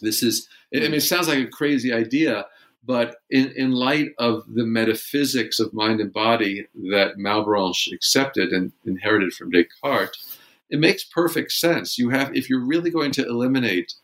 This 0.00 0.22
is, 0.22 0.48
I 0.74 0.80
mean, 0.80 0.94
it 0.94 1.02
sounds 1.02 1.28
like 1.28 1.38
a 1.38 1.46
crazy 1.46 1.92
idea, 1.92 2.46
but 2.84 3.16
in, 3.30 3.52
in 3.56 3.72
light 3.72 4.10
of 4.18 4.44
the 4.52 4.64
metaphysics 4.64 5.58
of 5.58 5.72
mind 5.72 6.00
and 6.00 6.12
body 6.12 6.66
that 6.90 7.16
Malebranche 7.16 7.92
accepted 7.92 8.50
and 8.50 8.72
inherited 8.84 9.32
from 9.32 9.50
Descartes, 9.50 10.38
it 10.74 10.80
makes 10.80 11.04
perfect 11.04 11.52
sense. 11.52 11.98
You 11.98 12.10
have, 12.10 12.36
if 12.36 12.50
you're 12.50 12.66
really 12.66 12.90
going 12.90 13.12
to 13.12 13.24
eliminate 13.24 13.94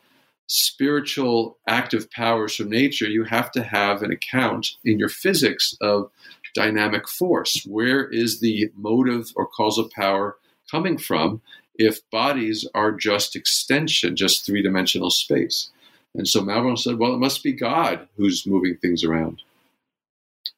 spiritual 0.47 1.57
active 1.67 2.09
powers 2.11 2.55
from 2.55 2.69
nature, 2.69 3.09
you 3.09 3.25
have 3.25 3.51
to 3.51 3.61
have 3.61 4.01
an 4.01 4.09
account 4.09 4.77
in 4.85 4.97
your 4.97 5.09
physics 5.09 5.75
of 5.81 6.09
dynamic 6.55 7.09
force. 7.09 7.65
Where 7.67 8.07
is 8.07 8.39
the 8.39 8.71
motive 8.73 9.33
or 9.35 9.47
causal 9.47 9.89
power 9.93 10.37
coming 10.71 10.97
from 10.97 11.41
if 11.75 12.09
bodies 12.09 12.65
are 12.73 12.93
just 12.93 13.35
extension, 13.35 14.15
just 14.15 14.45
three 14.45 14.61
dimensional 14.61 15.09
space? 15.09 15.71
And 16.15 16.25
so 16.25 16.39
Malebranche 16.39 16.79
said, 16.79 16.99
well, 16.99 17.13
it 17.13 17.19
must 17.19 17.43
be 17.43 17.51
God 17.51 18.07
who's 18.15 18.47
moving 18.47 18.77
things 18.77 19.03
around. 19.03 19.41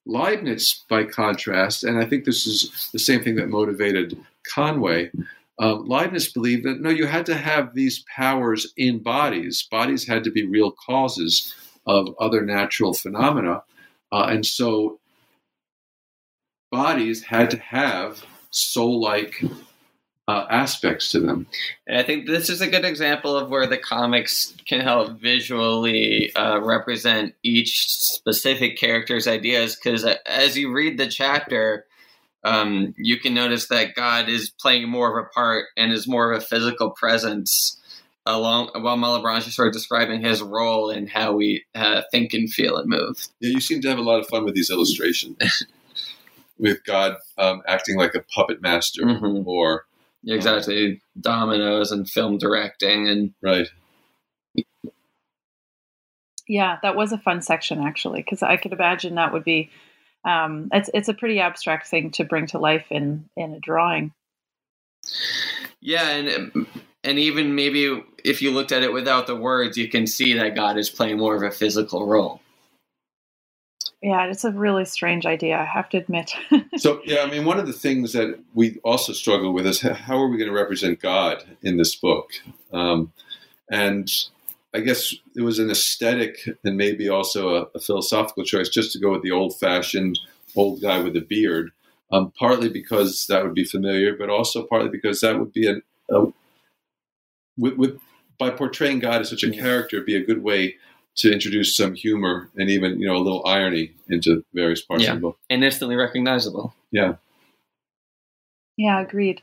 Leibniz, 0.06 0.84
by 0.88 1.06
contrast, 1.06 1.84
and 1.84 1.98
I 1.98 2.06
think 2.06 2.26
this 2.26 2.46
is 2.46 2.90
the 2.94 3.00
same 3.00 3.24
thing 3.24 3.36
that 3.38 3.50
motivated 3.50 4.16
Conway, 4.44 5.10
um, 5.64 5.88
Leibniz 5.88 6.30
believed 6.30 6.66
that 6.66 6.82
no, 6.82 6.90
you 6.90 7.06
had 7.06 7.26
to 7.28 7.36
have 7.36 7.74
these 7.74 8.04
powers 8.14 8.74
in 8.76 9.02
bodies. 9.02 9.66
Bodies 9.72 10.06
had 10.06 10.26
to 10.26 10.32
be 10.32 10.46
real 10.46 10.72
causes 10.72 11.56
of 11.88 12.14
other 12.20 12.42
natural 12.42 12.94
phenomena. 12.94 13.64
Uh, 14.12 14.26
and 14.26 14.46
so 14.46 15.00
bodies 16.70 17.24
had 17.24 17.50
to 17.52 17.58
have 17.60 18.26
soul 18.50 19.00
like 19.00 19.42
uh, 20.28 20.46
aspects 20.50 21.12
to 21.12 21.22
them. 21.22 21.48
And 21.88 21.98
I 21.98 22.04
think 22.04 22.28
this 22.28 22.50
is 22.50 22.60
a 22.60 22.68
good 22.68 22.84
example 22.84 23.38
of 23.38 23.50
where 23.50 23.68
the 23.68 23.78
comics 23.78 24.54
can 24.66 24.82
help 24.82 25.18
visually 25.22 26.36
uh, 26.36 26.60
represent 26.60 27.36
each 27.42 27.88
specific 27.90 28.78
character's 28.78 29.30
ideas. 29.30 29.78
Because 29.78 30.04
uh, 30.04 30.16
as 30.26 30.58
you 30.58 30.74
read 30.74 30.98
the 30.98 31.08
chapter, 31.08 31.86
um, 32.44 32.94
you 32.98 33.20
can 33.20 33.34
notice 33.34 33.68
that 33.68 33.96
God 33.96 34.28
is 34.28 34.50
playing 34.50 34.90
more 34.90 35.18
of 35.18 35.26
a 35.26 35.30
part 35.30 35.66
and 35.78 35.92
is 35.92 36.08
more 36.08 36.32
of 36.32 36.42
a 36.42 36.46
physical 36.46 36.92
presence 36.92 37.80
along 38.26 38.70
while 38.82 38.98
Malebranche 38.98 39.48
is 39.48 39.56
sort 39.56 39.68
of 39.68 39.74
describing 39.74 40.22
his 40.22 40.42
role 40.42 40.90
in 40.90 41.08
how 41.08 41.34
we 41.34 41.64
uh, 41.76 42.02
think 42.12 42.34
and 42.34 42.50
feel 42.50 42.78
and 42.78 42.90
move. 42.90 43.28
Yeah, 43.40 43.52
you 43.52 43.62
seem 43.62 43.82
to 43.82 43.90
have 43.90 43.98
a 43.98 44.04
lot 44.04 44.20
of 44.20 44.28
fun 44.28 44.46
with 44.46 44.56
these 44.56 44.70
illustrations, 44.70 45.66
with 46.58 46.84
God 46.86 47.16
um, 47.38 47.62
acting 47.68 47.98
like 47.98 48.16
a 48.16 48.24
puppet 48.34 48.62
master 48.62 49.04
mm-hmm. 49.04 49.48
or 49.48 49.86
yeah, 50.22 50.36
exactly 50.36 50.88
um, 50.88 51.02
dominoes 51.20 51.92
and 51.92 52.10
film 52.10 52.38
directing 52.38 53.08
and 53.08 53.34
right. 53.42 53.68
Yeah, 56.48 56.78
that 56.82 56.96
was 56.96 57.14
a 57.14 57.18
fun 57.18 57.42
section 57.42 57.82
actually 57.82 58.22
because 58.22 58.44
I 58.44 58.58
could 58.58 58.74
imagine 58.74 59.16
that 59.16 59.32
would 59.32 59.46
be 59.46 59.70
um, 60.26 60.70
it's 60.72 60.90
it's 60.94 61.10
a 61.10 61.14
pretty 61.14 61.40
abstract 61.40 61.88
thing 61.88 62.12
to 62.12 62.24
bring 62.24 62.48
to 62.48 62.60
life 62.60 62.86
in 62.90 63.30
in 63.36 63.54
a 63.54 63.60
drawing. 63.60 64.14
Yeah, 65.82 66.08
and 66.10 66.68
and 67.04 67.20
even 67.20 67.56
maybe 67.56 68.04
if 68.24 68.42
you 68.42 68.52
looked 68.52 68.72
at 68.72 68.84
it 68.84 68.94
without 68.94 69.28
the 69.28 69.36
words, 69.36 69.78
you 69.78 69.90
can 69.90 70.08
see 70.08 70.34
that 70.34 70.56
God 70.56 70.78
is 70.78 70.90
playing 70.90 71.18
more 71.18 71.36
of 71.36 71.44
a 71.44 71.52
physical 71.52 72.08
role. 72.08 72.42
Yeah, 74.02 74.26
it's 74.26 74.44
a 74.44 74.52
really 74.52 74.84
strange 74.84 75.26
idea, 75.26 75.58
I 75.58 75.64
have 75.64 75.88
to 75.90 75.98
admit. 75.98 76.34
so, 76.76 77.02
yeah, 77.06 77.22
I 77.22 77.32
mean, 77.32 77.46
one 77.46 77.58
of 77.58 77.68
the 77.68 77.74
things 77.74 78.12
that 78.12 78.38
we 78.54 78.78
also 78.84 79.14
struggle 79.14 79.54
with 79.54 79.66
is 79.66 79.80
how 79.80 80.22
are 80.22 80.28
we 80.28 80.38
going 80.38 80.50
to 80.50 80.56
represent 80.56 81.00
God 81.00 81.46
in 81.62 81.78
this 81.78 81.96
book? 81.96 82.32
Um, 82.74 83.14
and 83.72 84.12
I 84.76 84.80
guess 84.80 85.14
it 85.36 85.42
was 85.42 85.60
an 85.60 85.70
aesthetic 85.70 86.38
and 86.64 86.78
maybe 86.78 87.08
also 87.10 87.50
a, 87.56 87.68
a 87.76 87.80
philosophical 87.80 88.44
choice 88.44 88.70
just 88.70 88.92
to 88.94 89.00
go 89.00 89.12
with 89.12 89.22
the 89.22 89.32
old 89.32 89.58
fashioned 89.60 90.20
old 90.56 90.82
guy 90.82 91.00
with 91.00 91.16
a 91.16 91.22
beard. 91.22 91.72
um, 92.12 92.32
partly 92.38 92.70
because 92.70 93.26
that 93.28 93.44
would 93.44 93.54
be 93.56 93.64
familiar, 93.64 94.16
but 94.16 94.30
also 94.30 94.64
partly 94.66 94.90
because 94.90 95.20
that 95.22 95.40
would 95.40 95.52
be 95.54 95.68
a, 95.68 95.76
a 96.16 96.26
with, 97.58 97.74
with 97.76 98.00
by 98.40 98.50
portraying 98.50 99.00
God 99.00 99.22
as 99.22 99.30
such 99.30 99.44
a 99.44 99.52
character, 99.52 99.98
it'd 99.98 100.06
be 100.06 100.16
a 100.16 100.24
good 100.26 100.44
way 100.44 100.76
to 101.18 101.32
introduce 101.32 101.76
some 101.78 101.94
humor 101.94 102.50
and 102.56 102.70
even 102.70 103.00
you 103.00 103.08
know 103.08 103.16
a 103.16 103.22
little 103.22 103.46
irony 103.46 103.94
into 104.10 104.44
various 104.54 104.82
parts 104.82 105.04
Yeah. 105.04 105.12
of 105.12 105.16
the 105.18 105.22
book. 105.22 105.38
and 105.50 105.64
instantly 105.64 105.96
recognizable. 105.96 106.74
Yeah. 106.92 107.14
Yeah, 108.78 109.02
agreed. 109.02 109.42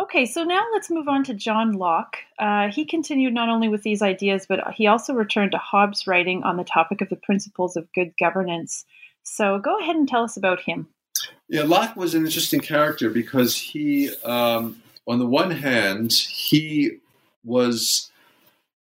Okay, 0.00 0.24
so 0.24 0.42
now 0.42 0.62
let's 0.72 0.90
move 0.90 1.06
on 1.06 1.22
to 1.24 1.34
John 1.34 1.72
Locke. 1.72 2.16
Uh, 2.38 2.68
he 2.68 2.84
continued 2.84 3.34
not 3.34 3.50
only 3.50 3.68
with 3.68 3.82
these 3.82 4.00
ideas, 4.00 4.46
but 4.48 4.60
he 4.74 4.86
also 4.86 5.12
returned 5.12 5.52
to 5.52 5.58
Hobbes' 5.58 6.06
writing 6.06 6.42
on 6.44 6.56
the 6.56 6.64
topic 6.64 7.00
of 7.02 7.10
the 7.10 7.16
principles 7.16 7.76
of 7.76 7.92
good 7.92 8.12
governance. 8.18 8.86
So 9.22 9.58
go 9.58 9.78
ahead 9.78 9.96
and 9.96 10.08
tell 10.08 10.24
us 10.24 10.36
about 10.36 10.60
him. 10.60 10.88
Yeah, 11.48 11.62
Locke 11.62 11.94
was 11.94 12.14
an 12.14 12.24
interesting 12.24 12.60
character 12.60 13.10
because 13.10 13.54
he, 13.54 14.10
um, 14.24 14.82
on 15.06 15.18
the 15.18 15.26
one 15.26 15.50
hand, 15.50 16.12
he 16.12 16.98
was 17.44 18.10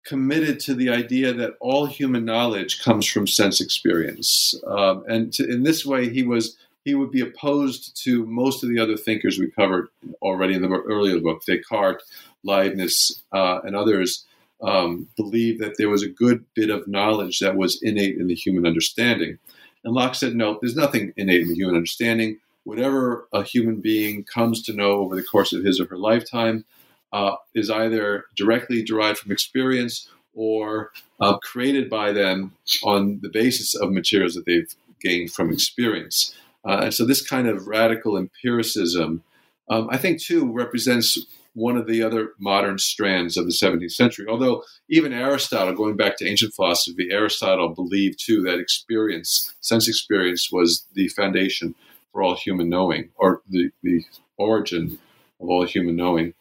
committed 0.06 0.60
to 0.62 0.74
the 0.74 0.90
idea 0.90 1.34
that 1.34 1.56
all 1.60 1.86
human 1.86 2.24
knowledge 2.24 2.82
comes 2.82 3.06
from 3.06 3.28
sense 3.28 3.60
experience, 3.60 4.56
um, 4.66 5.04
and 5.08 5.34
to, 5.34 5.48
in 5.48 5.64
this 5.64 5.86
way, 5.86 6.10
he 6.10 6.24
was 6.24 6.58
he 6.84 6.96
would 6.96 7.12
be 7.12 7.22
opposed 7.22 7.96
to 8.04 8.26
most 8.26 8.64
of 8.64 8.70
the 8.70 8.80
other 8.80 8.98
thinkers 8.98 9.38
we 9.38 9.52
covered 9.52 9.90
already 10.22 10.56
in 10.56 10.62
the 10.62 10.70
earlier 10.70 11.20
book, 11.20 11.44
Descartes, 11.46 12.04
Leibniz, 12.44 13.22
uh, 13.32 13.60
and 13.64 13.76
others. 13.76 14.26
Um, 14.64 15.08
believed 15.18 15.60
that 15.62 15.80
there 15.80 15.90
was 15.90 16.04
a 16.04 16.08
good 16.08 16.46
bit 16.54 16.70
of 16.70 16.88
knowledge 16.88 17.40
that 17.40 17.56
was 17.56 17.82
innate 17.82 18.20
in 18.20 18.28
the 18.28 18.36
human 18.36 18.68
understanding. 18.68 19.40
And 19.84 19.96
Locke 19.96 20.14
said, 20.14 20.36
no, 20.36 20.60
there's 20.62 20.76
nothing 20.76 21.14
innate 21.18 21.42
in 21.42 21.48
the 21.48 21.56
human 21.56 21.76
understanding. 21.76 22.38
Whatever 22.64 23.28
a 23.34 23.42
human 23.42 23.82
being 23.82 24.24
comes 24.24 24.62
to 24.64 24.74
know 24.74 25.00
over 25.00 25.16
the 25.16 25.24
course 25.24 25.52
of 25.52 25.64
his 25.64 25.80
or 25.80 25.88
her 25.88 25.98
lifetime 25.98 26.66
uh, 27.12 27.38
is 27.56 27.72
either 27.72 28.26
directly 28.36 28.84
derived 28.84 29.18
from 29.18 29.32
experience 29.32 30.08
or 30.36 30.92
uh, 31.20 31.38
created 31.40 31.90
by 31.90 32.12
them 32.12 32.54
on 32.84 33.20
the 33.22 33.30
basis 33.30 33.74
of 33.74 33.92
materials 33.92 34.36
that 34.36 34.46
they've 34.46 34.74
gained 35.02 35.32
from 35.32 35.52
experience. 35.52 36.36
Uh, 36.68 36.82
and 36.84 36.94
so, 36.94 37.06
this 37.06 37.26
kind 37.26 37.48
of 37.48 37.68
radical 37.68 38.18
empiricism, 38.18 39.24
um, 39.70 39.88
I 39.92 39.98
think, 39.98 40.22
too, 40.22 40.52
represents 40.52 41.20
one 41.54 41.76
of 41.76 41.88
the 41.88 42.02
other 42.02 42.32
modern 42.40 42.78
strands 42.78 43.36
of 43.36 43.46
the 43.46 43.52
17th 43.52 43.92
century. 43.92 44.26
Although, 44.30 44.64
even 44.90 45.12
Aristotle, 45.12 45.74
going 45.74 45.98
back 45.98 46.18
to 46.18 46.28
ancient 46.28 46.54
philosophy, 46.54 47.10
Aristotle 47.12 47.70
believed, 47.70 48.20
too, 48.24 48.42
that 48.44 48.60
experience, 48.60 49.54
sense 49.62 49.88
experience, 49.88 50.50
was 50.52 50.86
the 50.94 51.08
foundation 51.10 51.76
for 52.12 52.22
all 52.22 52.36
human 52.36 52.70
knowing, 52.70 53.10
or 53.16 53.42
the, 53.50 53.70
the 53.84 54.04
origin 54.38 55.00
of 55.40 55.50
all 55.50 55.66
human 55.66 55.96
knowing. 55.96 56.34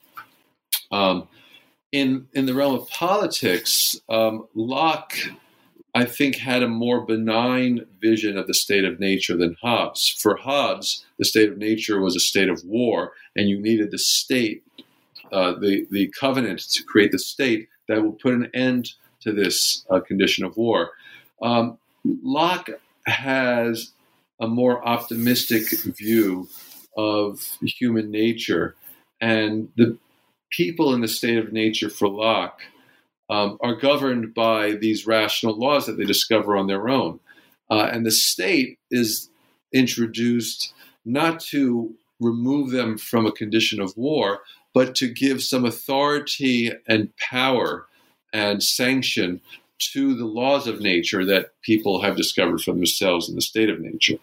Um, 0.92 1.28
in 1.92 2.28
in 2.32 2.46
the 2.46 2.54
realm 2.54 2.74
of 2.74 2.88
politics, 2.88 3.96
um, 4.08 4.46
Locke, 4.54 5.14
I 5.94 6.04
think, 6.04 6.36
had 6.36 6.62
a 6.62 6.68
more 6.68 7.04
benign 7.04 7.86
vision 8.00 8.38
of 8.38 8.46
the 8.46 8.54
state 8.54 8.84
of 8.84 9.00
nature 9.00 9.36
than 9.36 9.56
Hobbes. 9.60 10.08
For 10.20 10.36
Hobbes, 10.36 11.04
the 11.18 11.24
state 11.24 11.48
of 11.50 11.58
nature 11.58 12.00
was 12.00 12.14
a 12.14 12.20
state 12.20 12.48
of 12.48 12.64
war, 12.64 13.12
and 13.34 13.48
you 13.48 13.60
needed 13.60 13.90
the 13.90 13.98
state, 13.98 14.62
uh, 15.32 15.54
the 15.54 15.86
the 15.90 16.12
covenant, 16.18 16.60
to 16.70 16.84
create 16.84 17.10
the 17.12 17.18
state 17.18 17.68
that 17.88 18.02
will 18.02 18.12
put 18.12 18.34
an 18.34 18.50
end 18.54 18.92
to 19.22 19.32
this 19.32 19.84
uh, 19.90 20.00
condition 20.00 20.44
of 20.44 20.56
war. 20.56 20.90
Um, 21.42 21.78
Locke 22.04 22.70
has 23.06 23.92
a 24.40 24.46
more 24.46 24.86
optimistic 24.86 25.68
view 25.82 26.48
of 26.96 27.58
human 27.62 28.10
nature, 28.10 28.76
and 29.20 29.68
the 29.76 29.98
people 30.50 30.94
in 30.94 31.00
the 31.00 31.08
state 31.08 31.38
of 31.38 31.52
nature 31.52 31.90
for 31.90 32.08
Locke 32.08 32.60
um, 33.30 33.56
are 33.60 33.76
governed 33.76 34.34
by 34.34 34.72
these 34.72 35.06
rational 35.06 35.56
laws 35.56 35.86
that 35.86 35.96
they 35.96 36.04
discover 36.04 36.56
on 36.56 36.66
their 36.66 36.88
own. 36.88 37.20
Uh, 37.70 37.88
and 37.90 38.04
the 38.04 38.10
state 38.10 38.78
is 38.90 39.30
introduced 39.72 40.74
not 41.04 41.38
to 41.38 41.94
remove 42.18 42.72
them 42.72 42.98
from 42.98 43.24
a 43.24 43.32
condition 43.32 43.80
of 43.80 43.96
war, 43.96 44.40
but 44.74 44.94
to 44.96 45.08
give 45.08 45.42
some 45.42 45.64
authority 45.64 46.72
and 46.88 47.16
power 47.16 47.86
and 48.32 48.62
sanction 48.62 49.40
to 49.78 50.14
the 50.14 50.26
laws 50.26 50.66
of 50.66 50.80
nature 50.80 51.24
that 51.24 51.52
people 51.62 52.02
have 52.02 52.16
discovered 52.16 52.60
for 52.60 52.72
themselves 52.72 53.28
in 53.28 53.36
the 53.36 53.40
state 53.40 53.70
of 53.70 53.80
nature. 53.80 54.18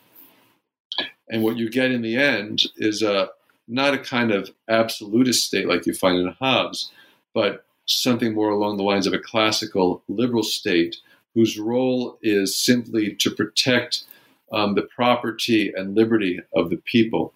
And 1.30 1.43
what 1.43 1.58
you 1.58 1.70
get 1.70 1.91
in 1.91 2.01
the 2.01 2.16
end 2.16 2.64
is 2.76 3.01
a 3.01 3.30
not 3.68 3.93
a 3.93 3.99
kind 3.99 4.32
of 4.32 4.49
absolutist 4.70 5.43
state 5.43 5.68
like 5.68 5.86
you 5.86 5.93
find 5.93 6.20
in 6.20 6.34
Hobbes, 6.39 6.91
but 7.34 7.66
something 7.88 8.34
more 8.34 8.50
along 8.50 8.78
the 8.78 8.84
lines 8.84 9.08
of 9.08 9.14
a 9.14 9.20
classical 9.20 10.04
liberal 10.08 10.44
state 10.44 10.98
whose 11.34 11.58
role 11.58 12.18
is 12.22 12.64
simply 12.64 13.16
to 13.16 13.32
protect 13.32 14.04
um, 14.52 14.76
the 14.76 14.82
property 14.82 15.72
and 15.76 15.96
liberty 15.96 16.40
of 16.56 16.70
the 16.70 16.78
people 16.78 17.34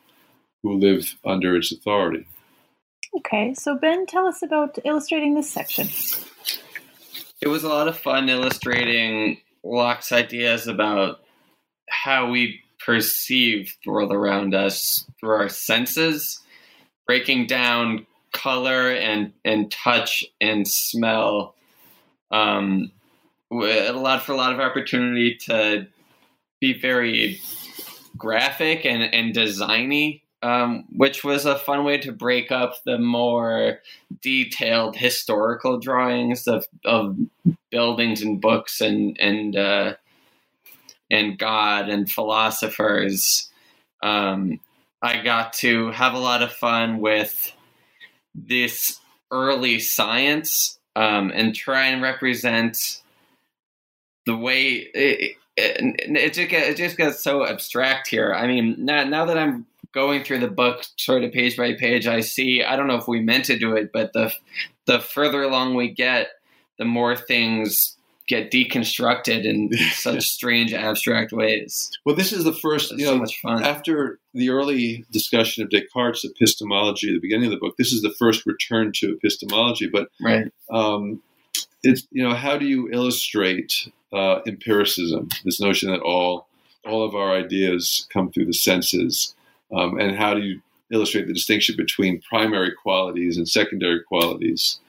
who 0.64 0.78
live 0.78 1.18
under 1.26 1.56
its 1.56 1.72
authority. 1.72 2.26
Okay, 3.18 3.54
so 3.54 3.78
Ben, 3.78 4.06
tell 4.06 4.26
us 4.28 4.42
about 4.42 4.78
illustrating 4.86 5.36
this 5.36 5.50
section. 5.50 5.88
It 7.42 7.48
was 7.48 7.64
a 7.64 7.70
lot 7.70 7.88
of 7.88 7.98
fun 7.98 8.30
illustrating 8.30 9.38
Locke's 9.64 10.12
ideas 10.12 10.68
about 10.68 11.22
how 11.90 12.30
we 12.30 12.62
perceive 12.84 13.76
the 13.84 13.92
world 13.92 14.12
around 14.12 14.56
us 14.56 15.06
through 15.20 15.36
our 15.36 15.50
senses, 15.50 16.42
breaking 17.06 17.48
down 17.48 18.06
color 18.32 18.92
and, 18.92 19.34
and 19.44 19.72
touch 19.72 20.26
and 20.40 20.68
smell. 20.68 21.56
Um, 22.32 22.92
allowed 23.52 24.22
for 24.22 24.32
a 24.32 24.38
lot 24.38 24.54
of 24.54 24.60
opportunity 24.60 25.36
to 25.36 25.88
be 26.60 26.80
very 26.80 27.42
graphic 28.18 28.86
and, 28.86 29.02
and 29.02 29.36
designy, 29.36 30.22
um, 30.42 30.86
which 30.96 31.24
was 31.24 31.46
a 31.46 31.58
fun 31.58 31.84
way 31.84 31.98
to 31.98 32.12
break 32.12 32.52
up 32.52 32.76
the 32.86 32.98
more 32.98 33.80
detailed 34.22 34.96
historical 34.96 35.80
drawings 35.80 36.48
of, 36.48 36.66
of 36.86 37.18
buildings 37.72 38.22
and 38.22 38.40
books 38.42 38.82
and 38.82 39.18
and 39.20 39.56
uh, 39.56 39.96
and 41.10 41.38
God 41.38 41.90
and 41.90 42.10
philosophers. 42.10 43.50
Um, 44.04 44.60
I 45.02 45.22
got 45.22 45.54
to 45.54 45.92
have 45.92 46.14
a 46.14 46.20
lot 46.20 46.44
of 46.44 46.54
fun 46.54 47.00
with 47.00 47.54
this 48.36 49.00
early 49.32 49.80
science 49.80 50.80
um, 50.96 51.32
and 51.34 51.56
try 51.56 51.88
and 51.88 52.02
represent 52.02 53.02
the 54.26 54.36
way 54.36 54.72
it, 54.94 55.38
it, 55.58 56.18
it, 56.18 56.34
just 56.34 56.50
gets, 56.50 56.68
it 56.70 56.78
just 56.78 56.98
gets 56.98 57.24
so 57.24 57.46
abstract 57.46 58.08
here. 58.08 58.34
I 58.34 58.48
mean, 58.48 58.76
now, 58.78 59.04
now 59.04 59.26
that 59.26 59.38
I'm 59.38 59.66
going 59.94 60.24
through 60.24 60.40
the 60.40 60.48
book 60.48 60.86
sort 60.98 61.24
of 61.24 61.32
page 61.32 61.58
by 61.58 61.74
page, 61.74 62.08
I 62.08 62.22
see, 62.22 62.64
I 62.64 62.76
don't 62.76 62.88
know 62.88 62.96
if 62.96 63.08
we 63.08 63.22
meant 63.22 63.46
to 63.46 63.58
do 63.58 63.76
it, 63.76 63.92
but 63.92 64.14
the, 64.14 64.32
the 64.86 65.00
further 65.00 65.44
along 65.44 65.76
we 65.76 65.90
get, 65.90 66.30
the 66.78 66.86
more 66.86 67.16
things 67.16 67.98
get 68.32 68.50
deconstructed 68.50 69.44
in 69.44 69.72
such 69.94 70.24
strange 70.30 70.74
abstract 70.74 71.34
ways. 71.34 71.92
Well, 72.06 72.16
this 72.16 72.32
is 72.32 72.46
the 72.46 72.54
first, 72.54 72.92
you 72.94 73.06
so 73.06 73.18
much 73.18 73.40
fun. 73.42 73.64
after 73.64 74.20
the 74.34 74.50
early 74.50 75.04
discussion 75.12 75.64
of 75.64 75.70
Descartes' 75.70 76.24
epistemology 76.24 77.10
at 77.10 77.14
the 77.16 77.20
beginning 77.20 77.48
of 77.48 77.52
the 77.52 77.58
book, 77.58 77.76
this 77.78 77.92
is 77.92 78.02
the 78.02 78.14
first 78.18 78.46
return 78.46 78.94
to 78.96 79.12
epistemology. 79.12 79.88
But 79.92 80.08
Right. 80.22 80.48
um, 80.72 81.22
it's 81.84 82.08
you 82.12 82.24
know, 82.24 82.34
how 82.34 82.58
do 82.58 82.66
you 82.66 82.90
illustrate 82.92 83.90
uh, 84.14 84.40
empiricism? 84.48 85.28
This 85.44 85.60
notion 85.60 85.92
that 85.92 86.00
all 86.02 86.48
all 86.86 87.04
of 87.04 87.14
our 87.14 87.32
ideas 87.36 88.08
come 88.14 88.32
through 88.32 88.46
the 88.46 88.54
senses, 88.54 89.36
um, 89.76 90.00
and 90.00 90.16
how 90.16 90.34
do 90.34 90.42
you 90.42 90.62
illustrate 90.92 91.28
the 91.28 91.34
distinction 91.34 91.76
between 91.78 92.22
primary 92.22 92.72
qualities 92.72 93.38
and 93.38 93.48
secondary 93.48 94.02
qualities? 94.02 94.80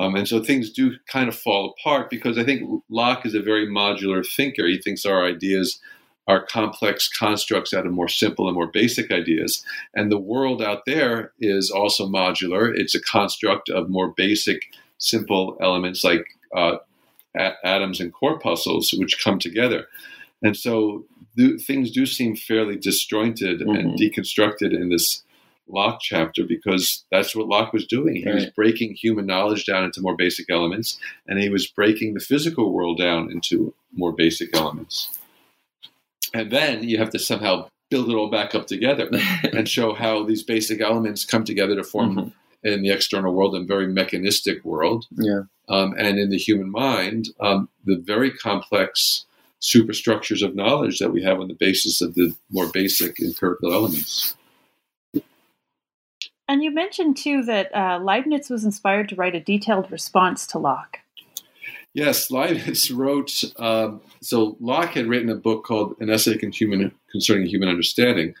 Um, 0.00 0.14
and 0.14 0.26
so 0.26 0.42
things 0.42 0.70
do 0.70 0.94
kind 1.06 1.28
of 1.28 1.36
fall 1.36 1.74
apart 1.78 2.08
because 2.08 2.38
I 2.38 2.44
think 2.44 2.82
Locke 2.88 3.26
is 3.26 3.34
a 3.34 3.42
very 3.42 3.66
modular 3.66 4.26
thinker. 4.26 4.66
He 4.66 4.78
thinks 4.78 5.04
our 5.04 5.26
ideas 5.26 5.78
are 6.26 6.42
complex 6.46 7.06
constructs 7.08 7.74
out 7.74 7.86
of 7.86 7.92
more 7.92 8.08
simple 8.08 8.46
and 8.46 8.54
more 8.54 8.66
basic 8.66 9.10
ideas. 9.10 9.62
And 9.94 10.10
the 10.10 10.18
world 10.18 10.62
out 10.62 10.86
there 10.86 11.32
is 11.38 11.70
also 11.70 12.06
modular. 12.06 12.72
It's 12.74 12.94
a 12.94 13.00
construct 13.02 13.68
of 13.68 13.90
more 13.90 14.08
basic, 14.16 14.62
simple 14.96 15.58
elements 15.60 16.02
like 16.02 16.24
uh, 16.56 16.76
a- 17.36 17.54
atoms 17.66 18.00
and 18.00 18.10
corpuscles, 18.12 18.94
which 18.96 19.22
come 19.22 19.38
together. 19.38 19.86
And 20.42 20.56
so 20.56 21.04
th- 21.36 21.60
things 21.60 21.90
do 21.90 22.06
seem 22.06 22.36
fairly 22.36 22.76
disjointed 22.76 23.60
and 23.60 23.92
Mhm. 23.92 23.98
deconstructed 23.98 24.72
in 24.72 24.88
this 24.88 25.24
Locke 25.68 26.00
chapter 26.00 26.44
because 26.44 27.04
that's 27.12 27.34
what 27.36 27.46
Locke 27.46 27.72
was 27.72 27.86
doing. 27.86 28.16
He 28.16 28.28
was 28.30 28.46
breaking 28.56 28.94
human 28.94 29.26
knowledge 29.26 29.66
down 29.66 29.84
into 29.84 30.00
more 30.00 30.16
basic 30.16 30.46
elements, 30.50 30.98
and 31.28 31.38
he 31.38 31.48
was 31.48 31.66
breaking 31.68 32.14
the 32.14 32.20
physical 32.20 32.72
world 32.72 32.98
down 32.98 33.30
into 33.30 33.72
more 33.94 34.12
basic 34.12 34.54
elements. 34.56 35.16
And 36.34 36.50
then 36.50 36.82
you 36.88 36.98
have 36.98 37.10
to 37.10 37.18
somehow 37.18 37.68
build 37.88 38.08
it 38.10 38.14
all 38.14 38.30
back 38.30 38.54
up 38.54 38.66
together 38.66 39.08
and 39.52 39.68
show 39.68 39.94
how 39.94 40.24
these 40.24 40.42
basic 40.42 40.80
elements 40.80 41.24
come 41.24 41.44
together 41.44 41.74
to 41.76 41.84
form 41.84 42.16
Mhm. 42.16 42.32
in 42.62 42.82
the 42.82 42.90
external 42.90 43.32
world 43.32 43.54
and 43.56 43.66
very 43.66 43.86
mechanistic 43.88 44.64
world 44.64 45.06
Yeah. 45.16 45.42
um, 45.68 45.94
and 45.98 46.18
in 46.18 46.30
the 46.30 46.36
human 46.38 46.70
mind 46.70 47.30
um, 47.40 47.68
the 47.84 47.96
very 47.96 48.30
complex 48.30 49.24
superstructures 49.60 50.42
of 50.42 50.54
knowledge 50.54 50.98
that 51.00 51.10
we 51.12 51.22
have 51.22 51.40
on 51.40 51.48
the 51.48 51.54
basis 51.54 52.00
of 52.00 52.14
the 52.14 52.34
more 52.50 52.68
basic 52.72 53.18
empirical 53.20 53.72
elements 53.72 54.36
And 56.50 56.64
you 56.64 56.72
mentioned 56.72 57.16
too 57.16 57.44
that 57.44 57.72
uh, 57.72 58.00
Leibniz 58.02 58.50
was 58.50 58.64
inspired 58.64 59.08
to 59.10 59.14
write 59.14 59.36
a 59.36 59.40
detailed 59.40 59.88
response 59.92 60.48
to 60.48 60.58
Locke. 60.58 60.98
Yes, 61.94 62.28
Leibniz 62.28 62.90
wrote. 62.90 63.44
Um, 63.56 64.00
so 64.20 64.56
Locke 64.58 64.94
had 64.94 65.06
written 65.06 65.30
a 65.30 65.36
book 65.36 65.62
called 65.62 65.94
"An 66.00 66.10
Essay 66.10 66.36
Concerning 66.36 66.90
Human 67.46 67.68
Understanding." 67.68 68.34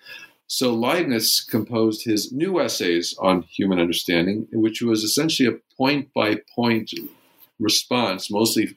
So 0.48 0.74
Leibniz 0.74 1.40
composed 1.40 2.04
his 2.04 2.32
new 2.32 2.58
essays 2.58 3.14
on 3.20 3.42
human 3.42 3.78
understanding, 3.78 4.48
which 4.50 4.82
was 4.82 5.04
essentially 5.04 5.48
a 5.48 5.60
point-by-point 5.76 6.92
response, 7.60 8.28
mostly 8.28 8.76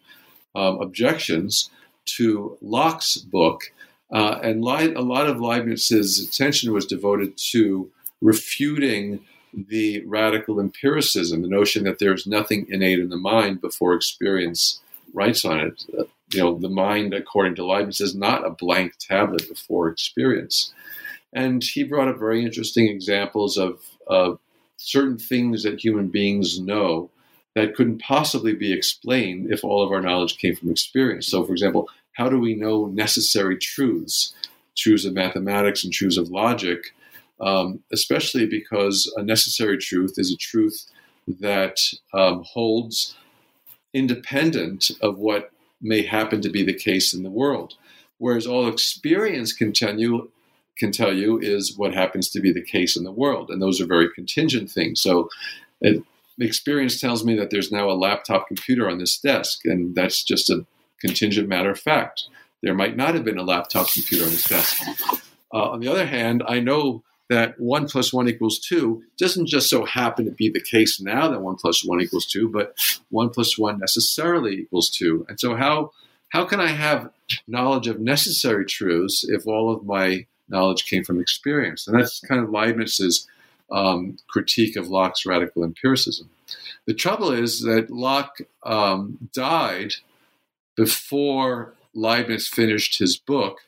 um, 0.54 0.80
objections 0.80 1.72
to 2.18 2.56
Locke's 2.62 3.18
book. 3.18 3.64
Uh, 4.12 4.38
and 4.44 4.64
Leib- 4.64 4.96
a 4.96 5.02
lot 5.02 5.28
of 5.28 5.42
Leibniz's 5.42 6.24
attention 6.24 6.72
was 6.72 6.86
devoted 6.86 7.36
to 7.50 7.90
refuting 8.24 9.20
the 9.54 10.04
radical 10.06 10.60
empiricism, 10.60 11.42
the 11.42 11.48
notion 11.48 11.84
that 11.84 12.00
there's 12.00 12.26
nothing 12.26 12.66
innate 12.70 13.00
in 13.00 13.10
the 13.10 13.18
mind 13.18 13.62
before 13.62 13.94
experience 13.94 14.82
writes 15.14 15.46
on 15.46 15.60
it. 15.60 15.86
Uh, 15.98 16.04
you 16.34 16.40
know, 16.40 16.58
the 16.58 16.70
mind, 16.70 17.14
according 17.14 17.54
to 17.56 17.66
Leibniz, 17.66 18.02
is 18.02 18.16
not 18.16 18.46
a 18.46 18.50
blank 18.50 18.94
tablet 18.98 19.48
before 19.48 19.90
experience. 19.90 20.74
And 21.32 21.64
he 21.64 21.84
brought 21.84 22.08
up 22.08 22.18
very 22.18 22.44
interesting 22.44 22.88
examples 22.88 23.58
of, 23.58 23.80
of 24.08 24.40
certain 24.78 25.18
things 25.18 25.64
that 25.64 25.84
human 25.84 26.08
beings 26.08 26.60
know 26.60 27.12
that 27.56 27.76
couldn't 27.76 28.02
possibly 28.02 28.54
be 28.54 28.74
explained 28.74 29.52
if 29.52 29.64
all 29.64 29.84
of 29.84 29.92
our 29.92 30.02
knowledge 30.02 30.38
came 30.38 30.56
from 30.56 30.72
experience. 30.72 31.28
So, 31.28 31.44
for 31.44 31.52
example, 31.52 31.88
how 32.14 32.30
do 32.30 32.40
we 32.40 32.56
know 32.56 32.88
necessary 32.88 33.58
truths, 33.58 34.34
truths 34.76 35.06
of 35.06 35.14
mathematics 35.14 35.84
and 35.84 35.94
truths 35.94 36.18
of 36.18 36.30
logic? 36.30 36.94
Um, 37.40 37.80
especially 37.92 38.46
because 38.46 39.12
a 39.18 39.24
necessary 39.24 39.78
truth 39.78 40.14
is 40.18 40.32
a 40.32 40.38
truth 40.38 40.86
that 41.40 41.78
um, 42.14 42.44
holds 42.46 43.16
independent 43.94 44.92
of 45.02 45.18
what 45.18 45.52
may 45.82 46.04
happen 46.04 46.42
to 46.42 46.50
be 46.50 46.64
the 46.64 46.74
case 46.74 47.14
in 47.14 47.24
the 47.24 47.30
world. 47.30 47.76
Whereas 48.18 48.48
all 48.48 48.68
experience 48.68 49.54
can 49.54 49.74
tell 49.74 50.00
you 50.00 50.32
can 50.78 50.92
tell 50.92 51.14
you 51.14 51.38
is 51.40 51.78
what 51.78 51.94
happens 51.94 52.30
to 52.32 52.40
be 52.40 52.52
the 52.52 52.64
case 52.64 52.98
in 52.98 53.04
the 53.04 53.12
world, 53.12 53.52
and 53.52 53.62
those 53.62 53.80
are 53.80 53.86
very 53.86 54.10
contingent 54.10 54.72
things. 54.72 55.02
So, 55.02 55.30
it, 55.82 56.04
experience 56.40 57.00
tells 57.00 57.24
me 57.24 57.36
that 57.36 57.52
there's 57.52 57.72
now 57.72 57.90
a 57.90 57.94
laptop 57.94 58.48
computer 58.48 58.90
on 58.90 58.98
this 58.98 59.20
desk, 59.20 59.66
and 59.66 59.94
that's 59.94 60.24
just 60.24 60.50
a 60.50 60.66
contingent 61.00 61.48
matter 61.48 61.70
of 61.70 61.80
fact. 61.80 62.24
There 62.64 62.74
might 62.74 62.98
not 62.98 63.14
have 63.14 63.24
been 63.24 63.38
a 63.38 63.44
laptop 63.44 63.88
computer 63.92 64.24
on 64.24 64.32
this 64.32 64.48
desk. 64.48 64.82
Uh, 65.54 65.70
on 65.70 65.80
the 65.80 65.88
other 65.88 66.08
hand, 66.08 66.42
I 66.48 66.60
know 66.60 67.04
that 67.30 67.60
1 67.60 67.88
plus 67.88 68.12
1 68.14 68.28
equals 68.28 68.60
2 68.60 69.04
doesn't 69.18 69.48
just 69.48 69.70
so 69.70 69.86
happen 69.86 70.26
to 70.26 70.32
be 70.32 70.50
the 70.50 70.62
case 70.62 71.00
now 71.02 71.28
that 71.30 71.42
1 71.42 71.56
plus 71.56 71.86
1 71.86 72.02
equals 72.02 72.26
2, 72.26 72.50
but 72.50 72.76
1 73.10 73.30
plus 73.30 73.58
1 73.58 73.80
necessarily 73.80 74.56
equals 74.56 74.90
2. 74.90 75.26
And 75.30 75.40
so, 75.40 75.56
how, 75.56 75.92
how 76.30 76.46
can 76.46 76.60
I 76.60 76.70
have 76.70 77.10
knowledge 77.48 77.88
of 77.88 78.00
necessary 78.00 78.66
truths 78.66 79.24
if 79.28 79.48
all 79.48 79.74
of 79.74 79.86
my 79.86 80.26
knowledge 80.50 80.86
came 80.86 81.04
from 81.04 81.20
experience? 81.20 81.88
And 81.88 81.98
that's 81.98 82.20
kind 82.20 82.44
of 82.44 82.50
Leibniz's 82.50 83.28
um, 83.72 84.18
critique 84.28 84.76
of 84.76 84.88
Locke's 84.88 85.26
radical 85.26 85.64
empiricism. 85.64 86.30
The 86.86 86.94
trouble 86.94 87.32
is 87.32 87.62
that 87.62 87.90
Locke 87.90 88.42
um, 88.64 89.30
died 89.34 89.94
before 90.76 91.74
Leibniz 91.94 92.48
finished 92.48 93.00
his 93.00 93.18
book 93.18 93.60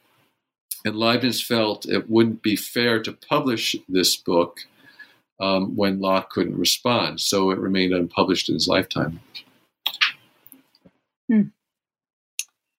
and 0.86 0.96
Leibniz 0.96 1.42
felt 1.42 1.88
it 1.88 2.10
wouldn't 2.10 2.44
be 2.44 2.56
fair 2.56 3.02
to 3.02 3.12
publish 3.12 3.76
this 3.90 4.16
book 4.16 4.60
um, 5.40 5.76
when 5.76 6.00
Locke 6.00 6.30
couldn't 6.30 6.58
respond, 6.58 7.20
so 7.20 7.50
it 7.50 7.58
remained 7.58 7.94
unpublished 7.94 8.48
in 8.48 8.54
his 8.54 8.68
lifetime. 8.68 9.20
Hmm. 11.28 11.42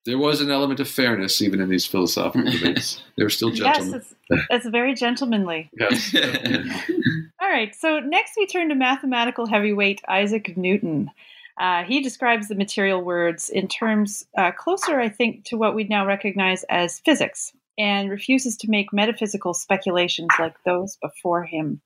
There 0.07 0.19
was 0.19 0.41
an 0.41 0.53
element 0.53 0.79
of 0.79 0.89
fairness 0.89 1.43
even 1.43 1.61
in 1.61 1.69
these 1.69 1.85
philosophical 1.85 2.51
debates. 2.53 3.03
They 3.19 3.25
were 3.25 3.31
still 3.31 3.51
gentlemen. 3.51 3.93
Yes, 3.93 4.15
it's, 4.31 4.47
it's 4.51 4.67
very 4.69 4.95
gentlemanly. 4.95 5.69
Yes. 5.79 6.15
All 7.43 7.49
right, 7.51 7.75
so 7.75 8.01
next 8.01 8.35
we 8.37 8.47
turn 8.47 8.69
to 8.69 8.75
mathematical 8.75 9.47
heavyweight 9.47 10.01
Isaac 10.09 10.57
Newton. 10.57 11.11
Uh, 11.59 11.85
he 11.85 12.01
describes 12.01 12.49
the 12.49 12.55
material 12.55 13.03
words 13.03 13.51
in 13.51 13.67
terms 13.67 14.27
uh, 14.37 14.53
closer, 14.53 15.01
I 15.01 15.09
think, 15.09 15.45
to 15.47 15.57
what 15.57 15.75
we 15.75 15.85
now 15.85 16.07
recognize 16.07 16.65
as 16.65 17.01
physics, 17.01 17.53
and 17.79 18.11
refuses 18.11 18.57
to 18.59 18.71
make 18.71 18.93
metaphysical 18.93 19.55
speculations 19.55 20.31
like 20.39 20.55
those 20.65 20.97
before 21.03 21.45
him. 21.45 21.81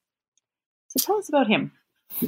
So 0.88 1.04
tell 1.04 1.16
us 1.16 1.28
about 1.28 1.48
him. 1.48 1.72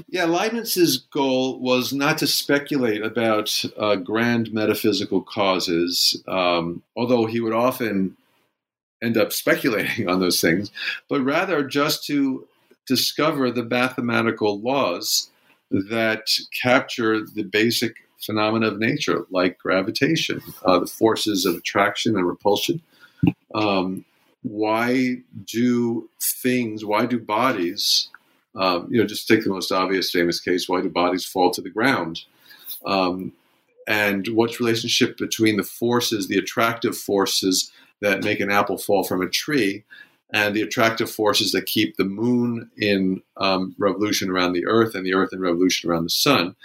Yeah, 0.08 0.26
Leibniz's 0.26 0.98
goal 0.98 1.58
was 1.58 1.92
not 1.92 2.18
to 2.18 2.26
speculate 2.26 3.02
about 3.02 3.64
uh, 3.76 3.96
grand 3.96 4.52
metaphysical 4.52 5.22
causes, 5.22 6.22
um, 6.28 6.82
although 6.96 7.26
he 7.26 7.40
would 7.40 7.52
often 7.52 8.16
end 9.02 9.16
up 9.16 9.32
speculating 9.32 10.08
on 10.08 10.20
those 10.20 10.40
things, 10.40 10.70
but 11.08 11.20
rather 11.22 11.64
just 11.64 12.04
to 12.06 12.46
discover 12.86 13.50
the 13.50 13.64
mathematical 13.64 14.60
laws 14.60 15.30
that 15.70 16.26
capture 16.62 17.20
the 17.24 17.42
basic 17.42 17.96
phenomena 18.20 18.68
of 18.68 18.78
nature, 18.78 19.26
like 19.30 19.58
gravitation, 19.58 20.40
uh, 20.64 20.78
the 20.78 20.86
forces 20.86 21.44
of 21.44 21.56
attraction 21.56 22.16
and 22.16 22.26
repulsion. 22.26 22.80
Um, 23.54 24.04
why 24.42 25.18
do 25.44 26.08
things, 26.20 26.84
why 26.84 27.06
do 27.06 27.18
bodies, 27.18 28.08
um, 28.54 28.88
you 28.90 29.00
know, 29.00 29.06
just 29.06 29.28
take 29.28 29.44
the 29.44 29.50
most 29.50 29.72
obvious 29.72 30.10
famous 30.10 30.40
case, 30.40 30.68
why 30.68 30.80
do 30.80 30.88
bodies 30.88 31.24
fall 31.24 31.50
to 31.52 31.60
the 31.60 31.70
ground? 31.70 32.22
Um, 32.84 33.32
and 33.86 34.26
what's 34.28 34.60
relationship 34.60 35.16
between 35.16 35.56
the 35.56 35.62
forces, 35.62 36.28
the 36.28 36.38
attractive 36.38 36.96
forces 36.96 37.72
that 38.00 38.24
make 38.24 38.40
an 38.40 38.50
apple 38.50 38.78
fall 38.78 39.04
from 39.04 39.22
a 39.22 39.28
tree, 39.28 39.84
and 40.32 40.56
the 40.56 40.62
attractive 40.62 41.10
forces 41.10 41.52
that 41.52 41.66
keep 41.66 41.96
the 41.96 42.04
moon 42.04 42.70
in 42.78 43.22
um, 43.36 43.74
revolution 43.78 44.30
around 44.30 44.52
the 44.52 44.66
Earth 44.66 44.94
and 44.94 45.04
the 45.04 45.14
Earth 45.14 45.32
in 45.32 45.40
revolution 45.40 45.90
around 45.90 46.04
the 46.04 46.10
sun. 46.10 46.56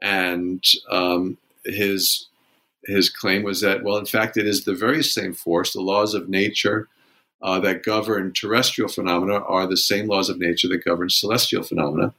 And 0.00 0.64
um, 0.90 1.38
his 1.64 2.26
his 2.86 3.08
claim 3.08 3.42
was 3.42 3.60
that, 3.60 3.82
well, 3.82 3.96
in 3.96 4.06
fact, 4.06 4.36
it 4.36 4.46
is 4.46 4.64
the 4.64 4.74
very 4.74 5.02
same 5.02 5.34
force. 5.34 5.72
The 5.72 5.80
laws 5.80 6.14
of 6.14 6.28
nature 6.28 6.88
uh, 7.42 7.58
that 7.60 7.82
govern 7.82 8.32
terrestrial 8.32 8.88
phenomena 8.88 9.40
are 9.40 9.66
the 9.66 9.76
same 9.76 10.06
laws 10.06 10.28
of 10.28 10.38
nature 10.38 10.68
that 10.68 10.84
govern 10.84 11.10
celestial 11.10 11.62
phenomena, 11.62 12.14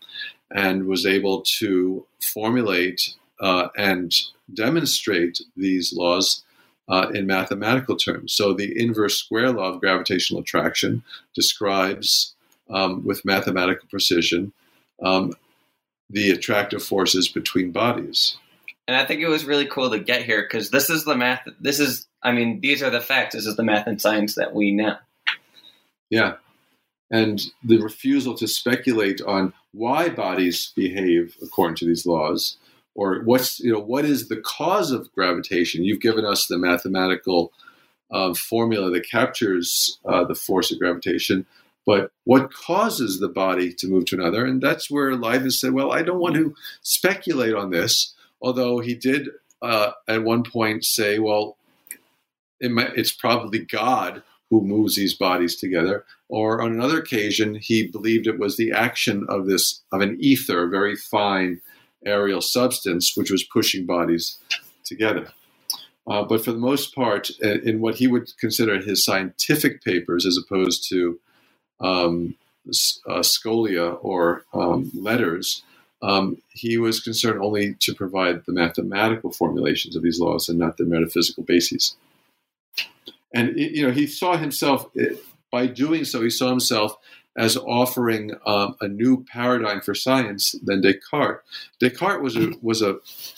and 0.51 0.85
was 0.85 1.05
able 1.05 1.43
to 1.59 2.05
formulate 2.21 3.13
uh, 3.39 3.69
and 3.77 4.13
demonstrate 4.53 5.41
these 5.55 5.93
laws 5.93 6.43
uh, 6.89 7.07
in 7.13 7.25
mathematical 7.25 7.95
terms. 7.95 8.33
So 8.33 8.53
the 8.53 8.73
inverse 8.79 9.17
square 9.17 9.51
law 9.51 9.69
of 9.69 9.79
gravitational 9.79 10.41
attraction 10.41 11.03
describes 11.33 12.35
um, 12.69 13.05
with 13.05 13.25
mathematical 13.25 13.87
precision 13.89 14.53
um, 15.01 15.33
the 16.09 16.31
attractive 16.31 16.83
forces 16.83 17.27
between 17.27 17.71
bodies. 17.71 18.37
And 18.87 18.97
I 18.97 19.05
think 19.05 19.21
it 19.21 19.29
was 19.29 19.45
really 19.45 19.65
cool 19.65 19.91
to 19.91 19.99
get 19.99 20.23
here 20.23 20.41
because 20.41 20.69
this 20.69 20.89
is 20.89 21.05
the 21.05 21.15
math. 21.15 21.47
This 21.59 21.79
is, 21.79 22.07
I 22.21 22.31
mean, 22.31 22.59
these 22.61 22.83
are 22.83 22.89
the 22.89 22.99
facts. 22.99 23.35
This 23.35 23.45
is 23.45 23.55
the 23.55 23.63
math 23.63 23.87
and 23.87 24.01
science 24.01 24.35
that 24.35 24.53
we 24.53 24.71
know. 24.71 24.97
Yeah. 26.09 26.33
And 27.09 27.41
the 27.63 27.81
refusal 27.81 28.35
to 28.35 28.47
speculate 28.47 29.21
on 29.21 29.53
why 29.71 30.09
bodies 30.09 30.71
behave 30.75 31.35
according 31.41 31.75
to 31.77 31.85
these 31.85 32.05
laws 32.05 32.57
or 32.95 33.21
what's 33.23 33.59
you 33.59 33.71
know 33.71 33.79
what 33.79 34.05
is 34.05 34.27
the 34.27 34.41
cause 34.41 34.91
of 34.91 35.11
gravitation 35.13 35.83
you've 35.83 35.99
given 35.99 36.25
us 36.25 36.47
the 36.47 36.57
mathematical 36.57 37.51
uh, 38.11 38.33
formula 38.33 38.91
that 38.91 39.09
captures 39.09 39.99
uh, 40.05 40.23
the 40.23 40.35
force 40.35 40.71
of 40.71 40.79
gravitation 40.79 41.45
but 41.85 42.11
what 42.23 42.53
causes 42.53 43.19
the 43.19 43.27
body 43.27 43.73
to 43.73 43.87
move 43.87 44.05
to 44.05 44.15
another 44.15 44.45
and 44.45 44.61
that's 44.61 44.89
where 44.91 45.15
leibniz 45.15 45.59
said 45.59 45.73
well 45.73 45.91
i 45.91 46.01
don't 46.01 46.19
want 46.19 46.35
to 46.35 46.53
speculate 46.81 47.55
on 47.55 47.71
this 47.71 48.12
although 48.43 48.79
he 48.79 48.93
did 48.93 49.29
uh, 49.61 49.91
at 50.07 50.23
one 50.23 50.43
point 50.43 50.85
say 50.85 51.17
well 51.17 51.57
it 52.59 52.69
might, 52.69 52.95
it's 52.95 53.11
probably 53.11 53.59
god 53.59 54.21
who 54.49 54.61
moves 54.61 54.95
these 54.95 55.15
bodies 55.15 55.55
together 55.55 56.05
or 56.29 56.61
on 56.61 56.71
another 56.71 56.99
occasion 56.99 57.55
he 57.55 57.87
believed 57.87 58.27
it 58.27 58.37
was 58.37 58.57
the 58.57 58.71
action 58.71 59.25
of 59.27 59.47
this 59.47 59.81
of 59.91 60.01
an 60.01 60.15
ether 60.19 60.65
a 60.65 60.69
very 60.69 60.95
fine 60.95 61.59
aerial 62.05 62.41
substance 62.41 63.13
which 63.15 63.31
was 63.31 63.43
pushing 63.43 63.85
bodies 63.85 64.37
together. 64.83 65.27
Uh, 66.05 66.23
but 66.23 66.43
for 66.43 66.51
the 66.51 66.57
most 66.57 66.93
part, 66.93 67.29
in 67.39 67.79
what 67.79 67.95
he 67.95 68.07
would 68.07 68.29
consider 68.37 68.81
his 68.81 69.05
scientific 69.05 69.81
papers, 69.83 70.25
as 70.25 70.37
opposed 70.37 70.87
to 70.89 71.19
um, 71.79 72.35
uh, 73.07 73.21
scholia 73.21 73.97
or 74.01 74.43
um, 74.53 74.91
letters, 74.93 75.63
um, 76.03 76.37
he 76.49 76.77
was 76.77 76.99
concerned 76.99 77.41
only 77.41 77.75
to 77.79 77.95
provide 77.95 78.45
the 78.45 78.51
mathematical 78.51 79.31
formulations 79.31 79.95
of 79.95 80.03
these 80.03 80.19
laws 80.19 80.49
and 80.49 80.59
not 80.59 80.75
the 80.77 80.83
metaphysical 80.83 81.43
bases. 81.43 81.95
And 83.33 83.57
you 83.57 83.87
know, 83.87 83.93
he 83.93 84.05
saw 84.05 84.37
himself 84.37 84.85
eh, 84.99 85.15
by 85.49 85.65
doing 85.65 86.03
so. 86.03 86.21
He 86.21 86.29
saw 86.29 86.49
himself 86.49 86.97
as 87.35 87.57
offering 87.57 88.31
um, 88.45 88.75
a 88.81 88.87
new 88.87 89.23
paradigm 89.23 89.81
for 89.81 89.95
science 89.95 90.53
than 90.63 90.81
Descartes. 90.81 91.41
Descartes 91.79 92.21
was 92.21 92.35
a, 92.35 92.51
was 92.61 92.81
a 92.83 92.97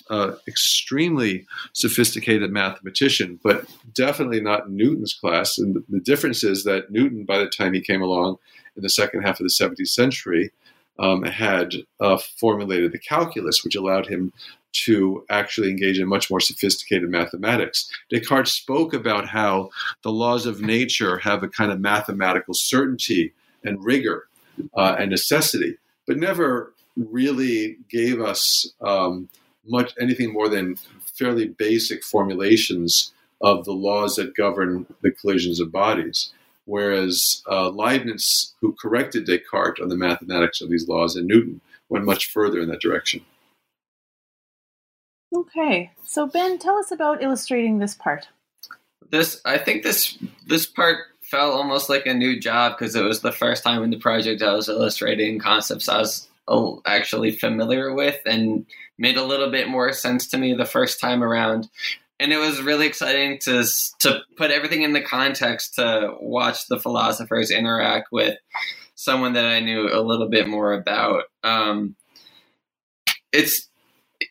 uh, 0.10 0.36
extremely 0.48 1.46
sophisticated 1.72 2.52
mathematician, 2.52 3.40
but 3.42 3.66
definitely 3.94 4.42
not 4.42 4.70
Newton's 4.70 5.14
class. 5.14 5.58
And 5.58 5.82
the 5.88 6.02
difference 6.02 6.44
is 6.44 6.66
that 6.66 6.92
Newton, 6.92 7.24
by 7.24 7.38
the 7.38 7.48
time 7.48 7.74
he 7.74 7.80
came 7.80 8.02
along 8.02 8.38
in 8.76 8.84
the 8.84 8.90
second 8.90 9.22
half 9.22 9.40
of 9.40 9.46
the 9.46 9.54
17th 9.54 9.88
century, 9.88 10.52
um, 11.00 11.24
had 11.24 11.74
uh, 12.00 12.18
formulated 12.40 12.92
the 12.92 13.00
calculus, 13.00 13.64
which 13.64 13.76
allowed 13.76 14.08
him 14.08 14.32
to 14.72 15.24
actually 15.30 15.70
engage 15.70 16.00
in 16.00 16.08
much 16.08 16.30
more 16.30 16.42
sophisticated 16.42 17.10
mathematics. 17.10 17.90
Descartes 18.10 18.52
spoke 18.52 18.94
about 18.94 19.28
how 19.28 19.70
the 20.04 20.12
laws 20.12 20.46
of 20.46 20.62
nature 20.62 21.18
have 21.20 21.44
a 21.44 21.48
kind 21.48 21.72
of 21.72 21.80
mathematical 21.80 22.54
certainty 22.54 23.34
and 23.64 23.84
rigor 23.84 24.28
uh, 24.76 24.96
and 25.00 25.10
necessity, 25.12 25.78
but 26.06 26.18
never 26.18 26.74
really 26.98 27.78
gave 27.90 28.22
us 28.22 28.72
um, 28.82 29.30
much 29.66 29.94
anything 30.00 30.34
more 30.34 30.50
than 30.50 30.78
fairly 31.18 31.48
basic 31.48 32.04
formulations 32.04 33.14
of 33.42 33.66
the 33.66 33.74
laws 33.74 34.16
that 34.16 34.36
govern 34.36 34.86
the 35.02 35.12
collisions 35.12 35.60
of 35.60 35.72
bodies. 35.72 36.34
Whereas 36.66 37.44
uh, 37.50 37.70
Leibniz, 37.70 38.54
who 38.60 38.76
corrected 38.80 39.26
Descartes 39.26 39.82
on 39.82 39.90
the 39.90 39.98
mathematics 39.98 40.62
of 40.62 40.70
these 40.70 40.88
laws, 40.88 41.16
and 41.16 41.28
Newton 41.28 41.62
went 41.90 42.06
much 42.06 42.32
further 42.32 42.60
in 42.60 42.70
that 42.70 42.82
direction. 42.82 43.22
Okay, 45.34 45.92
so 46.06 46.28
Ben, 46.28 46.58
tell 46.58 46.78
us 46.78 46.92
about 46.92 47.22
illustrating 47.22 47.80
this 47.80 47.94
part. 47.94 48.28
This, 49.12 49.42
I 49.46 49.58
think 49.58 49.84
this 49.84 50.18
this 50.48 50.66
part 50.66 50.98
felt 51.22 51.54
almost 51.54 51.90
like 51.90 52.06
a 52.06 52.14
new 52.14 52.40
job 52.40 52.74
because 52.78 52.96
it 52.96 53.04
was 53.04 53.22
the 53.22 53.32
first 53.32 53.64
time 53.64 53.84
in 53.84 53.90
the 53.90 53.98
project 53.98 54.42
I 54.42 54.54
was 54.54 54.70
illustrating 54.70 55.40
concepts 55.40 55.90
I 55.90 56.00
was 56.00 56.28
oh, 56.48 56.82
actually 56.86 57.32
familiar 57.32 57.94
with 57.94 58.20
and 58.26 58.66
made 58.98 59.18
a 59.18 59.24
little 59.24 59.50
bit 59.50 59.68
more 59.68 59.92
sense 59.94 60.28
to 60.28 60.38
me 60.38 60.54
the 60.54 60.66
first 60.66 61.00
time 61.00 61.24
around. 61.24 61.70
And 62.20 62.32
it 62.32 62.38
was 62.38 62.62
really 62.62 62.88
exciting 62.88 63.40
to 63.44 63.66
to 64.00 64.22
put 64.38 64.52
everything 64.52 64.84
in 64.84 64.94
the 64.94 65.02
context 65.02 65.76
to 65.76 66.16
watch 66.20 66.68
the 66.68 66.80
philosophers 66.80 67.52
interact 67.52 68.10
with 68.12 68.38
someone 68.96 69.34
that 69.34 69.46
I 69.46 69.60
knew 69.60 69.90
a 69.92 70.02
little 70.02 70.30
bit 70.30 70.48
more 70.48 70.74
about. 70.74 71.24
Um, 71.44 71.96
it's 73.34 73.70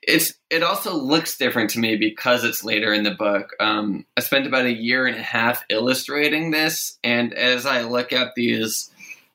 it's 0.03 0.35
it 0.51 0.63
also 0.63 0.95
looks 0.95 1.37
different 1.37 1.71
to 1.71 1.79
me 1.79 1.97
because 1.97 2.45
it's 2.45 2.65
later 2.65 2.93
in 2.93 3.03
the 3.03 3.11
book. 3.11 3.51
Um, 3.61 4.07
I 4.17 4.21
spent 4.21 4.47
about 4.47 4.67
a 4.67 4.73
year 4.73 5.07
and 5.07 5.17
a 5.17 5.23
half 5.23 5.65
illustrating 5.69 6.51
this, 6.51 6.99
and 7.05 7.35
as 7.35 7.67
I 7.67 7.83
look 7.83 8.13
at 8.13 8.35
these 8.35 8.91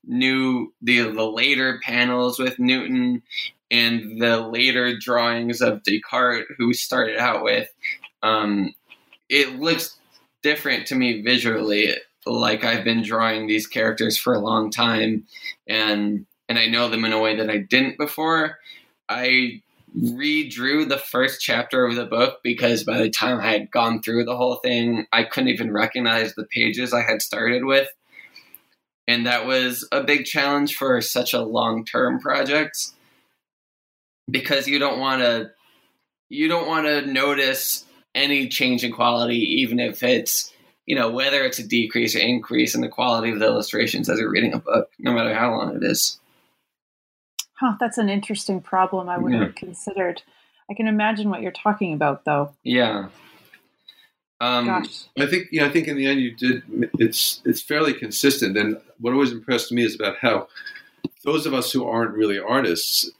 new 0.05 0.73
the 0.81 1.01
the 1.11 1.25
later 1.25 1.79
panels 1.83 2.39
with 2.39 2.59
Newton 2.59 3.21
and 3.71 4.19
the 4.19 4.39
later 4.39 4.97
drawings 4.97 5.61
of 5.61 5.83
Descartes, 5.83 6.47
who 6.57 6.73
started 6.73 7.17
out 7.17 7.43
with, 7.43 7.69
um, 8.23 8.73
it 9.29 9.59
looks 9.59 9.97
different 10.43 10.87
to 10.87 10.95
me 10.95 11.21
visually. 11.21 11.93
Like 12.25 12.63
I've 12.63 12.83
been 12.83 13.03
drawing 13.03 13.47
these 13.47 13.67
characters 13.67 14.17
for 14.17 14.33
a 14.33 14.39
long 14.39 14.71
time, 14.71 15.25
and 15.67 16.25
and 16.47 16.59
I 16.59 16.67
know 16.67 16.89
them 16.89 17.05
in 17.05 17.13
a 17.13 17.19
way 17.19 17.37
that 17.37 17.49
I 17.49 17.57
didn't 17.57 17.97
before. 17.97 18.57
I 19.07 19.61
redrew 19.97 20.87
the 20.87 20.97
first 20.97 21.41
chapter 21.41 21.85
of 21.85 21.95
the 21.95 22.05
book 22.05 22.39
because 22.43 22.83
by 22.83 22.97
the 22.97 23.09
time 23.09 23.39
I 23.39 23.51
had 23.51 23.71
gone 23.71 24.01
through 24.01 24.25
the 24.25 24.35
whole 24.37 24.55
thing, 24.55 25.07
I 25.11 25.23
couldn't 25.23 25.49
even 25.49 25.71
recognize 25.71 26.35
the 26.35 26.45
pages 26.45 26.93
I 26.93 27.01
had 27.01 27.21
started 27.21 27.65
with. 27.65 27.87
And 29.07 29.25
that 29.25 29.47
was 29.47 29.87
a 29.91 30.03
big 30.03 30.25
challenge 30.25 30.75
for 30.75 31.01
such 31.01 31.33
a 31.33 31.41
long 31.41 31.85
term 31.85 32.19
project 32.19 32.77
because 34.29 34.67
you 34.67 34.77
don't 34.77 34.99
want 34.99 35.21
to 35.21 35.51
you 36.29 36.47
don't 36.47 36.67
want 36.67 36.85
to 36.85 37.11
notice 37.11 37.85
any 38.19 38.47
change 38.47 38.83
in 38.83 38.91
quality 38.91 39.37
even 39.61 39.79
if 39.79 40.03
it's 40.03 40.53
you 40.85 40.95
know 40.95 41.09
whether 41.09 41.43
it's 41.43 41.59
a 41.59 41.67
decrease 41.67 42.15
or 42.15 42.19
increase 42.19 42.75
in 42.75 42.81
the 42.81 42.87
quality 42.87 43.31
of 43.31 43.39
the 43.39 43.45
illustrations 43.45 44.09
as 44.09 44.19
you're 44.19 44.31
reading 44.31 44.53
a 44.53 44.59
book 44.59 44.89
no 44.99 45.13
matter 45.13 45.33
how 45.33 45.51
long 45.51 45.75
it 45.75 45.83
is 45.83 46.19
Huh, 47.59 47.75
that's 47.77 47.97
an 47.97 48.07
interesting 48.09 48.61
problem 48.61 49.09
I 49.09 49.17
wouldn't 49.17 49.41
yeah. 49.41 49.47
have 49.47 49.55
considered. 49.55 50.21
I 50.71 50.73
can 50.73 50.87
imagine 50.87 51.29
what 51.29 51.41
you're 51.41 51.51
talking 51.51 51.93
about, 51.93 52.23
though. 52.23 52.55
Yeah. 52.63 53.09
Um, 54.39 54.65
Gosh. 54.65 55.03
I 55.17 55.25
think 55.25 55.47
yeah, 55.51 55.65
I 55.65 55.69
think 55.69 55.89
in 55.89 55.97
the 55.97 56.05
end 56.05 56.21
you 56.21 56.33
did. 56.33 56.63
It's 56.97 57.41
it's 57.43 57.61
fairly 57.61 57.93
consistent, 57.93 58.55
and 58.55 58.79
what 58.99 59.13
always 59.13 59.33
impressed 59.33 59.73
me 59.73 59.83
is 59.83 59.95
about 59.95 60.17
how 60.21 60.47
those 61.25 61.45
of 61.45 61.53
us 61.53 61.73
who 61.73 61.85
aren't 61.85 62.13
really 62.13 62.39
artists, 62.39 63.11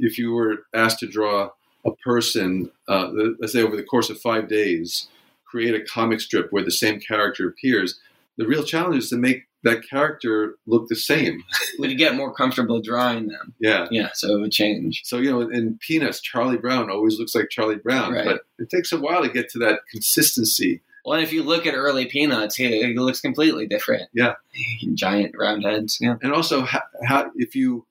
if 0.00 0.18
you 0.18 0.32
were 0.32 0.64
asked 0.74 0.98
to 1.00 1.06
draw 1.06 1.50
a 1.86 1.92
person, 1.96 2.70
uh, 2.88 3.10
let's 3.40 3.52
say 3.52 3.62
over 3.62 3.76
the 3.76 3.82
course 3.82 4.10
of 4.10 4.20
five 4.20 4.48
days, 4.48 5.08
create 5.44 5.74
a 5.74 5.84
comic 5.84 6.20
strip 6.20 6.48
where 6.50 6.64
the 6.64 6.70
same 6.70 7.00
character 7.00 7.48
appears, 7.48 8.00
the 8.36 8.46
real 8.46 8.64
challenge 8.64 8.96
is 8.96 9.10
to 9.10 9.16
make 9.16 9.44
that 9.62 9.88
character 9.88 10.56
look 10.66 10.88
the 10.88 10.96
same. 10.96 11.42
would 11.78 11.90
you 11.90 11.96
get 11.96 12.14
more 12.14 12.32
comfortable 12.32 12.80
drawing 12.80 13.28
them? 13.28 13.54
Yeah. 13.58 13.88
Yeah, 13.90 14.10
so 14.14 14.36
it 14.36 14.40
would 14.40 14.52
change. 14.52 15.02
So, 15.04 15.18
you 15.18 15.30
know, 15.30 15.40
in 15.40 15.78
Peanuts, 15.78 16.20
Charlie 16.20 16.58
Brown 16.58 16.90
always 16.90 17.18
looks 17.18 17.34
like 17.34 17.50
Charlie 17.50 17.76
Brown, 17.76 18.12
right. 18.12 18.24
but 18.24 18.42
it 18.58 18.70
takes 18.70 18.92
a 18.92 19.00
while 19.00 19.22
to 19.22 19.28
get 19.28 19.48
to 19.50 19.58
that 19.60 19.80
consistency. 19.90 20.82
Well, 21.04 21.20
if 21.20 21.32
you 21.32 21.42
look 21.42 21.66
at 21.66 21.74
early 21.74 22.06
Peanuts, 22.06 22.56
he, 22.56 22.94
looks 22.94 23.20
completely 23.20 23.66
different. 23.66 24.08
Yeah. 24.12 24.34
Giant 24.94 25.34
round 25.36 25.64
heads. 25.64 25.98
Yeah. 26.00 26.16
And 26.22 26.32
also, 26.32 26.62
how, 26.62 26.82
how, 27.04 27.30
if 27.36 27.54
you, 27.54 27.86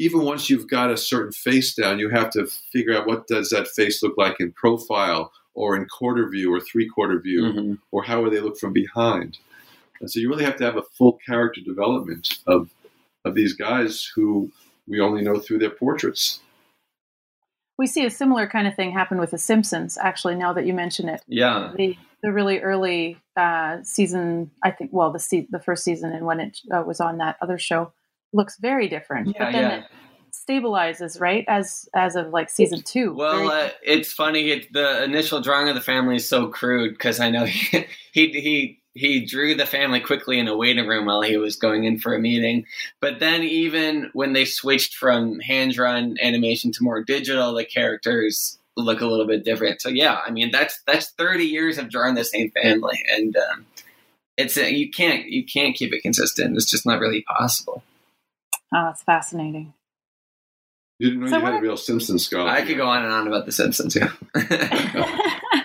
even 0.00 0.22
once 0.22 0.48
you've 0.48 0.66
got 0.66 0.90
a 0.90 0.96
certain 0.96 1.30
face 1.30 1.74
down, 1.74 1.98
you 1.98 2.08
have 2.08 2.30
to 2.30 2.46
figure 2.46 2.96
out 2.96 3.06
what 3.06 3.26
does 3.26 3.50
that 3.50 3.68
face 3.68 4.02
look 4.02 4.14
like 4.16 4.40
in 4.40 4.50
profile 4.50 5.30
or 5.52 5.76
in 5.76 5.86
quarter 5.86 6.26
view 6.26 6.52
or 6.52 6.58
three 6.58 6.88
quarter 6.88 7.20
view, 7.20 7.42
mm-hmm. 7.42 7.74
or 7.92 8.02
how 8.02 8.22
would 8.22 8.32
they 8.32 8.40
look 8.40 8.58
from 8.58 8.72
behind. 8.72 9.36
And 10.00 10.10
so 10.10 10.18
you 10.18 10.30
really 10.30 10.44
have 10.44 10.56
to 10.56 10.64
have 10.64 10.78
a 10.78 10.82
full 10.96 11.18
character 11.26 11.60
development 11.60 12.38
of 12.46 12.70
of 13.26 13.34
these 13.34 13.52
guys 13.52 14.10
who 14.14 14.50
we 14.88 15.00
only 15.00 15.20
know 15.20 15.38
through 15.38 15.58
their 15.58 15.68
portraits. 15.68 16.40
We 17.76 17.86
see 17.86 18.06
a 18.06 18.10
similar 18.10 18.46
kind 18.46 18.66
of 18.66 18.74
thing 18.74 18.92
happen 18.92 19.18
with 19.18 19.32
The 19.32 19.38
Simpsons, 19.38 19.98
actually, 20.00 20.34
now 20.34 20.54
that 20.54 20.64
you 20.66 20.72
mention 20.72 21.10
it. 21.10 21.22
Yeah. 21.26 21.72
The, 21.76 21.96
the 22.22 22.32
really 22.32 22.60
early 22.60 23.18
uh, 23.36 23.78
season, 23.82 24.50
I 24.62 24.70
think, 24.70 24.90
well, 24.92 25.12
the 25.12 25.18
se- 25.18 25.48
the 25.50 25.60
first 25.60 25.84
season 25.84 26.12
and 26.12 26.24
when 26.24 26.40
it 26.40 26.58
uh, 26.74 26.82
was 26.86 27.00
on 27.00 27.18
that 27.18 27.36
other 27.42 27.58
show 27.58 27.92
looks 28.32 28.58
very 28.58 28.88
different. 28.88 29.28
Yeah, 29.28 29.44
but 29.44 29.52
then 29.52 29.62
yeah. 29.62 29.76
it 29.78 29.84
stabilizes, 30.32 31.20
right? 31.20 31.44
As 31.48 31.88
as 31.94 32.16
of 32.16 32.28
like 32.28 32.50
season 32.50 32.82
two. 32.82 33.14
Well, 33.14 33.50
uh, 33.50 33.70
it's 33.82 34.12
funny. 34.12 34.50
It, 34.50 34.72
the 34.72 35.04
initial 35.04 35.40
drawing 35.40 35.68
of 35.68 35.74
the 35.74 35.80
family 35.80 36.16
is 36.16 36.28
so 36.28 36.48
crude 36.48 36.92
because 36.92 37.20
I 37.20 37.30
know 37.30 37.44
he, 37.46 37.84
he, 38.12 38.40
he 38.40 38.80
he 38.94 39.24
drew 39.24 39.54
the 39.54 39.66
family 39.66 40.00
quickly 40.00 40.38
in 40.38 40.48
a 40.48 40.56
waiting 40.56 40.86
room 40.86 41.06
while 41.06 41.22
he 41.22 41.36
was 41.36 41.56
going 41.56 41.84
in 41.84 41.98
for 41.98 42.14
a 42.14 42.18
meeting. 42.18 42.66
But 43.00 43.20
then, 43.20 43.42
even 43.42 44.10
when 44.14 44.32
they 44.32 44.44
switched 44.44 44.94
from 44.94 45.38
hand 45.40 45.74
drawn 45.74 46.16
animation 46.20 46.72
to 46.72 46.82
more 46.82 47.02
digital, 47.02 47.54
the 47.54 47.64
characters 47.64 48.58
look 48.76 49.00
a 49.00 49.06
little 49.06 49.26
bit 49.26 49.44
different. 49.44 49.80
So 49.80 49.88
yeah, 49.88 50.20
I 50.26 50.30
mean 50.30 50.50
that's 50.50 50.80
that's 50.86 51.10
thirty 51.10 51.44
years 51.44 51.78
of 51.78 51.90
drawing 51.90 52.14
the 52.14 52.24
same 52.24 52.50
family, 52.50 53.04
and 53.12 53.36
um, 53.36 53.66
it's 54.36 54.56
a, 54.56 54.72
you 54.72 54.90
can't 54.90 55.26
you 55.26 55.44
can't 55.44 55.76
keep 55.76 55.92
it 55.92 56.02
consistent. 56.02 56.56
It's 56.56 56.70
just 56.70 56.86
not 56.86 57.00
really 57.00 57.22
possible. 57.22 57.82
Oh, 58.72 58.84
that's 58.84 59.02
fascinating. 59.02 59.74
You 60.98 61.08
didn't 61.08 61.24
know 61.24 61.30
so 61.30 61.38
you 61.38 61.44
had 61.44 61.54
a 61.54 61.60
real 61.60 61.76
Simpsons 61.76 62.26
scholar. 62.26 62.50
I 62.50 62.62
could 62.62 62.76
go 62.76 62.86
on 62.86 63.02
and 63.02 63.12
on 63.12 63.26
about 63.26 63.46
the 63.46 63.52
Simpsons. 63.52 63.96
Yeah. 63.96 64.12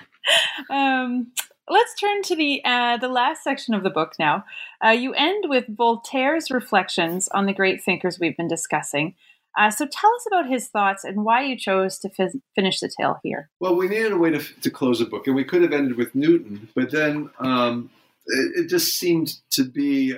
um, 0.70 1.28
let's 1.70 1.94
turn 2.00 2.22
to 2.24 2.36
the 2.36 2.62
uh, 2.64 2.98
the 2.98 3.10
last 3.10 3.44
section 3.44 3.74
of 3.74 3.84
the 3.84 3.90
book 3.90 4.14
now. 4.18 4.46
Uh, 4.84 4.90
you 4.90 5.14
end 5.14 5.46
with 5.48 5.66
Voltaire's 5.68 6.50
reflections 6.50 7.28
on 7.30 7.46
the 7.46 7.54
great 7.54 7.84
thinkers 7.84 8.20
we've 8.20 8.38
been 8.38 8.48
discussing. 8.48 9.16
Uh, 9.58 9.70
so 9.70 9.86
tell 9.86 10.14
us 10.16 10.26
about 10.28 10.50
his 10.50 10.68
thoughts 10.68 11.04
and 11.04 11.24
why 11.24 11.42
you 11.42 11.58
chose 11.58 11.98
to 12.00 12.10
fi- 12.10 12.42
finish 12.56 12.80
the 12.80 12.90
tale 12.90 13.20
here. 13.24 13.50
Well, 13.60 13.76
we 13.76 13.88
needed 13.88 14.12
a 14.12 14.18
way 14.18 14.32
to, 14.32 14.40
to 14.40 14.70
close 14.70 15.00
the 15.00 15.06
book, 15.06 15.28
and 15.28 15.36
we 15.36 15.46
could 15.46 15.62
have 15.62 15.72
ended 15.72 15.98
with 15.98 16.14
Newton, 16.14 16.68
but 16.76 16.92
then 16.92 17.30
um, 17.40 17.90
it, 18.26 18.66
it, 18.66 18.68
just 18.68 18.98
seemed 18.98 19.36
to 19.52 19.64
be 19.64 20.16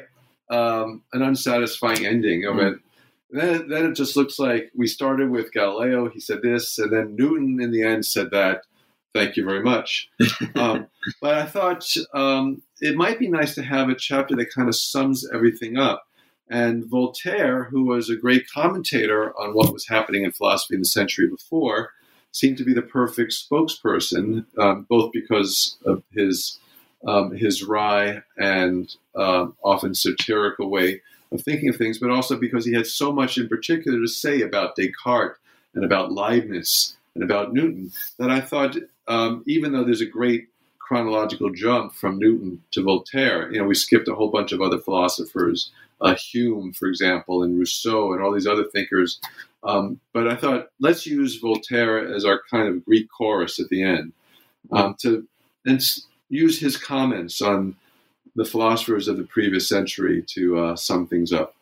um, 0.50 1.04
an 1.14 1.22
unsatisfying 1.22 2.06
ending 2.06 2.46
of 2.46 2.56
mm. 2.56 2.74
it. 2.74 2.80
Then, 3.30 3.68
then 3.68 3.86
it 3.88 3.94
just 3.94 4.16
looks 4.16 4.40
like 4.40 4.72
we 4.74 4.88
started 4.88 5.30
with 5.30 5.52
Galileo. 5.52 6.10
He 6.10 6.22
said 6.22 6.42
this, 6.42 6.80
and 6.80 6.94
then 6.94 7.16
Newton 7.16 7.62
in 7.62 7.72
the 7.72 7.84
end 7.84 8.06
said 8.06 8.32
that 8.32 8.62
thank 9.18 9.36
you 9.36 9.44
very 9.44 9.64
much. 9.64 10.10
Um, 10.56 10.88
but 11.22 11.36
I 11.36 11.46
thought 11.46 11.86
um, 12.14 12.64
it 12.82 12.96
might 12.96 13.20
be 13.20 13.28
nice 13.28 13.54
to 13.56 13.64
have 13.64 13.90
a 13.90 13.96
chapter 13.96 14.36
that 14.36 14.54
kind 14.54 14.68
of 14.68 14.76
sums 14.76 15.28
everything 15.32 15.78
up. 15.78 16.08
And 16.50 16.86
Voltaire, 16.86 17.66
who 17.66 17.86
was 17.86 18.10
a 18.10 18.16
great 18.16 18.50
commentator 18.52 19.38
on 19.38 19.54
what 19.54 19.72
was 19.72 19.88
happening 19.88 20.24
in 20.24 20.32
philosophy 20.32 20.76
in 20.76 20.82
the 20.82 20.86
century 20.86 21.28
before, 21.28 21.92
seemed 22.32 22.58
to 22.58 22.64
be 22.64 22.74
the 22.74 22.82
perfect 22.82 23.34
spokesperson, 23.34 24.46
um, 24.58 24.88
both 24.90 25.12
because 25.12 25.78
of 25.86 26.02
his 26.12 26.60
um, 27.06 27.36
his 27.36 27.64
wry 27.64 28.22
and 28.38 28.96
uh, 29.16 29.48
often 29.64 29.94
satirical 29.94 30.70
way 30.70 31.02
of 31.32 31.42
thinking 31.42 31.70
of 31.70 31.76
things, 31.76 32.00
but 32.00 32.10
also 32.10 32.38
because 32.38 32.66
he 32.66 32.74
had 32.74 32.88
so 32.88 33.12
much 33.12 33.38
in 33.38 33.48
particular 33.48 34.00
to 34.00 34.08
say 34.08 34.42
about 34.42 34.76
Descartes 34.76 35.38
and 35.74 35.84
about 35.84 36.12
Leibniz 36.12 36.98
and 37.16 37.24
about 37.24 37.54
Newton 37.54 37.92
that 38.18 38.32
I 38.32 38.40
thought, 38.40 38.76
um, 39.08 39.44
even 39.46 39.72
though 39.72 39.84
there's 39.84 40.02
a 40.02 40.06
great 40.06 40.48
chronological 40.80 41.50
jump 41.50 41.94
from 41.94 42.18
Newton 42.18 42.64
to 42.72 42.82
Voltaire, 42.82 43.52
you 43.52 43.60
know, 43.60 43.68
we 43.68 43.76
skipped 43.76 44.08
a 44.08 44.16
whole 44.16 44.30
bunch 44.30 44.54
of 44.54 44.62
other 44.62 44.80
philosophers, 44.80 45.72
uh, 46.00 46.16
Hume, 46.16 46.72
for 46.72 46.88
example, 46.88 47.44
and 47.44 47.60
Rousseau, 47.60 48.14
and 48.14 48.24
all 48.24 48.32
these 48.32 48.48
other 48.48 48.64
thinkers. 48.64 49.20
Um, 49.64 50.00
but 50.14 50.28
I 50.28 50.36
thought, 50.36 50.70
let's 50.80 51.06
use 51.06 51.40
Voltaire 51.42 52.14
as 52.14 52.24
our 52.24 52.42
kind 52.50 52.70
of 52.70 52.86
Greek 52.86 53.08
chorus 53.10 53.60
at 53.60 53.68
the 53.68 53.84
end 53.84 54.14
um, 54.72 54.96
to 55.02 55.28
and 55.66 55.82
use 56.30 56.60
his 56.60 56.78
comments 56.78 57.42
on 57.42 57.76
the 58.36 58.46
philosophers 58.46 59.08
of 59.08 59.18
the 59.18 59.24
previous 59.24 59.68
century 59.68 60.24
to 60.28 60.60
uh, 60.60 60.76
sum 60.76 61.08
things 61.08 61.34
up. 61.34 61.56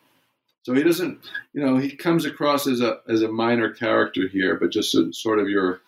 So 0.64 0.74
he 0.74 0.82
doesn't, 0.82 1.20
you 1.52 1.64
know, 1.64 1.76
he 1.76 1.94
comes 1.94 2.24
across 2.24 2.66
as 2.66 2.80
a 2.80 2.98
as 3.08 3.22
a 3.22 3.30
minor 3.30 3.70
character 3.70 4.26
here, 4.26 4.56
but 4.56 4.70
just 4.70 4.94
a, 4.94 5.12
sort 5.12 5.38
of 5.38 5.48
your 5.48 5.80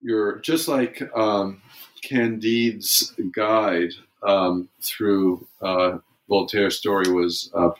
your 0.00 0.38
just 0.38 0.68
like 0.68 1.02
um, 1.14 1.60
Candide's 2.02 3.12
guide 3.34 3.90
um, 4.22 4.68
through 4.80 5.46
uh, 5.60 5.98
Voltaire's 6.28 6.78
story 6.78 7.10
was 7.10 7.50
uh, 7.54 7.70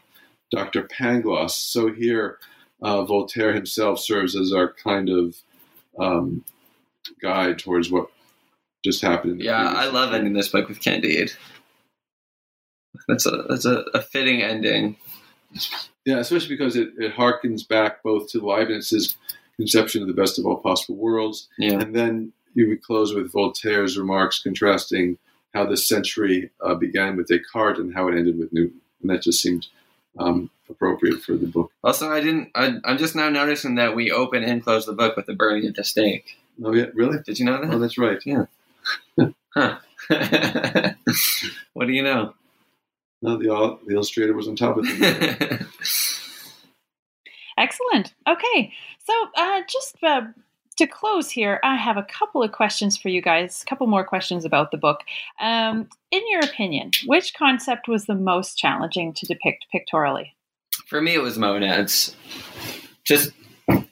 Dr. 0.50 0.82
Pangloss. 0.82 1.52
So 1.52 1.92
here, 1.92 2.38
uh, 2.82 3.04
Voltaire 3.04 3.52
himself 3.52 4.00
serves 4.00 4.34
as 4.36 4.52
our 4.52 4.72
kind 4.72 5.08
of 5.08 5.36
um, 5.98 6.44
guide 7.22 7.58
towards 7.58 7.90
what 7.90 8.08
just 8.84 9.02
happened. 9.02 9.40
yeah, 9.40 9.66
I 9.76 9.86
love 9.86 10.12
ending 10.14 10.34
this 10.34 10.48
book 10.48 10.68
with 10.68 10.80
Candide. 10.80 11.32
That's 13.08 13.26
a 13.26 13.44
that's 13.48 13.64
a, 13.64 13.84
a 13.94 14.02
fitting 14.02 14.42
ending. 14.42 14.96
Yeah, 16.04 16.18
especially 16.18 16.48
because 16.48 16.76
it, 16.76 16.90
it 16.98 17.14
harkens 17.14 17.66
back 17.66 18.02
both 18.02 18.28
to 18.30 18.40
Leibniz's 18.40 19.16
conception 19.56 20.02
of 20.02 20.08
the 20.08 20.14
best 20.14 20.38
of 20.38 20.46
all 20.46 20.56
possible 20.56 20.96
worlds, 20.96 21.48
Yeah. 21.58 21.80
and 21.80 21.94
then 21.94 22.32
you 22.54 22.68
would 22.68 22.82
close 22.82 23.14
with 23.14 23.32
Voltaire's 23.32 23.96
remarks 23.98 24.40
contrasting 24.42 25.16
how 25.54 25.64
this 25.66 25.88
century 25.88 26.50
uh, 26.64 26.74
began 26.74 27.16
with 27.16 27.28
Descartes 27.28 27.78
and 27.78 27.94
how 27.94 28.08
it 28.08 28.16
ended 28.16 28.38
with 28.38 28.52
Newton, 28.52 28.80
and 29.00 29.10
that 29.10 29.22
just 29.22 29.40
seemed 29.40 29.66
um, 30.18 30.50
appropriate 30.68 31.22
for 31.22 31.34
the 31.34 31.46
book. 31.46 31.70
Also, 31.82 32.10
I 32.12 32.20
didn't. 32.20 32.50
I, 32.54 32.76
I'm 32.84 32.98
just 32.98 33.14
now 33.16 33.28
noticing 33.28 33.76
that 33.76 33.94
we 33.96 34.10
open 34.12 34.42
and 34.44 34.62
close 34.62 34.86
the 34.86 34.92
book 34.92 35.16
with 35.16 35.26
the 35.26 35.34
burning 35.34 35.66
of 35.68 35.74
the 35.74 35.84
stake. 35.84 36.36
Oh 36.64 36.72
yeah, 36.74 36.86
really? 36.94 37.18
Did 37.24 37.38
you 37.38 37.44
know 37.46 37.60
that? 37.60 37.72
Oh, 37.72 37.78
that's 37.78 37.98
right. 37.98 38.18
Huh. 39.54 39.78
what 41.74 41.86
do 41.86 41.92
you 41.92 42.02
know? 42.02 42.34
No, 43.22 43.38
the, 43.38 43.78
the 43.86 43.94
illustrator 43.94 44.34
was 44.34 44.48
on 44.48 44.56
top 44.56 44.76
of 44.76 44.84
it. 44.86 45.62
Excellent. 47.56 48.12
Okay, 48.28 48.72
so 49.06 49.12
uh, 49.36 49.62
just 49.68 49.96
uh, 50.02 50.22
to 50.76 50.86
close 50.86 51.30
here, 51.30 51.60
I 51.62 51.76
have 51.76 51.96
a 51.96 52.02
couple 52.02 52.42
of 52.42 52.52
questions 52.52 52.96
for 52.96 53.08
you 53.08 53.22
guys. 53.22 53.62
A 53.62 53.66
couple 53.66 53.86
more 53.86 54.04
questions 54.04 54.44
about 54.44 54.70
the 54.72 54.76
book. 54.76 55.00
Um, 55.40 55.88
in 56.10 56.22
your 56.28 56.40
opinion, 56.40 56.90
which 57.06 57.34
concept 57.34 57.86
was 57.88 58.06
the 58.06 58.14
most 58.14 58.58
challenging 58.58 59.12
to 59.14 59.26
depict 59.26 59.66
pictorially? 59.72 60.34
For 60.86 61.00
me, 61.00 61.14
it 61.14 61.22
was 61.22 61.38
monads. 61.38 62.16
Just 63.04 63.30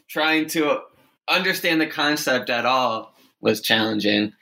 trying 0.08 0.46
to 0.48 0.80
understand 1.28 1.80
the 1.80 1.86
concept 1.86 2.50
at 2.50 2.66
all 2.66 3.14
was 3.40 3.60
challenging. 3.60 4.32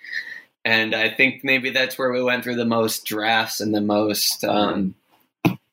And 0.64 0.94
I 0.94 1.10
think 1.10 1.42
maybe 1.42 1.70
that's 1.70 1.98
where 1.98 2.12
we 2.12 2.22
went 2.22 2.44
through 2.44 2.56
the 2.56 2.64
most 2.66 3.04
drafts 3.06 3.60
and 3.60 3.74
the 3.74 3.80
most. 3.80 4.44
Um, 4.44 4.94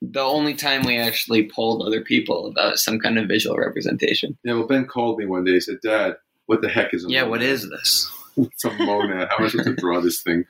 the 0.01 0.21
only 0.21 0.53
time 0.53 0.83
we 0.83 0.97
actually 0.97 1.49
polled 1.49 1.81
other 1.85 2.01
people 2.01 2.47
about 2.47 2.77
some 2.79 2.99
kind 2.99 3.17
of 3.19 3.27
visual 3.27 3.57
representation. 3.57 4.37
yeah, 4.43 4.53
well, 4.53 4.67
Ben 4.67 4.85
called 4.85 5.17
me 5.19 5.25
one 5.25 5.43
day. 5.43 5.53
He 5.53 5.59
said, 5.59 5.81
"Dad, 5.83 6.15
what 6.45 6.61
the 6.61 6.69
heck 6.69 6.93
is 6.93 7.03
a 7.03 7.09
Yeah, 7.09 7.21
monad? 7.23 7.29
what 7.31 7.41
is 7.41 7.69
this? 7.69 8.11
It's 8.37 8.63
a 8.65 8.71
monad. 8.71 9.29
How 9.29 9.37
am 9.39 9.45
I 9.45 9.47
supposed 9.47 9.67
to 9.69 9.75
draw 9.75 9.99
this 9.99 10.21
thing?" 10.21 10.45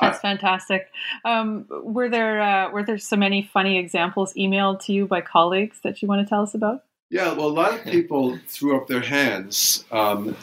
That's 0.00 0.18
fantastic. 0.20 0.90
Um, 1.24 1.66
were 1.68 2.08
there 2.08 2.40
uh, 2.40 2.70
were 2.72 2.82
there 2.82 2.98
so 2.98 3.16
many 3.16 3.48
funny 3.52 3.78
examples 3.78 4.34
emailed 4.34 4.82
to 4.86 4.92
you 4.92 5.06
by 5.06 5.20
colleagues 5.20 5.78
that 5.84 6.02
you 6.02 6.08
want 6.08 6.26
to 6.26 6.28
tell 6.28 6.42
us 6.42 6.54
about? 6.54 6.84
Yeah, 7.10 7.32
well, 7.34 7.46
a 7.46 7.48
lot 7.48 7.74
of 7.74 7.84
people 7.84 8.38
threw 8.48 8.76
up 8.76 8.88
their 8.88 9.00
hands. 9.02 9.84
Um, 9.92 10.36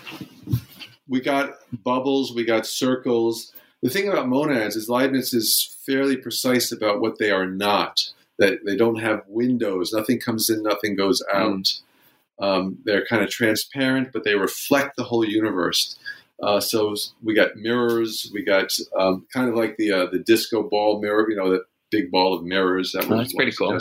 we 1.12 1.20
got 1.20 1.56
bubbles, 1.84 2.34
we 2.34 2.46
got 2.46 2.66
circles. 2.66 3.52
The 3.84 3.90
thing 3.90 4.08
about 4.08 4.30
monads 4.30 4.76
is 4.78 4.88
Leibniz 4.88 5.34
is 5.34 5.76
fairly 5.86 6.16
precise 6.16 6.72
about 6.72 7.02
what 7.02 7.20
they 7.20 7.32
are 7.32 7.46
not. 7.46 8.00
That 8.40 8.66
they 8.66 8.76
don't 8.78 9.02
have 9.02 9.24
windows, 9.28 9.92
nothing 9.94 10.20
comes 10.20 10.50
in, 10.50 10.64
nothing 10.64 10.96
goes 10.96 11.22
out. 11.32 11.68
Um, 12.40 12.80
they're 12.86 13.06
kind 13.06 13.22
of 13.22 13.30
transparent, 13.30 14.12
but 14.14 14.24
they 14.24 14.36
reflect 14.36 14.96
the 14.96 15.04
whole 15.04 15.24
universe. 15.24 16.00
Uh, 16.42 16.60
so 16.60 16.96
we 17.22 17.36
got 17.36 17.56
mirrors, 17.58 18.32
we 18.34 18.44
got 18.44 18.72
um, 18.98 19.28
kind 19.32 19.50
of 19.50 19.56
like 19.56 19.76
the 19.78 19.92
uh, 19.92 20.06
the 20.08 20.18
disco 20.18 20.64
ball 20.64 21.02
mirror, 21.02 21.30
you 21.30 21.36
know, 21.36 21.52
that 21.52 21.66
big 21.92 22.10
ball 22.10 22.34
of 22.34 22.44
mirrors. 22.44 22.94
That 22.94 23.12
Oh, 23.12 23.18
was 23.18 23.34
pretty 23.34 23.52
one 23.60 23.70
cool. 23.70 23.80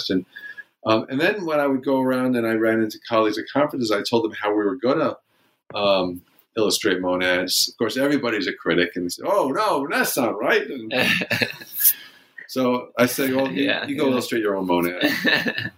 Um, 0.84 1.06
and 1.08 1.20
then 1.20 1.46
when 1.46 1.60
I 1.60 1.66
would 1.66 1.84
go 1.84 2.00
around 2.00 2.36
and 2.36 2.46
I 2.46 2.54
ran 2.54 2.80
into 2.80 2.98
colleagues 3.08 3.38
at 3.38 3.44
conferences, 3.52 3.92
I 3.92 4.02
told 4.02 4.24
them 4.24 4.32
how 4.32 4.50
we 4.50 4.64
were 4.64 4.76
going 4.76 4.98
to 4.98 5.78
um, 5.78 6.22
illustrate 6.56 7.00
monads. 7.00 7.68
Of 7.68 7.78
course, 7.78 7.96
everybody's 7.96 8.46
a 8.46 8.52
critic, 8.52 8.92
and 8.94 9.04
they 9.04 9.08
say, 9.08 9.22
"Oh 9.26 9.48
no, 9.50 9.86
that's 9.90 10.16
not 10.16 10.38
right." 10.38 10.66
And 10.68 10.92
so 12.48 12.90
I 12.98 13.06
say, 13.06 13.32
"Well, 13.32 13.50
you, 13.50 13.64
Yeah, 13.64 13.86
you 13.86 13.96
go 13.96 14.06
yeah. 14.06 14.12
illustrate 14.12 14.42
your 14.42 14.56
own 14.56 14.66
monad." 14.66 15.02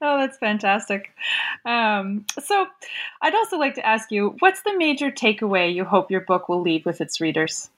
Oh, 0.00 0.18
that's 0.18 0.36
fantastic. 0.36 1.10
Um, 1.64 2.26
so, 2.42 2.66
I'd 3.22 3.34
also 3.36 3.56
like 3.56 3.74
to 3.76 3.86
ask 3.86 4.10
you, 4.10 4.34
what's 4.40 4.60
the 4.62 4.76
major 4.76 5.10
takeaway 5.10 5.72
you 5.72 5.84
hope 5.84 6.10
your 6.10 6.22
book 6.22 6.48
will 6.48 6.60
leave 6.60 6.84
with 6.84 7.00
its 7.00 7.20
readers? 7.20 7.70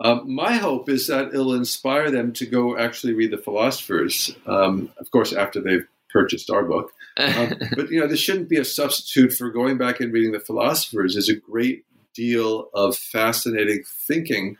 Um, 0.00 0.34
my 0.34 0.54
hope 0.56 0.88
is 0.88 1.06
that 1.06 1.28
it'll 1.28 1.54
inspire 1.54 2.10
them 2.10 2.32
to 2.34 2.46
go 2.46 2.76
actually 2.76 3.12
read 3.14 3.30
the 3.30 3.38
philosophers. 3.38 4.34
Um, 4.46 4.90
of 4.98 5.10
course, 5.12 5.32
after 5.32 5.60
they've 5.60 5.86
purchased 6.16 6.50
our 6.50 6.64
book. 6.64 6.92
Um, 7.18 7.54
but 7.76 7.90
you 7.90 8.00
know, 8.00 8.06
this 8.06 8.20
shouldn't 8.20 8.48
be 8.48 8.58
a 8.58 8.64
substitute 8.64 9.32
for 9.34 9.50
going 9.50 9.76
back 9.76 10.00
and 10.00 10.12
reading 10.12 10.32
the 10.32 10.40
philosophers. 10.40 11.14
There's 11.14 11.28
a 11.28 11.36
great 11.36 11.84
deal 12.14 12.70
of 12.72 12.96
fascinating 12.96 13.82
thinking. 13.86 14.56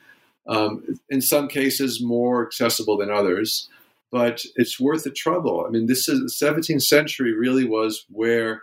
Um, 0.46 1.00
in 1.08 1.22
some 1.22 1.48
cases, 1.48 2.02
more 2.02 2.46
accessible 2.46 2.98
than 2.98 3.10
others, 3.10 3.68
but 4.12 4.44
it's 4.54 4.78
worth 4.78 5.04
the 5.04 5.10
trouble. 5.10 5.64
I 5.66 5.70
mean, 5.70 5.86
this 5.86 6.08
is 6.08 6.20
the 6.20 6.46
17th 6.46 6.82
century. 6.82 7.32
Really 7.32 7.64
was 7.64 8.04
where 8.10 8.62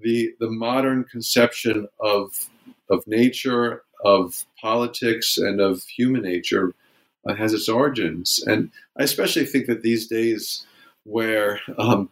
the 0.00 0.32
the 0.40 0.50
modern 0.50 1.04
conception 1.04 1.88
of 2.00 2.48
of 2.90 3.06
nature, 3.06 3.82
of 4.04 4.44
politics, 4.60 5.36
and 5.38 5.60
of 5.60 5.84
human 5.84 6.22
nature 6.22 6.74
uh, 7.28 7.34
has 7.34 7.52
its 7.52 7.68
origins. 7.68 8.42
And 8.46 8.70
I 8.98 9.04
especially 9.04 9.44
think 9.44 9.66
that 9.66 9.82
these 9.82 10.08
days, 10.08 10.66
where 11.04 11.60
um, 11.78 12.10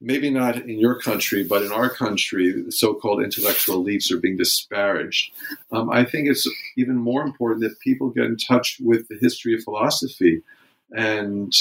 maybe 0.00 0.30
not 0.30 0.56
in 0.56 0.78
your 0.78 0.98
country, 0.98 1.44
but 1.44 1.62
in 1.62 1.72
our 1.72 1.88
country, 1.88 2.50
the 2.50 2.72
so-called 2.72 3.22
intellectual 3.22 3.82
elites 3.82 4.10
are 4.10 4.18
being 4.18 4.36
disparaged. 4.36 5.32
Um, 5.70 5.90
I 5.90 6.04
think 6.04 6.28
it's 6.28 6.48
even 6.76 6.96
more 6.96 7.22
important 7.22 7.60
that 7.62 7.78
people 7.80 8.10
get 8.10 8.24
in 8.24 8.36
touch 8.36 8.78
with 8.80 9.08
the 9.08 9.18
history 9.20 9.54
of 9.54 9.62
philosophy 9.62 10.42
and 10.90 11.52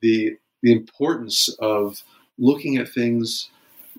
the 0.00 0.36
the 0.62 0.72
importance 0.72 1.54
of 1.60 2.02
looking 2.38 2.78
at 2.78 2.88
things 2.88 3.50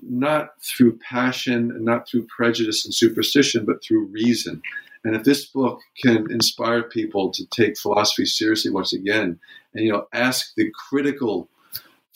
not 0.02 0.50
through 0.60 0.98
passion 0.98 1.70
and 1.70 1.84
not 1.84 2.08
through 2.08 2.26
prejudice 2.26 2.84
and 2.84 2.92
superstition, 2.92 3.64
but 3.64 3.82
through 3.82 4.06
reason. 4.06 4.60
And 5.04 5.14
if 5.14 5.22
this 5.22 5.46
book 5.46 5.80
can 6.02 6.30
inspire 6.30 6.82
people 6.82 7.30
to 7.30 7.46
take 7.46 7.78
philosophy 7.78 8.26
seriously 8.26 8.72
once 8.72 8.92
again, 8.92 9.38
and 9.72 9.84
you 9.84 9.92
know, 9.92 10.08
ask 10.12 10.54
the 10.56 10.70
critical 10.88 11.48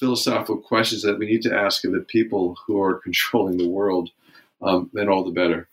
philosophical 0.01 0.57
questions 0.57 1.03
that 1.03 1.19
we 1.19 1.27
need 1.27 1.43
to 1.43 1.55
ask 1.55 1.85
of 1.85 1.93
the 1.93 2.01
people 2.01 2.57
who 2.67 2.83
are 2.83 2.95
controlling 3.05 3.59
the 3.59 3.69
world, 3.69 4.11
um, 4.63 4.91
then 4.93 5.09
all 5.09 5.25
the 5.25 5.31
better. 5.31 5.69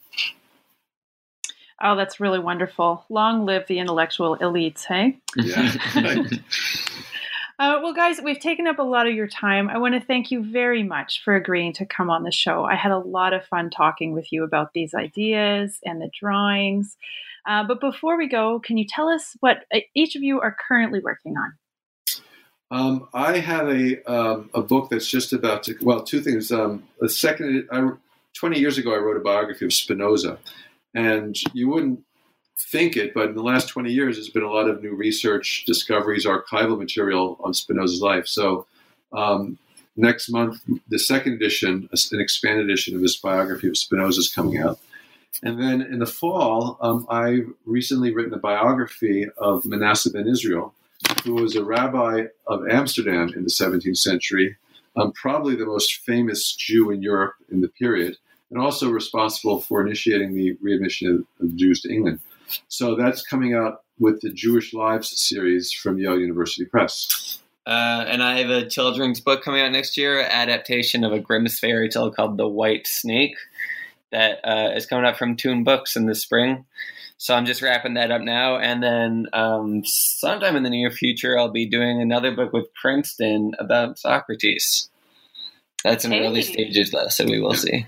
Oh, 1.81 1.95
that's 1.95 2.19
really 2.19 2.39
wonderful. 2.39 3.05
Long 3.09 3.45
live 3.45 3.67
the 3.67 3.79
intellectual 3.79 4.37
elites, 4.37 4.85
hey? 4.85 5.19
Yeah. 5.35 5.73
Uh, 7.59 7.79
well, 7.81 7.93
guys, 7.93 8.21
we've 8.23 8.39
taken 8.39 8.67
up 8.67 8.77
a 8.77 8.83
lot 8.83 9.07
of 9.07 9.15
your 9.15 9.27
time. 9.27 9.67
I 9.67 9.79
want 9.79 9.95
to 9.95 9.99
thank 9.99 10.29
you 10.29 10.43
very 10.43 10.83
much 10.83 11.23
for 11.23 11.35
agreeing 11.35 11.73
to 11.73 11.87
come 11.87 12.07
on 12.07 12.21
the 12.21 12.31
show. 12.31 12.65
I 12.65 12.75
had 12.75 12.91
a 12.91 12.99
lot 12.99 13.33
of 13.33 13.45
fun 13.45 13.71
talking 13.71 14.13
with 14.13 14.31
you 14.31 14.43
about 14.43 14.73
these 14.73 14.93
ideas 14.93 15.79
and 15.83 15.99
the 15.99 16.11
drawings. 16.19 16.95
Uh, 17.47 17.63
but 17.63 17.81
before 17.81 18.15
we 18.15 18.27
go, 18.27 18.59
can 18.59 18.77
you 18.77 18.85
tell 18.87 19.09
us 19.09 19.35
what 19.39 19.65
uh, 19.73 19.79
each 19.95 20.15
of 20.15 20.21
you 20.21 20.39
are 20.39 20.55
currently 20.67 20.99
working 20.99 21.35
on? 21.35 21.53
Um, 22.69 23.07
I 23.13 23.37
have 23.37 23.69
a 23.69 24.03
um, 24.11 24.49
a 24.53 24.61
book 24.61 24.89
that's 24.89 25.07
just 25.07 25.31
about 25.33 25.63
to 25.63 25.75
well, 25.81 26.03
two 26.03 26.21
things. 26.21 26.51
Um, 26.51 26.83
the 26.99 27.09
second, 27.09 27.67
I, 27.71 27.91
twenty 28.33 28.59
years 28.59 28.77
ago, 28.77 28.93
I 28.93 28.97
wrote 28.97 29.17
a 29.17 29.21
biography 29.21 29.65
of 29.65 29.73
Spinoza, 29.73 30.37
and 30.93 31.35
you 31.53 31.69
wouldn't 31.69 32.03
think 32.59 32.97
it, 32.97 33.13
but 33.13 33.29
in 33.29 33.35
the 33.35 33.43
last 33.43 33.69
20 33.69 33.91
years, 33.91 34.15
there's 34.15 34.29
been 34.29 34.43
a 34.43 34.51
lot 34.51 34.67
of 34.67 34.81
new 34.81 34.95
research, 34.95 35.63
discoveries, 35.65 36.25
archival 36.25 36.77
material 36.77 37.37
on 37.39 37.53
Spinoza's 37.53 38.01
life. 38.01 38.27
So 38.27 38.65
um, 39.13 39.57
next 39.95 40.29
month, 40.29 40.61
the 40.87 40.99
second 40.99 41.33
edition, 41.33 41.87
an 42.11 42.19
expanded 42.19 42.65
edition 42.65 42.95
of 42.95 43.01
his 43.01 43.15
biography 43.15 43.67
of 43.67 43.77
Spinoza 43.77 44.19
is 44.19 44.33
coming 44.33 44.57
out. 44.57 44.79
And 45.43 45.61
then 45.61 45.81
in 45.81 45.99
the 45.99 46.07
fall, 46.07 46.77
um, 46.81 47.05
I've 47.09 47.47
recently 47.65 48.13
written 48.13 48.33
a 48.33 48.39
biography 48.39 49.27
of 49.37 49.65
Manasseh 49.65 50.09
ben 50.09 50.27
Israel, 50.27 50.73
who 51.23 51.35
was 51.35 51.55
a 51.55 51.63
rabbi 51.63 52.25
of 52.47 52.67
Amsterdam 52.69 53.31
in 53.35 53.43
the 53.43 53.49
17th 53.49 53.97
century, 53.97 54.57
um, 54.95 55.11
probably 55.11 55.55
the 55.55 55.65
most 55.65 55.97
famous 56.05 56.55
Jew 56.55 56.89
in 56.89 57.01
Europe 57.01 57.35
in 57.51 57.61
the 57.61 57.67
period, 57.67 58.17
and 58.49 58.59
also 58.59 58.89
responsible 58.89 59.61
for 59.61 59.85
initiating 59.85 60.33
the 60.33 60.57
readmission 60.61 61.25
of, 61.39 61.55
Jews 61.55 61.81
to 61.81 61.93
England. 61.93 62.19
So 62.67 62.95
that's 62.95 63.21
coming 63.21 63.53
out 63.53 63.83
with 63.99 64.21
the 64.21 64.31
Jewish 64.31 64.73
Lives 64.73 65.19
series 65.19 65.71
from 65.71 65.99
Yale 65.99 66.19
University 66.19 66.65
Press. 66.65 67.39
Uh, 67.65 68.05
and 68.07 68.23
I 68.23 68.39
have 68.39 68.49
a 68.49 68.67
children's 68.67 69.19
book 69.19 69.43
coming 69.43 69.61
out 69.61 69.71
next 69.71 69.97
year, 69.97 70.21
adaptation 70.21 71.03
of 71.03 71.11
a 71.11 71.19
Grimm's 71.19 71.59
fairy 71.59 71.89
tale 71.89 72.09
called 72.09 72.37
The 72.37 72.47
White 72.47 72.87
Snake, 72.87 73.35
that 74.11 74.39
uh, 74.45 74.71
is 74.73 74.85
coming 74.85 75.05
out 75.05 75.17
from 75.17 75.35
Toon 75.35 75.65
Books 75.65 75.97
in 75.97 76.05
the 76.05 76.15
spring. 76.15 76.65
So 77.19 77.33
I'm 77.33 77.45
just 77.45 77.63
wrapping 77.63 77.95
that 77.95 78.11
up 78.11 78.21
now, 78.21 78.57
and 78.57 78.81
then 78.81 79.25
um, 79.33 79.83
sometime 79.85 80.55
in 80.55 80.63
the 80.63 80.69
near 80.69 80.91
future, 80.91 81.37
I'll 81.37 81.49
be 81.49 81.65
doing 81.65 81.99
another 81.99 82.35
book 82.35 82.53
with 82.53 82.71
Princeton 82.75 83.53
about 83.57 83.97
Socrates. 83.97 84.89
That's 85.83 86.05
in 86.05 86.11
hey. 86.11 86.25
early 86.25 86.43
stages, 86.43 86.91
though, 86.91 87.07
so 87.07 87.25
we 87.25 87.39
will 87.39 87.55
see. 87.55 87.87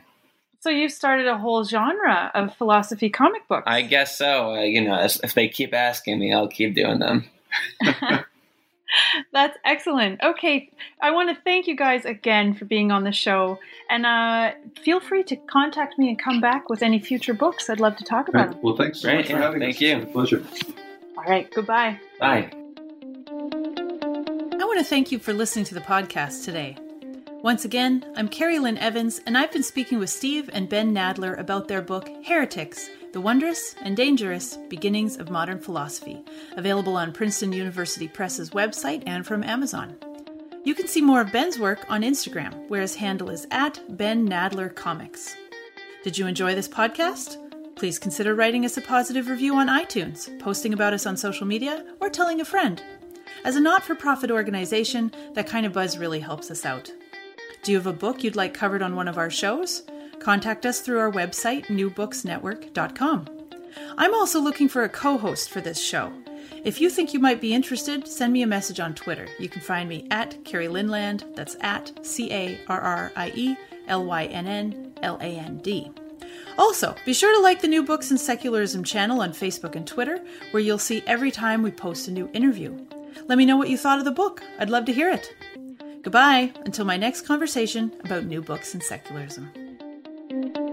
So 0.61 0.69
you've 0.69 0.91
started 0.91 1.27
a 1.27 1.37
whole 1.37 1.63
genre 1.63 2.31
of 2.33 2.55
philosophy 2.55 3.09
comic 3.09 3.47
books. 3.47 3.63
I 3.67 3.81
guess 3.81 4.17
so. 4.17 4.55
Uh, 4.55 4.63
you 4.63 4.81
know, 4.81 4.99
if 5.01 5.33
they 5.33 5.47
keep 5.47 5.73
asking 5.73 6.19
me, 6.19 6.33
I'll 6.33 6.49
keep 6.49 6.75
doing 6.75 6.99
them. 6.99 7.25
That's 9.33 9.57
excellent. 9.65 10.21
Okay, 10.23 10.71
I 11.01 11.11
want 11.11 11.35
to 11.35 11.41
thank 11.43 11.67
you 11.67 11.75
guys 11.75 12.05
again 12.05 12.53
for 12.53 12.65
being 12.65 12.91
on 12.91 13.03
the 13.03 13.11
show, 13.11 13.59
and 13.89 14.05
uh, 14.05 14.51
feel 14.83 14.99
free 14.99 15.23
to 15.23 15.35
contact 15.35 15.97
me 15.97 16.09
and 16.09 16.19
come 16.19 16.41
back 16.41 16.69
with 16.69 16.81
any 16.81 16.99
future 16.99 17.33
books. 17.33 17.69
I'd 17.69 17.79
love 17.79 17.95
to 17.97 18.03
talk 18.03 18.29
about 18.29 18.39
right. 18.39 18.49
them. 18.51 18.61
Well, 18.61 18.75
thanks 18.75 19.01
so 19.01 19.13
much 19.13 19.29
yeah, 19.29 19.35
for 19.35 19.41
having 19.41 19.61
thank 19.61 19.75
us. 19.75 19.81
you. 19.81 19.97
It's 19.97 20.09
a 20.09 20.11
pleasure. 20.11 20.43
All 21.17 21.23
right, 21.25 21.51
goodbye. 21.53 21.99
Bye. 22.19 22.49
I 23.31 24.65
want 24.65 24.79
to 24.79 24.85
thank 24.85 25.11
you 25.11 25.19
for 25.19 25.33
listening 25.33 25.65
to 25.65 25.73
the 25.73 25.81
podcast 25.81 26.45
today. 26.45 26.77
Once 27.41 27.63
again, 27.63 28.05
I'm 28.17 28.27
Carrie 28.27 28.59
Lynn 28.59 28.77
Evans, 28.77 29.21
and 29.25 29.37
I've 29.37 29.51
been 29.51 29.63
speaking 29.63 29.97
with 29.97 30.09
Steve 30.09 30.49
and 30.51 30.67
Ben 30.67 30.93
Nadler 30.93 31.39
about 31.39 31.69
their 31.69 31.81
book, 31.81 32.09
Heretics 32.25 32.89
The 33.11 33.21
Wondrous 33.21 33.73
and 33.81 33.97
Dangerous 33.97 34.55
Beginnings 34.69 35.17
of 35.17 35.31
Modern 35.31 35.57
Philosophy, 35.57 36.23
available 36.55 36.95
on 36.95 37.11
Princeton 37.11 37.51
University 37.51 38.07
Press's 38.07 38.51
website 38.51 39.01
and 39.07 39.25
from 39.25 39.43
Amazon. 39.43 39.95
You 40.63 40.75
can 40.75 40.87
see 40.87 41.01
more 41.01 41.21
of 41.21 41.31
Ben's 41.31 41.57
work 41.57 41.83
on 41.89 42.03
Instagram, 42.03 42.69
where 42.69 42.81
his 42.81 42.93
handle 42.93 43.31
is 43.31 43.47
at 43.49 43.81
Ben 43.97 44.29
Nadler 44.29 44.73
Comics. 44.75 45.35
Did 46.03 46.19
you 46.19 46.27
enjoy 46.27 46.53
this 46.53 46.67
podcast? 46.67 47.37
Please 47.75 47.97
consider 47.97 48.35
writing 48.35 48.63
us 48.63 48.77
a 48.77 48.81
positive 48.81 49.27
review 49.27 49.55
on 49.55 49.69
iTunes, 49.69 50.37
posting 50.39 50.73
about 50.73 50.93
us 50.93 51.07
on 51.07 51.17
social 51.17 51.47
media, 51.47 51.83
or 51.99 52.11
telling 52.11 52.41
a 52.41 52.45
friend. 52.45 52.83
As 53.43 53.55
a 53.55 53.59
not 53.59 53.83
for 53.83 53.95
profit 53.95 54.29
organization, 54.29 55.11
that 55.33 55.47
kind 55.47 55.65
of 55.65 55.73
buzz 55.73 55.97
really 55.97 56.19
helps 56.19 56.51
us 56.51 56.63
out. 56.63 56.91
Do 57.63 57.71
you 57.71 57.77
have 57.79 57.87
a 57.87 57.93
book 57.93 58.23
you'd 58.23 58.35
like 58.35 58.53
covered 58.53 58.83
on 58.83 58.95
one 58.95 59.07
of 59.07 59.17
our 59.17 59.31
shows? 59.31 59.81
Contact 60.19 60.65
us 60.65 60.81
through 60.81 60.99
our 60.99 61.11
website, 61.11 61.65
newbooksnetwork.com. 61.67 63.27
I'm 63.97 64.13
also 64.13 64.39
looking 64.39 64.69
for 64.69 64.83
a 64.83 64.89
co 64.89 65.17
host 65.17 65.49
for 65.49 65.61
this 65.61 65.81
show. 65.81 66.11
If 66.63 66.81
you 66.81 66.89
think 66.89 67.13
you 67.13 67.19
might 67.19 67.39
be 67.39 67.53
interested, 67.53 68.07
send 68.07 68.33
me 68.33 68.41
a 68.41 68.47
message 68.47 68.79
on 68.79 68.93
Twitter. 68.93 69.27
You 69.39 69.47
can 69.47 69.61
find 69.61 69.87
me 69.87 70.07
at 70.11 70.43
Carrie 70.43 70.67
Lynnland, 70.67 71.35
that's 71.35 71.55
at 71.61 72.05
C 72.05 72.31
A 72.33 72.59
R 72.67 72.81
R 72.81 73.11
I 73.15 73.31
E 73.35 73.57
L 73.87 74.05
Y 74.05 74.25
N 74.25 74.47
N 74.47 74.93
L 75.01 75.17
A 75.21 75.37
N 75.37 75.59
D. 75.59 75.91
Also, 76.57 76.93
be 77.05 77.13
sure 77.13 77.33
to 77.33 77.41
like 77.41 77.61
the 77.61 77.67
New 77.67 77.83
Books 77.83 78.11
and 78.11 78.19
Secularism 78.19 78.83
channel 78.83 79.21
on 79.21 79.31
Facebook 79.31 79.75
and 79.75 79.87
Twitter, 79.87 80.19
where 80.51 80.61
you'll 80.61 80.77
see 80.77 81.01
every 81.07 81.31
time 81.31 81.61
we 81.61 81.71
post 81.71 82.09
a 82.09 82.11
new 82.11 82.29
interview. 82.33 82.77
Let 83.27 83.37
me 83.37 83.45
know 83.45 83.55
what 83.55 83.69
you 83.69 83.77
thought 83.77 83.99
of 83.99 84.05
the 84.05 84.11
book. 84.11 84.43
I'd 84.59 84.69
love 84.69 84.85
to 84.85 84.93
hear 84.93 85.09
it. 85.09 85.33
Goodbye 86.01 86.51
until 86.65 86.85
my 86.85 86.97
next 86.97 87.21
conversation 87.21 87.91
about 88.03 88.25
new 88.25 88.41
books 88.41 88.73
and 88.73 88.83
secularism. 88.83 89.51
Thank 90.29 90.57
you. 90.57 90.68